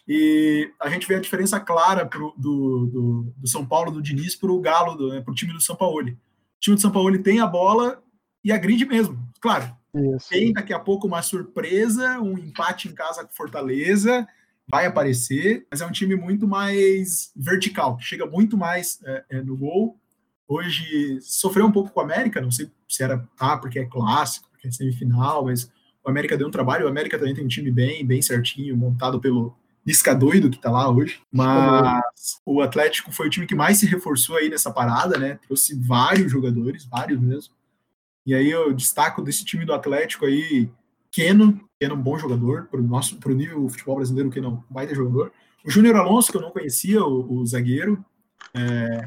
[0.08, 4.34] E a gente vê a diferença clara pro, do, do, do, São Paulo, do Diniz,
[4.34, 6.08] para o Galo, né, para o time do São Paulo.
[6.08, 6.16] O
[6.58, 8.02] time do São Paulo tem a bola
[8.42, 9.18] e agride mesmo.
[9.38, 10.30] Claro, Isso.
[10.30, 14.26] tem daqui a pouco uma surpresa, um empate em casa com Fortaleza,
[14.66, 19.58] vai aparecer, mas é um time muito mais vertical, chega muito mais é, é, no
[19.58, 19.98] gol.
[20.46, 24.48] Hoje sofreu um pouco com o América, não sei se era ah, porque é clássico,
[24.50, 25.70] porque é semifinal, mas
[26.02, 26.86] o América deu um trabalho.
[26.86, 29.54] O América também tem um time bem, bem certinho, montado pelo
[29.88, 32.02] Lisca doido que tá lá hoje, mas
[32.44, 35.38] o Atlético foi o time que mais se reforçou aí nessa parada, né?
[35.46, 37.54] Trouxe vários jogadores, vários mesmo.
[38.26, 40.70] E aí eu destaco desse time do Atlético aí,
[41.10, 44.50] Keno, Keno é um bom jogador, pro nosso pro nível do futebol brasileiro, Keno é
[44.50, 45.32] um baita jogador.
[45.64, 48.04] O Júnior Alonso, que eu não conhecia, o, o zagueiro,
[48.52, 49.02] é,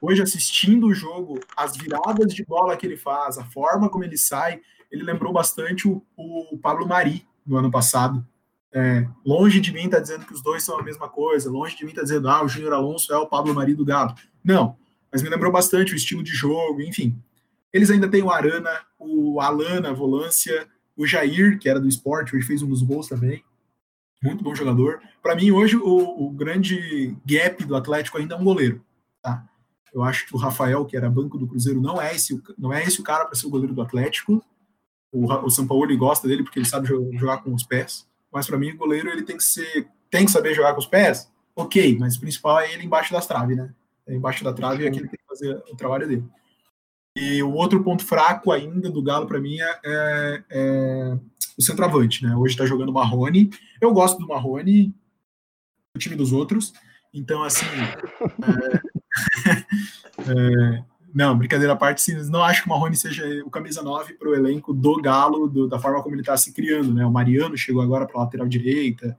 [0.00, 4.16] hoje assistindo o jogo, as viradas de bola que ele faz, a forma como ele
[4.16, 8.26] sai, ele lembrou bastante o, o Pablo Mari no ano passado.
[8.74, 11.84] É, longe de mim tá dizendo que os dois são a mesma coisa, longe de
[11.84, 14.14] mim tá dizendo, ah, o Júnior Alonso é o Pablo Mari do Galo.
[14.42, 14.76] Não,
[15.12, 17.14] mas me lembrou bastante o estilo de jogo, enfim.
[17.72, 20.66] Eles ainda têm o Arana, o Alana, volância,
[20.96, 23.44] o Jair, que era do esporte, hoje fez um dos gols também.
[24.22, 25.00] Muito bom jogador.
[25.22, 28.84] Para mim, hoje, o, o, grande gap do Atlético ainda é um goleiro.
[29.20, 29.44] Tá?
[29.92, 32.82] Eu acho que o Rafael, que era banco do Cruzeiro, não é esse, não é
[32.84, 34.42] esse o cara para ser o goleiro do Atlético.
[35.10, 38.06] O, o São Paulo gosta dele porque ele sabe jogar com os pés.
[38.32, 40.86] Mas para mim, o goleiro ele tem que ser, tem que saber jogar com os
[40.86, 41.30] pés.
[41.54, 43.72] Ok, mas o principal é ele embaixo das traves, né?
[44.06, 46.24] É embaixo da trave é que ele tem que fazer o trabalho dele.
[47.14, 51.18] E o outro ponto fraco ainda do Galo para mim é, é, é,
[51.58, 52.34] o centroavante, né?
[52.34, 53.50] Hoje está jogando o Marrone.
[53.80, 54.94] Eu gosto do Marrone,
[55.94, 56.72] do time dos outros.
[57.12, 57.66] Então, assim.
[60.26, 60.84] É, é,
[61.14, 64.28] não, brincadeira à parte, sim, não acho que o Marrone seja o camisa 9 para
[64.28, 67.04] o elenco do Galo, do, da forma como ele está se criando, né?
[67.04, 69.18] O Mariano chegou agora para a lateral direita.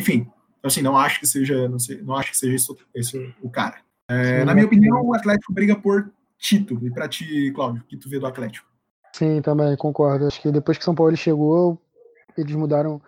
[0.00, 0.26] Enfim,
[0.62, 3.78] assim, não acho que seja, não, sei, não acho que seja isso, esse o cara.
[4.08, 6.84] É, na minha opinião, o Atlético briga por título.
[6.86, 8.66] E para ti, Cláudio, o que tu vê do Atlético?
[9.12, 10.26] Sim, também concordo.
[10.26, 11.80] Acho que depois que São Paulo chegou,
[12.36, 13.00] eles mudaram,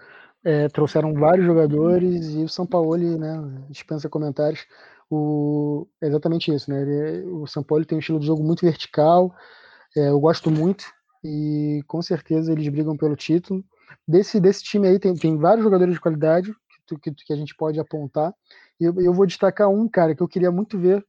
[0.44, 4.64] é, trouxeram vários jogadores e o São Paulo, né, dispensa comentários.
[5.14, 6.80] O, é exatamente isso, né?
[6.80, 9.34] Ele, o São Paulo tem um estilo de jogo muito vertical,
[9.94, 10.86] é, eu gosto muito
[11.22, 13.62] e com certeza eles brigam pelo título.
[14.08, 16.54] Desse, desse time aí tem, tem vários jogadores de qualidade
[16.86, 18.34] que, que, que a gente pode apontar.
[18.80, 21.04] E eu, eu vou destacar um, cara, que eu queria muito ver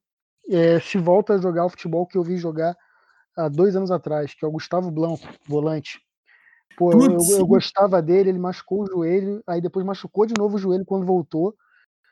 [0.50, 2.76] é, se volta a jogar o futebol que eu vi jogar
[3.38, 6.02] há dois anos atrás, que é o Gustavo Blanco, volante.
[6.78, 10.60] Pô, eu, eu, gostava dele, ele machucou o joelho, aí depois machucou de novo o
[10.60, 11.56] joelho quando voltou.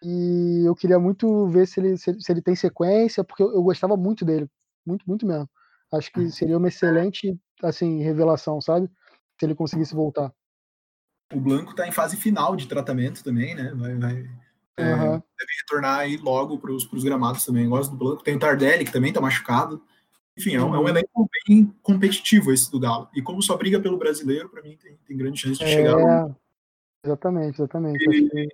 [0.03, 3.61] E eu queria muito ver se ele, se, se ele tem sequência, porque eu, eu,
[3.61, 4.48] gostava muito dele,
[4.86, 5.49] muito, muito mesmo.
[5.94, 8.90] Acho que seria uma excelente assim revelação, sabe?
[9.40, 10.34] Se ele conseguisse voltar.
[11.34, 13.73] O Blanco está em fase final de tratamento também, né?
[13.76, 14.30] Vai, vai
[14.78, 15.11] é, uhum.
[15.11, 17.69] Deve retornar aí logo para os gramados também.
[17.69, 18.23] Gosto do Blanco.
[18.23, 19.84] Tem o Tardelli, que também está machucado.
[20.38, 23.10] Enfim, é um, é um, elenco bem competitivo esse do Galo.
[23.14, 26.36] E como só briga pelo brasileiro, para mim tem, tem grande chance de é, chegar.
[27.03, 28.03] Exatamente, exatamente.
[28.03, 28.49] E,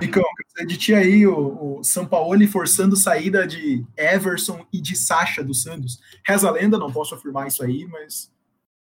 [0.00, 0.24] Nicão,
[0.66, 6.00] de ti aí o, o Sampaoli forçando saída de Everson e de Sacha do Santos.
[6.24, 8.32] Reza a lenda, não posso afirmar isso aí, mas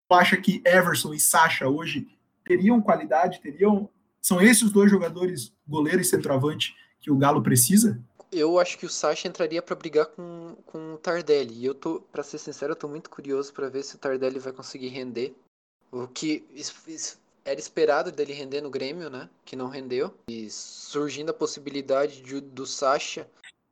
[0.08, 2.08] tu acha que Everson e Sacha hoje
[2.46, 3.90] teriam qualidade, teriam
[4.24, 8.02] são esses os dois jogadores, goleiro e centroavante, que o Galo precisa?
[8.32, 11.56] Eu acho que o Sacha entraria para brigar com, com o Tardelli.
[11.56, 14.40] E eu tô, para ser sincero, eu tô muito curioso para ver se o Tardelli
[14.40, 15.36] vai conseguir render.
[15.92, 16.44] O que
[17.46, 19.30] era esperado dele render no Grêmio, né?
[19.44, 20.14] Que não rendeu.
[20.28, 23.28] E surgindo a possibilidade de, do Sacha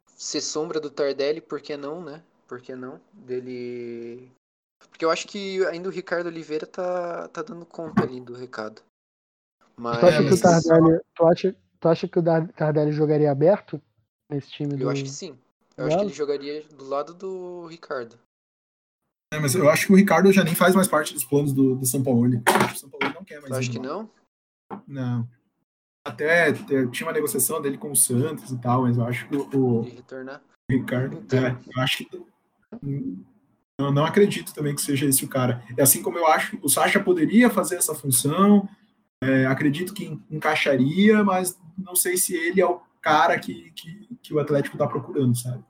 [0.06, 2.22] ser sombra do Tardelli, por que não, né?
[2.48, 3.00] Por que não?
[3.14, 4.32] Dele.
[4.90, 8.82] Porque eu acho que ainda o Ricardo Oliveira tá, tá dando conta ali do recado.
[9.76, 10.00] Mas...
[10.00, 13.82] Tu, acha que o Tardelli, tu, acha, tu acha que o Tardelli jogaria aberto
[14.30, 14.80] nesse time?
[14.80, 15.38] Eu acho que sim.
[15.78, 18.20] Eu acho que ele jogaria do lado do Ricardo.
[19.34, 21.76] É, mas eu acho que o Ricardo já nem faz mais parte dos planos do,
[21.76, 22.28] do São Paulo.
[22.28, 23.54] O São Paulo não quer mais.
[23.54, 24.10] Tu acha que não?
[24.86, 25.28] Não.
[26.06, 29.82] Até tinha uma negociação dele com o Santos e tal, mas eu acho que o,
[29.82, 30.42] retornar.
[30.70, 31.18] o Ricardo.
[31.18, 31.46] Então.
[31.46, 32.26] É, eu acho que.
[33.80, 35.64] Eu não acredito também que seja esse o cara.
[35.78, 38.68] É assim como eu acho que o Sacha poderia fazer essa função,
[39.24, 44.34] é, acredito que encaixaria, mas não sei se ele é o cara que, que, que
[44.34, 45.64] o Atlético está procurando, sabe?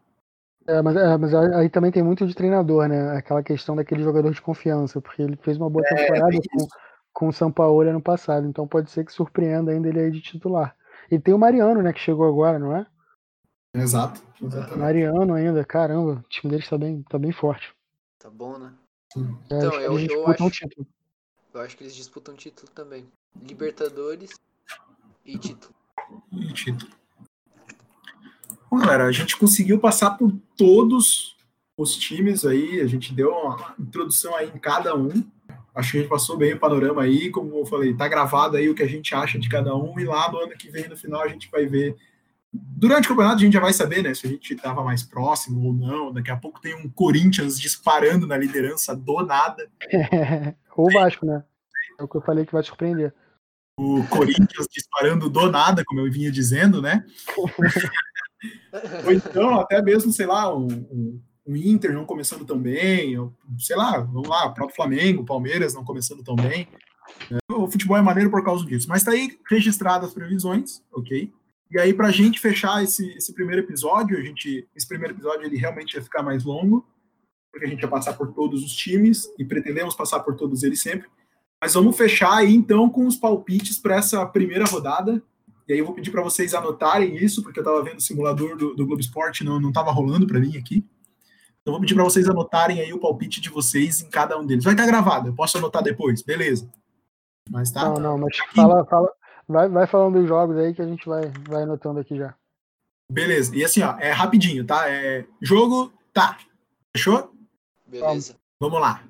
[0.67, 3.17] É, mas, é, mas, aí também tem muito de treinador, né?
[3.17, 6.67] Aquela questão daquele jogador de confiança, porque ele fez uma boa é, temporada com,
[7.13, 10.21] com o São Paulo ano passado, então pode ser que surpreenda ainda ele aí de
[10.21, 10.75] titular.
[11.09, 12.85] E tem o Mariano, né, que chegou agora, não é?
[13.73, 14.21] Exato.
[14.41, 14.77] Exatamente.
[14.77, 17.73] Mariano ainda, caramba, o time dele está bem, tá bem forte.
[18.19, 18.73] Tá bom, né?
[19.15, 19.19] É,
[19.57, 20.59] então, eu, eu acho,
[21.53, 23.05] eu acho que eles disputam título também.
[23.41, 24.39] Libertadores
[25.25, 25.73] e título.
[26.31, 27.00] E título.
[28.71, 31.35] Bom, galera, a gente conseguiu passar por todos
[31.77, 35.09] os times aí, a gente deu uma introdução aí em cada um.
[35.75, 38.69] Acho que a gente passou bem o panorama aí, como eu falei, tá gravado aí
[38.69, 40.95] o que a gente acha de cada um, e lá no ano que vem, no
[40.95, 41.97] final, a gente vai ver.
[42.53, 45.67] Durante o campeonato, a gente já vai saber, né, se a gente estava mais próximo
[45.67, 46.13] ou não.
[46.13, 49.69] Daqui a pouco tem um Corinthians disparando na liderança do nada.
[50.77, 51.43] ou o Vasco, né?
[51.99, 53.13] É o que eu falei que vai surpreender.
[53.77, 57.05] o Corinthians disparando do nada, como eu vinha dizendo, né?
[59.05, 60.67] Ou então, até mesmo, sei lá, o,
[61.45, 65.73] o, Inter não começando tão bem, ou, sei lá, vamos lá, o próprio Flamengo, Palmeiras
[65.73, 66.67] não começando tão bem.
[67.29, 68.87] É, o futebol é maneiro por causa disso.
[68.87, 71.31] Mas tá aí registradas as previsões, ok?
[71.69, 75.45] E aí, para a gente fechar esse, esse primeiro episódio, a gente, esse primeiro episódio
[75.45, 76.85] ele realmente ia ficar mais longo,
[77.51, 80.81] porque a gente ia passar por todos os times e pretendemos passar por todos eles
[80.81, 81.07] sempre.
[81.61, 85.21] Mas vamos fechar aí então com os palpites para essa primeira rodada.
[85.71, 88.57] E aí eu vou pedir para vocês anotarem isso, porque eu estava vendo o simulador
[88.57, 90.85] do, do Globo Esporte, não estava rolando para mim aqui.
[91.61, 94.65] Então vou pedir para vocês anotarem aí o palpite de vocês em cada um deles.
[94.65, 96.69] Vai estar tá gravado, eu posso anotar depois, beleza.
[97.49, 97.85] Mas tá.
[97.85, 99.13] Não, não, mas fala, fala,
[99.47, 102.35] vai, vai falando dos jogos aí que a gente vai, vai anotando aqui já.
[103.09, 103.55] Beleza.
[103.55, 104.89] E assim, ó, é rapidinho, tá?
[104.89, 106.37] É jogo, tá.
[106.93, 107.31] Fechou?
[107.87, 108.35] Beleza.
[108.59, 109.05] Vamos lá.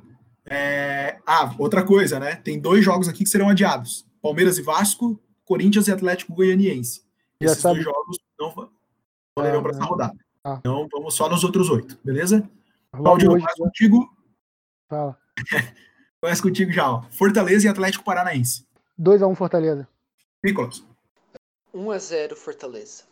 [0.45, 1.17] É...
[1.25, 2.35] Ah, outra coisa, né?
[2.35, 5.19] Tem dois jogos aqui que serão adiados: Palmeiras e Vasco,
[5.51, 7.03] Corinthians e Atlético Goianiense.
[7.37, 8.71] Esses dois jogos não
[9.37, 10.17] valerão ah, para essa rodada.
[10.45, 10.55] Ah.
[10.59, 12.49] Então vamos só nos outros oito, beleza?
[12.95, 14.15] Claudio, começa contigo.
[14.89, 15.19] Fala.
[16.23, 17.01] começa contigo já, ó.
[17.11, 18.65] Fortaleza e Atlético Paranaense.
[18.97, 19.89] 2x1 Fortaleza.
[20.41, 20.85] Nicolas.
[21.75, 23.03] 1x0 Fortaleza.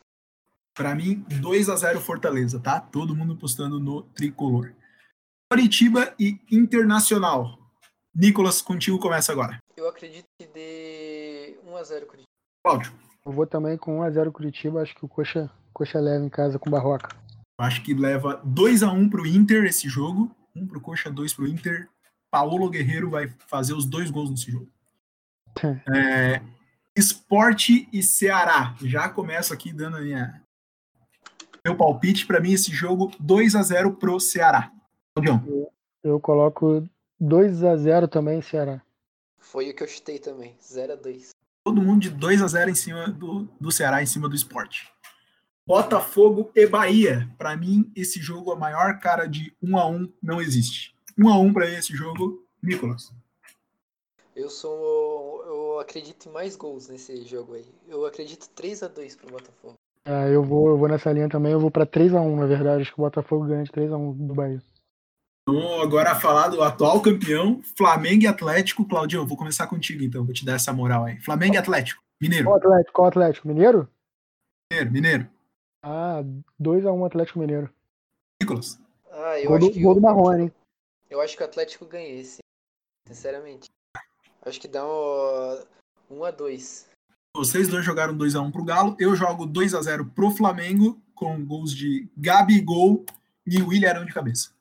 [0.74, 2.80] Para mim, 2x0 Fortaleza, tá?
[2.80, 4.74] Todo mundo postando no tricolor.
[5.52, 7.60] Curitiba e Internacional.
[8.16, 9.60] Nicolas, contigo começa agora.
[9.76, 12.28] Eu acredito que dê 1x0 Curitiba.
[12.64, 12.91] Cláudio.
[13.26, 14.81] Eu vou também com 1x0 Curitiba.
[14.81, 17.15] Acho que o Coxa, Coxa leva em casa com Barroca.
[17.57, 20.36] Acho que leva 2x1 pro Inter esse jogo.
[20.56, 21.90] 1 pro Coxa, 2 pro Inter.
[22.31, 24.69] Paulo Guerreiro vai fazer os dois gols nesse jogo.
[25.94, 26.41] é,
[26.95, 28.76] Esporte e Ceará.
[28.81, 30.44] Já começo aqui dando a minha,
[31.65, 32.26] meu palpite.
[32.26, 34.72] Para mim, esse jogo 2 a 0 pro Ceará.
[35.18, 35.72] Eu,
[36.03, 36.88] eu coloco
[37.19, 38.81] 2 a 0 também, Ceará.
[39.38, 41.39] Foi o que eu chutei também, 0 a 2
[41.70, 44.91] Todo mundo de 2 a 0 em cima do, do Ceará, em cima do esporte.
[45.68, 47.30] Botafogo e Bahia.
[47.38, 50.96] Para mim, esse jogo, a maior cara de 1 a 1 não existe.
[51.16, 53.14] 1 a 1 para esse jogo, Nicolas.
[54.36, 55.44] Eu sou.
[55.46, 57.72] Eu acredito em mais gols nesse jogo aí.
[57.88, 59.76] Eu acredito 3 a 2 pro Botafogo.
[60.06, 62.48] Ah, eu vou, eu vou nessa linha também, eu vou para 3 a 1 na
[62.48, 62.82] verdade.
[62.82, 64.60] Acho que o Botafogo ganha de 3 a 1 do Bahia.
[65.52, 68.88] Vamos agora falar do atual campeão, Flamengo e Atlético.
[68.88, 71.20] Claudio, vou começar contigo então, vou te dar essa moral aí.
[71.22, 72.46] Flamengo e Atlético, Mineiro.
[72.46, 72.94] Qual Atlético?
[72.94, 73.48] Qual Atlético?
[73.48, 73.90] Mineiro?
[74.72, 75.30] Mineiro, Mineiro.
[75.84, 76.22] Ah,
[76.62, 77.74] 2x1 Atlético Mineiro.
[78.40, 78.80] Nicolas.
[79.12, 79.82] Ah, eu gol acho do, que.
[79.82, 80.54] Gol do Marrone, hein?
[81.10, 82.38] Eu acho que o Atlético ganha esse.
[83.08, 83.70] Sinceramente.
[84.46, 85.64] Acho que dá um
[86.12, 86.86] 1x2.
[87.36, 88.96] Vocês dois jogaram 2x1 pro Galo.
[89.00, 93.04] Eu jogo 2x0 pro Flamengo, com gols de Gabigol
[93.48, 94.59] e William Arão de cabeça.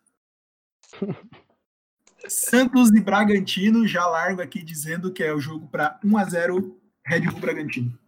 [2.28, 6.80] Santos e Bragantino, já largo aqui dizendo que é o jogo para 1 a 0
[7.06, 7.98] Red Bull Bragantino.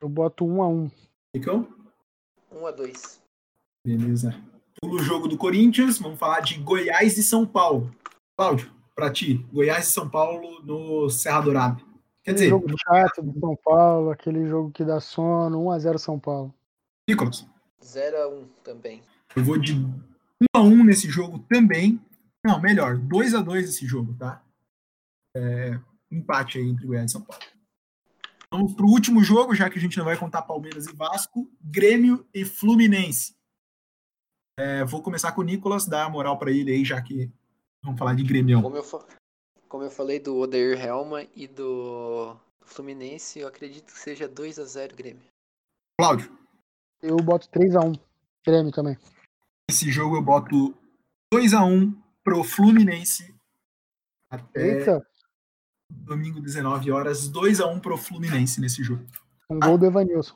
[0.00, 0.90] Eu boto 1 a 1.
[1.36, 1.68] Ficou?
[2.50, 3.22] 1 a 2.
[3.86, 4.34] Beleza.
[4.80, 7.94] Pulo o jogo do Corinthians, vamos falar de Goiás e São Paulo.
[8.36, 11.82] Cláudio, para ti, Goiás e São Paulo no Serra Dourada.
[12.22, 15.98] Quer dizer, jogo chato do São Paulo, aquele jogo que dá sono, 1 a 0
[15.98, 16.54] São Paulo.
[17.08, 17.46] Nicolas.
[17.82, 19.02] 0 a 1 também.
[19.34, 19.74] Eu vou de
[20.42, 22.00] 1 a 1 nesse jogo também.
[22.44, 24.42] Não, melhor, 2 a 2 esse jogo, tá?
[25.36, 25.78] É,
[26.10, 27.44] empate aí entre Goiás e São Paulo.
[28.50, 31.48] Vamos para o último jogo, já que a gente não vai contar Palmeiras e Vasco,
[31.60, 33.36] Grêmio e Fluminense.
[34.58, 37.30] É, vou começar com o Nicolas, dar a moral para ele aí, já que
[37.82, 38.60] vamos falar de Grêmio.
[38.60, 38.84] Como eu,
[39.68, 44.64] como eu falei do Odair Helma e do Fluminense, eu acredito que seja 2 a
[44.64, 45.22] 0 Grêmio.
[45.98, 46.36] Cláudio.
[47.00, 47.92] Eu boto 3 a 1
[48.44, 48.98] Grêmio também.
[49.70, 50.74] Esse jogo eu boto
[51.32, 51.94] 2 a 1
[52.24, 53.32] pro Fluminense.
[54.28, 55.06] Até Eita.
[55.88, 59.06] domingo 19 horas, 2 a 1 pro Fluminense nesse jogo.
[59.48, 60.34] Um gol do Evanilson.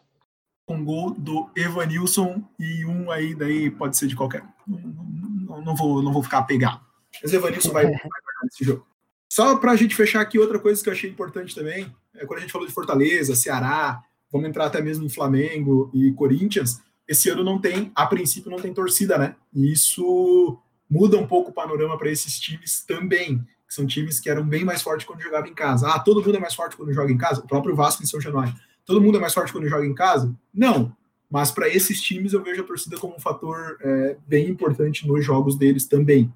[0.68, 4.44] Um gol do Evanilson e um aí daí pode ser de qualquer.
[4.64, 6.80] Não, não, não vou não vou ficar apegado.
[7.20, 8.86] Mas o Evanilson vai, vai guardar nesse jogo.
[9.28, 12.38] Só para a gente fechar aqui, outra coisa que eu achei importante também, é quando
[12.38, 14.00] a gente falou de Fortaleza, Ceará,
[14.30, 18.58] vamos entrar até mesmo em Flamengo e Corinthians, esse ano não tem, a princípio, não
[18.58, 19.36] tem torcida, né?
[19.52, 20.58] E isso
[20.88, 24.64] muda um pouco o panorama para esses times também, que são times que eram bem
[24.64, 25.88] mais fortes quando jogavam em casa.
[25.88, 27.40] Ah, todo mundo é mais forte quando joga em casa?
[27.40, 28.54] O próprio Vasco em São Januário.
[28.84, 30.34] Todo mundo é mais forte quando joga em casa?
[30.52, 30.94] Não.
[31.30, 35.24] Mas para esses times eu vejo a torcida como um fator é, bem importante nos
[35.24, 36.32] jogos deles também.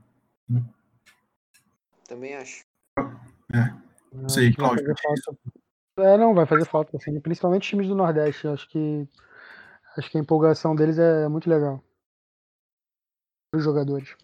[0.49, 0.63] Né?
[2.09, 2.65] Também acho.
[3.55, 3.73] É.
[4.13, 4.93] Não sei, Cláudio.
[5.99, 8.49] É, não, vai fazer falta, assim, principalmente times do Nordeste.
[8.49, 9.07] Acho que
[9.99, 11.83] Acho que a empolgação deles é muito legal.
[13.53, 14.15] Os jogadores.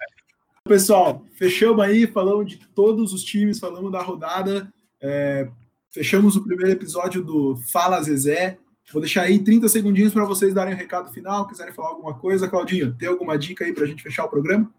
[0.62, 4.72] Pessoal, fechamos aí, falamos de todos os times, falamos da rodada.
[5.00, 5.50] É,
[5.90, 8.56] fechamos o primeiro episódio do Fala Zezé.
[8.92, 12.16] Vou deixar aí 30 segundinhos para vocês darem o um recado final, quiserem falar alguma
[12.16, 12.48] coisa.
[12.48, 14.72] Claudinho, tem alguma dica aí para a gente fechar o programa?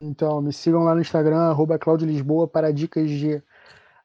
[0.00, 3.42] Então, me sigam lá no Instagram, arroba Claudio Lisboa, para dicas de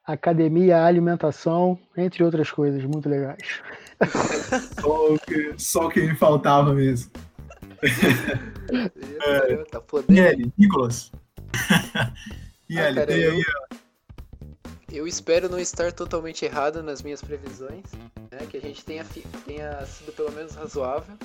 [0.05, 3.61] academia, alimentação, entre outras coisas muito legais.
[4.81, 7.11] Só, que, só que me faltava mesmo.
[9.25, 10.51] é, tá podendo.
[10.57, 11.11] Nicolas.
[12.69, 13.43] e ah, cara, aí,
[14.91, 17.85] eu espero não estar totalmente errado nas minhas previsões,
[18.31, 18.45] né?
[18.49, 19.05] Que a gente tenha,
[19.45, 21.17] tenha sido pelo menos razoável.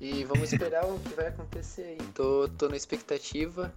[0.00, 1.98] E vamos esperar o que vai acontecer aí.
[2.14, 3.72] Tô, tô na expectativa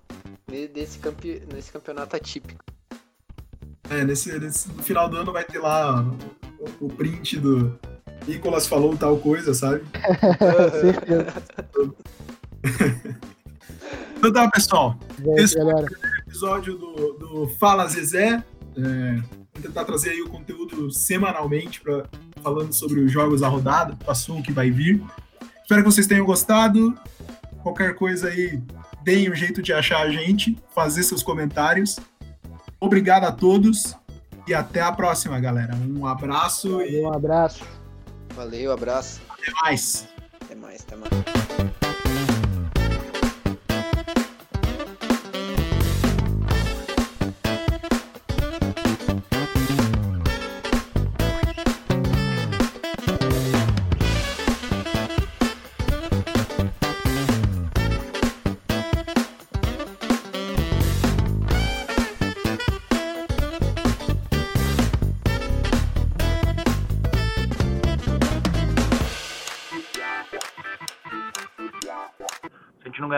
[0.73, 2.63] desse, campe, nesse campeonato atípico.
[3.89, 6.03] É, nesse, nesse, no final do ano vai ter lá
[6.79, 7.77] o, o print do
[8.27, 9.83] Nicolas falou tal coisa, sabe?
[10.81, 11.33] Certeza.
[14.17, 14.97] então tá, pessoal.
[15.37, 15.85] Esse foi o
[16.27, 18.43] episódio do, do Fala Zezé.
[18.77, 19.15] É,
[19.53, 22.05] vou tentar trazer aí o conteúdo semanalmente pra,
[22.41, 23.97] falando sobre os jogos da rodada,
[24.29, 25.01] o que vai vir.
[25.61, 26.97] Espero que vocês tenham gostado.
[27.63, 28.61] Qualquer coisa aí,
[29.03, 31.99] deem um jeito de achar a gente, fazer seus comentários.
[32.79, 33.95] Obrigado a todos
[34.47, 35.75] e até a próxima, galera.
[35.75, 37.01] Um abraço e.
[37.01, 37.63] Um abraço.
[38.35, 39.21] Valeu, abraço.
[39.29, 40.07] Até mais.
[40.41, 41.70] Até mais, até mais.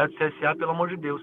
[0.08, 1.22] Do CSA, pelo amor de Deus.